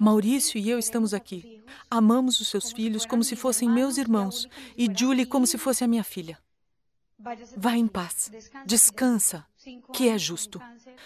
Maurício 0.00 0.58
e 0.58 0.70
eu 0.70 0.78
estamos 0.78 1.12
aqui. 1.12 1.62
Amamos 1.90 2.40
os 2.40 2.48
seus 2.48 2.72
filhos 2.72 3.04
como 3.04 3.22
se 3.22 3.36
fossem 3.36 3.68
meus 3.68 3.98
irmãos 3.98 4.48
e 4.76 4.88
Julie 4.94 5.26
como 5.26 5.46
se 5.46 5.58
fosse 5.58 5.84
a 5.84 5.88
minha 5.88 6.04
filha. 6.04 6.38
Vá 7.56 7.76
em 7.76 7.86
paz. 7.86 8.30
Descansa, 8.66 9.46
que 9.92 10.08
é 10.08 10.18
justo. 10.18 10.60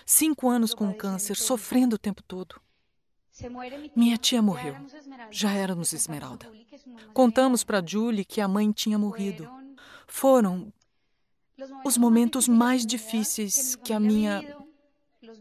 Cinco 0.07 0.49
anos 0.49 0.75
com 0.75 0.93
câncer, 0.93 1.37
sofrendo 1.37 1.97
o 1.97 1.99
tempo 1.99 2.23
todo. 2.23 2.61
Minha 3.95 4.17
tia 4.17 4.43
morreu. 4.43 4.75
Já 5.31 5.53
éramos 5.53 5.93
Esmeralda. 5.93 6.51
Contamos 7.13 7.63
para 7.63 7.85
Julie 7.85 8.25
que 8.25 8.41
a 8.41 8.49
mãe 8.49 8.73
tinha 8.73 8.99
morrido. 8.99 9.49
Foram 10.07 10.73
os 11.85 11.97
momentos 11.97 12.49
mais 12.49 12.87
difíceis 12.87 13.77
que 13.77 13.93
a 13.93 14.01
minha 14.01 14.43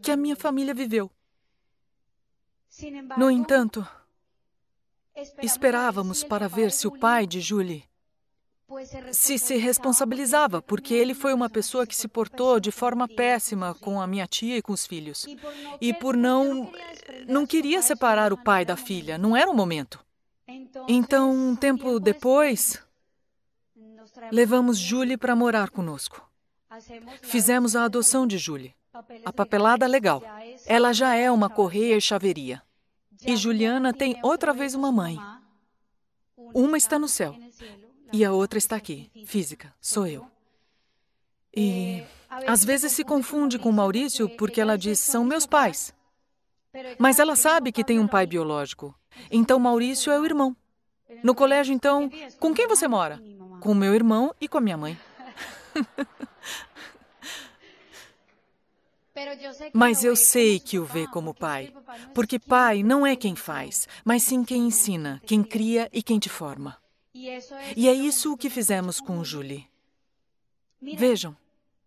que 0.02 0.10
a 0.10 0.16
minha 0.16 0.36
família 0.36 0.74
viveu. 0.74 1.10
No 3.16 3.30
entanto, 3.30 3.86
esperávamos 5.42 6.22
para 6.22 6.48
ver 6.48 6.70
se 6.70 6.86
o 6.86 6.98
pai 6.98 7.26
de 7.26 7.40
Julie 7.40 7.87
se 9.12 9.38
se 9.38 9.56
responsabilizava, 9.56 10.60
porque 10.60 10.92
ele 10.92 11.14
foi 11.14 11.32
uma 11.32 11.48
pessoa 11.48 11.86
que 11.86 11.96
se 11.96 12.06
portou 12.06 12.60
de 12.60 12.70
forma 12.70 13.08
péssima 13.08 13.74
com 13.74 14.00
a 14.00 14.06
minha 14.06 14.26
tia 14.26 14.58
e 14.58 14.62
com 14.62 14.72
os 14.72 14.86
filhos. 14.86 15.26
E 15.80 15.94
por 15.94 16.16
não. 16.16 16.70
não 17.26 17.46
queria 17.46 17.80
separar 17.80 18.32
o 18.32 18.36
pai 18.36 18.64
da 18.64 18.76
filha, 18.76 19.16
não 19.16 19.36
era 19.36 19.50
o 19.50 19.54
momento. 19.54 20.04
Então, 20.86 21.32
um 21.32 21.56
tempo 21.56 21.98
depois, 21.98 22.82
levamos 24.30 24.78
Julie 24.78 25.16
para 25.16 25.36
morar 25.36 25.70
conosco. 25.70 26.22
Fizemos 27.22 27.74
a 27.74 27.84
adoção 27.84 28.26
de 28.26 28.36
Julie. 28.36 28.74
A 29.24 29.32
papelada 29.32 29.86
legal. 29.86 30.22
Ela 30.66 30.92
já 30.92 31.14
é 31.14 31.30
uma 31.30 31.48
correia 31.48 31.96
e 31.96 32.00
chaveria. 32.00 32.62
E 33.26 33.36
Juliana 33.36 33.92
tem 33.92 34.18
outra 34.22 34.52
vez 34.52 34.74
uma 34.74 34.92
mãe. 34.92 35.18
Uma 36.54 36.76
está 36.76 36.98
no 36.98 37.08
céu 37.08 37.34
e 38.12 38.24
a 38.24 38.32
outra 38.32 38.58
está 38.58 38.76
aqui, 38.76 39.10
física, 39.26 39.72
sou 39.80 40.06
eu. 40.06 40.26
E 41.54 42.04
às 42.46 42.64
vezes 42.64 42.92
se 42.92 43.04
confunde 43.04 43.58
com 43.58 43.72
Maurício 43.72 44.28
porque 44.36 44.60
ela 44.60 44.76
diz: 44.76 44.98
são 44.98 45.24
meus 45.24 45.46
pais. 45.46 45.94
Mas 46.98 47.18
ela 47.18 47.34
sabe 47.34 47.72
que 47.72 47.82
tem 47.82 47.98
um 47.98 48.06
pai 48.06 48.26
biológico. 48.26 48.94
Então 49.30 49.58
Maurício 49.58 50.12
é 50.12 50.20
o 50.20 50.24
irmão. 50.24 50.56
No 51.22 51.34
colégio, 51.34 51.74
então, 51.74 52.10
com 52.38 52.54
quem 52.54 52.68
você 52.68 52.86
mora? 52.86 53.20
Com 53.60 53.74
meu 53.74 53.94
irmão 53.94 54.34
e 54.40 54.46
com 54.46 54.58
a 54.58 54.60
minha 54.60 54.76
mãe. 54.76 54.98
Mas 59.72 60.04
eu 60.04 60.14
sei 60.14 60.60
que 60.60 60.78
o 60.78 60.84
vê 60.84 61.06
como 61.08 61.34
pai, 61.34 61.72
porque 62.14 62.38
pai 62.38 62.84
não 62.84 63.04
é 63.04 63.16
quem 63.16 63.34
faz, 63.34 63.88
mas 64.04 64.22
sim 64.22 64.44
quem 64.44 64.68
ensina, 64.68 65.20
quem 65.26 65.42
cria 65.42 65.88
e 65.92 66.02
quem 66.02 66.20
te 66.20 66.28
forma. 66.28 66.76
E 67.76 67.88
é 67.88 67.92
isso 67.92 68.32
o 68.32 68.36
que 68.36 68.48
fizemos 68.48 69.00
com 69.00 69.24
Julie. 69.24 69.66
Vejam, 70.80 71.36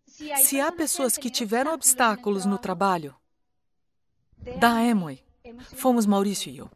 se 0.05 0.59
há 0.59 0.71
pessoas 0.71 1.17
que 1.17 1.29
tiveram 1.29 1.73
obstáculos 1.73 2.45
no 2.45 2.57
trabalho, 2.57 3.15
da 4.57 4.69
Amway, 4.71 5.23
fomos 5.75 6.05
Maurício 6.05 6.51
e 6.51 6.57
eu. 6.57 6.69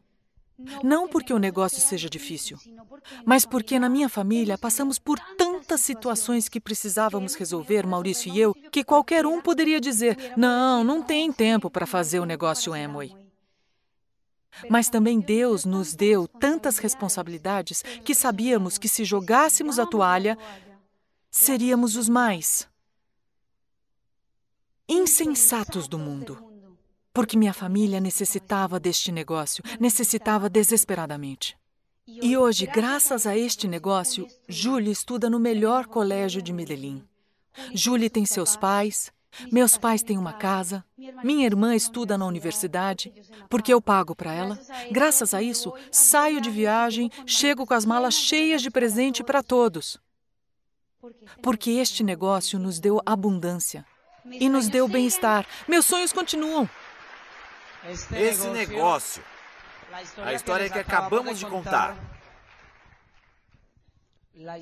Não 0.81 1.07
porque 1.07 1.33
o 1.33 1.39
negócio 1.39 1.81
seja 1.81 2.09
difícil, 2.09 2.57
mas 3.25 3.45
porque 3.45 3.77
na 3.77 3.89
minha 3.89 4.07
família 4.07 4.57
passamos 4.57 4.97
por 4.97 5.19
tantas 5.37 5.81
situações 5.81 6.47
que 6.47 6.61
precisávamos 6.61 7.35
resolver, 7.35 7.85
Maurício 7.85 8.33
e 8.33 8.39
eu, 8.39 8.53
que 8.71 8.83
qualquer 8.83 9.25
um 9.25 9.41
poderia 9.41 9.81
dizer: 9.81 10.33
não, 10.37 10.81
não 10.81 11.01
tem 11.01 11.31
tempo 11.31 11.69
para 11.69 11.85
fazer 11.85 12.21
o 12.21 12.25
negócio 12.25 12.73
Amway. 12.73 13.24
Mas 14.69 14.89
também 14.89 15.19
Deus 15.19 15.65
nos 15.65 15.93
deu 15.93 16.27
tantas 16.27 16.77
responsabilidades 16.77 17.83
que 18.03 18.15
sabíamos 18.15 18.77
que 18.77 18.87
se 18.87 19.03
jogássemos 19.03 19.79
a 19.79 19.85
toalha, 19.85 20.37
seríamos 21.29 21.95
os 21.95 22.07
mais 22.07 22.67
insensatos 24.87 25.87
do 25.87 25.97
mundo. 25.97 26.41
Porque 27.13 27.37
minha 27.37 27.53
família 27.53 27.99
necessitava 27.99 28.79
deste 28.79 29.11
negócio, 29.11 29.63
necessitava 29.79 30.49
desesperadamente. 30.49 31.57
E 32.07 32.37
hoje, 32.37 32.67
graças 32.67 33.25
a 33.25 33.35
este 33.35 33.67
negócio, 33.67 34.27
Julie 34.47 34.91
estuda 34.91 35.29
no 35.29 35.39
melhor 35.39 35.87
colégio 35.87 36.41
de 36.41 36.53
Medellín. 36.53 37.03
Julie 37.73 38.09
tem 38.09 38.25
seus 38.25 38.55
pais, 38.55 39.11
meus 39.51 39.77
pais 39.77 40.03
têm 40.03 40.17
uma 40.17 40.33
casa, 40.33 40.83
minha 41.23 41.45
irmã 41.45 41.75
estuda 41.75 42.17
na 42.17 42.25
universidade, 42.25 43.13
porque 43.49 43.73
eu 43.73 43.81
pago 43.81 44.15
para 44.15 44.33
ela. 44.33 44.59
Graças 44.91 45.33
a 45.33 45.41
isso, 45.41 45.73
saio 45.91 46.41
de 46.41 46.49
viagem, 46.49 47.11
chego 47.25 47.65
com 47.65 47.73
as 47.73 47.85
malas 47.85 48.13
cheias 48.13 48.61
de 48.61 48.69
presente 48.69 49.23
para 49.23 49.43
todos. 49.43 49.99
Porque 51.41 51.71
este 51.71 52.03
negócio 52.03 52.57
nos 52.57 52.79
deu 52.79 53.01
abundância 53.05 53.85
e 54.25 54.49
nos 54.49 54.67
deu 54.67 54.87
bem-estar. 54.87 55.45
Meus 55.67 55.85
sonhos 55.85 56.11
continuam. 56.11 56.69
Esse 58.11 58.47
negócio, 58.47 59.23
a 60.23 60.33
história 60.33 60.69
que 60.69 60.79
acabamos 60.79 61.37
de 61.37 61.45
contar, 61.45 61.95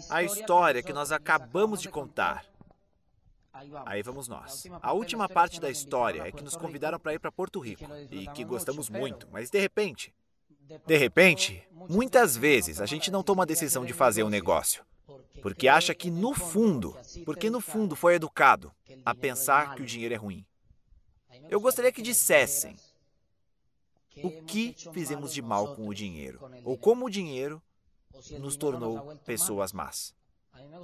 a 0.09 0.21
história 0.21 0.83
que 0.83 0.93
nós 0.93 1.11
acabamos 1.11 1.81
de 1.81 1.89
contar 1.89 2.45
Aí 3.85 4.01
vamos. 4.01 4.27
Nós. 4.27 4.65
A 4.81 4.93
última 4.93 5.29
parte 5.29 5.59
da 5.59 5.69
história 5.69 6.23
é 6.23 6.31
que 6.31 6.43
nos 6.43 6.55
convidaram 6.55 6.99
para 6.99 7.13
ir 7.13 7.19
para 7.19 7.31
Porto 7.31 7.59
Rico 7.59 7.83
e 8.09 8.27
que 8.29 8.43
gostamos 8.43 8.89
muito, 8.89 9.27
mas 9.31 9.49
de 9.49 9.59
repente, 9.59 10.13
de 10.85 10.97
repente, 10.97 11.67
muitas 11.89 12.35
vezes 12.35 12.81
a 12.81 12.85
gente 12.85 13.11
não 13.11 13.23
toma 13.23 13.43
a 13.43 13.45
decisão 13.45 13.85
de 13.85 13.93
fazer 13.93 14.23
um 14.23 14.29
negócio 14.29 14.83
porque 15.43 15.67
acha 15.67 15.93
que 15.93 16.09
no 16.09 16.33
fundo, 16.33 16.95
porque 17.25 17.49
no 17.49 17.59
fundo 17.59 17.97
foi 17.97 18.15
educado 18.15 18.71
a 19.05 19.13
pensar 19.13 19.75
que 19.75 19.81
o 19.81 19.85
dinheiro 19.85 20.13
é 20.13 20.17
ruim. 20.17 20.45
Eu 21.49 21.59
gostaria 21.59 21.91
que 21.91 22.01
dissessem 22.01 22.77
o 24.23 24.43
que 24.43 24.73
fizemos 24.93 25.33
de 25.33 25.41
mal 25.41 25.75
com 25.75 25.87
o 25.87 25.93
dinheiro 25.93 26.39
ou 26.63 26.77
como 26.77 27.05
o 27.05 27.09
dinheiro 27.09 27.61
nos 28.39 28.55
tornou 28.55 29.17
pessoas 29.25 29.73
más. 29.73 30.15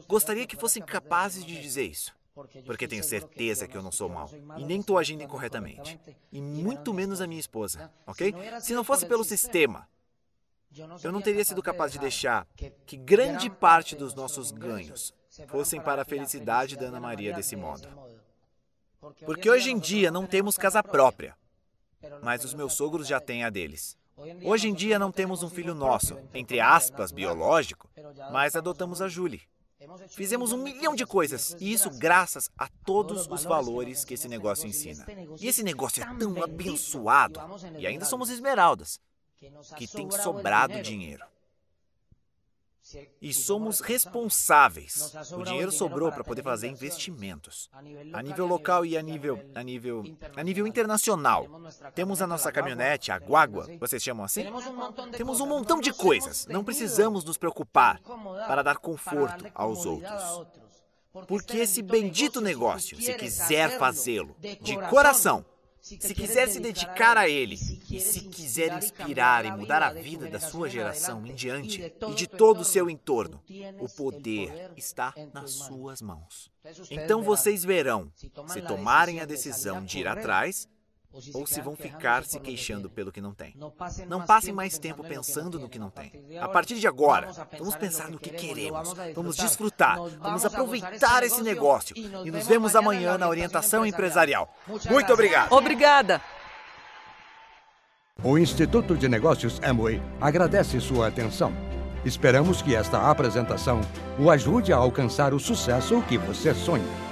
Gostaria 0.07 0.45
que 0.45 0.57
fossem 0.57 0.83
capazes 0.83 1.45
de 1.45 1.61
dizer 1.61 1.85
isso 1.85 2.18
porque 2.65 2.87
tenho 2.87 3.03
certeza 3.03 3.67
que 3.67 3.75
eu 3.75 3.81
não 3.81 3.91
sou 3.91 4.09
mal 4.09 4.29
e 4.57 4.65
nem 4.65 4.79
estou 4.79 4.97
agindo 4.97 5.23
incorretamente. 5.23 5.99
E 6.31 6.41
muito 6.41 6.93
menos 6.93 7.21
a 7.21 7.27
minha 7.27 7.39
esposa, 7.39 7.91
ok? 8.05 8.33
Se 8.61 8.73
não 8.73 8.83
fosse 8.83 9.05
pelo 9.05 9.23
sistema, 9.23 9.87
eu 11.03 11.11
não 11.11 11.21
teria 11.21 11.43
sido 11.43 11.63
capaz 11.63 11.91
de 11.91 11.99
deixar 11.99 12.47
que 12.85 12.97
grande 12.97 13.49
parte 13.49 13.95
dos 13.95 14.13
nossos 14.13 14.51
ganhos 14.51 15.13
fossem 15.47 15.81
para 15.81 16.01
a 16.03 16.05
felicidade 16.05 16.75
da 16.75 16.87
Ana 16.87 16.99
Maria 16.99 17.33
desse 17.33 17.55
modo. 17.55 17.87
Porque 19.25 19.49
hoje 19.49 19.71
em 19.71 19.79
dia 19.79 20.11
não 20.11 20.27
temos 20.27 20.57
casa 20.57 20.83
própria, 20.83 21.35
mas 22.21 22.43
os 22.43 22.53
meus 22.53 22.73
sogros 22.73 23.07
já 23.07 23.19
têm 23.19 23.43
a 23.43 23.49
deles. 23.49 23.97
Hoje 24.43 24.67
em 24.67 24.73
dia 24.73 24.99
não 24.99 25.11
temos 25.11 25.43
um 25.43 25.49
filho 25.49 25.73
nosso, 25.73 26.17
entre 26.33 26.59
aspas, 26.59 27.11
biológico, 27.11 27.89
mas 28.31 28.55
adotamos 28.55 29.01
a 29.01 29.07
Julie. 29.07 29.41
Fizemos 30.09 30.51
um 30.51 30.57
milhão 30.57 30.93
de 30.93 31.05
coisas, 31.05 31.55
e 31.59 31.71
isso 31.71 31.89
graças 31.97 32.49
a 32.57 32.67
todos 32.85 33.27
os 33.27 33.43
valores 33.43 34.03
que 34.03 34.13
esse 34.13 34.27
negócio 34.27 34.67
ensina. 34.67 35.05
E 35.39 35.47
esse 35.47 35.63
negócio 35.63 36.03
é 36.03 36.15
tão 36.15 36.43
abençoado, 36.43 37.39
e 37.77 37.87
ainda 37.87 38.05
somos 38.05 38.29
esmeraldas, 38.29 38.99
que 39.77 39.87
tem 39.87 40.11
sobrado 40.11 40.81
dinheiro. 40.81 41.23
E 43.21 43.33
somos 43.33 43.79
responsáveis. 43.79 45.13
O 45.33 45.43
dinheiro 45.43 45.71
sobrou 45.71 46.11
para 46.11 46.23
poder 46.23 46.43
fazer 46.43 46.67
investimentos. 46.67 47.69
A 48.13 48.21
nível 48.21 48.45
local 48.45 48.85
e 48.85 48.97
a 48.97 49.01
nível, 49.01 49.39
a 49.53 49.63
nível, 49.63 50.03
a 50.35 50.43
nível 50.43 50.67
internacional. 50.67 51.47
Temos 51.93 52.21
a 52.21 52.27
nossa 52.27 52.51
caminhonete, 52.51 53.11
a 53.11 53.17
Guagua, 53.17 53.67
vocês 53.79 54.01
chamam 54.01 54.25
assim? 54.25 54.45
Temos 55.15 55.39
um 55.39 55.47
montão 55.47 55.79
de 55.79 55.93
coisas. 55.93 56.47
Não 56.47 56.63
precisamos 56.63 57.23
nos 57.23 57.37
preocupar 57.37 57.99
para 58.47 58.63
dar 58.63 58.77
conforto 58.77 59.45
aos 59.53 59.85
outros. 59.85 60.47
Porque 61.27 61.57
esse 61.57 61.81
bendito 61.81 62.39
negócio, 62.39 63.01
se 63.01 63.13
quiser 63.15 63.77
fazê-lo 63.77 64.35
de 64.61 64.77
coração, 64.89 65.43
se 65.97 66.13
quiser 66.13 66.47
se 66.47 66.59
dedicar 66.59 67.17
a 67.17 67.27
Ele 67.27 67.55
e 67.55 67.99
se 67.99 68.21
quiser 68.21 68.77
inspirar 68.77 69.45
e 69.45 69.51
mudar 69.51 69.81
a 69.81 69.93
vida 69.93 70.27
da 70.27 70.39
sua 70.39 70.69
geração 70.69 71.25
em 71.25 71.33
diante 71.33 71.93
e 72.09 72.13
de 72.13 72.27
todo 72.27 72.61
o 72.61 72.65
seu 72.65 72.89
entorno, 72.89 73.41
o 73.79 73.89
poder 73.89 74.71
está 74.77 75.13
nas 75.33 75.51
suas 75.51 76.01
mãos. 76.01 76.51
Então 76.91 77.23
vocês 77.23 77.63
verão, 77.63 78.11
se 78.15 78.61
tomarem 78.61 79.19
a 79.19 79.25
decisão 79.25 79.83
de 79.83 79.99
ir 79.99 80.07
atrás, 80.07 80.67
ou 81.33 81.45
se 81.45 81.61
vão 81.61 81.75
ficar 81.75 82.23
se 82.23 82.39
queixando 82.39 82.89
pelo 82.89 83.11
que 83.11 83.21
não 83.21 83.33
tem. 83.33 83.55
Não 84.07 84.25
passem 84.25 84.53
mais 84.53 84.77
tempo 84.77 85.03
pensando 85.03 85.59
no 85.59 85.69
que 85.69 85.79
não 85.79 85.89
tem. 85.89 86.11
A 86.39 86.47
partir 86.47 86.75
de 86.75 86.87
agora, 86.87 87.31
vamos 87.57 87.75
pensar 87.75 88.09
no 88.09 88.19
que 88.19 88.29
queremos, 88.29 88.93
vamos 89.15 89.35
desfrutar, 89.35 89.97
vamos 90.19 90.45
aproveitar 90.45 91.23
esse 91.23 91.41
negócio 91.41 91.95
e 91.97 92.31
nos 92.31 92.47
vemos 92.47 92.75
amanhã 92.75 93.17
na 93.17 93.27
orientação 93.27 93.85
empresarial. 93.85 94.53
Muito 94.89 95.13
obrigado. 95.13 95.51
Obrigada. 95.51 96.21
O 98.21 98.37
Instituto 98.37 98.97
de 98.97 99.07
Negócios 99.07 99.61
Amway 99.63 100.01
agradece 100.19 100.79
sua 100.81 101.07
atenção. 101.07 101.53
Esperamos 102.03 102.61
que 102.61 102.75
esta 102.75 103.09
apresentação 103.09 103.81
o 104.17 104.29
ajude 104.29 104.73
a 104.73 104.77
alcançar 104.77 105.33
o 105.33 105.39
sucesso 105.39 106.01
que 106.03 106.17
você 106.17 106.53
sonha. 106.53 107.08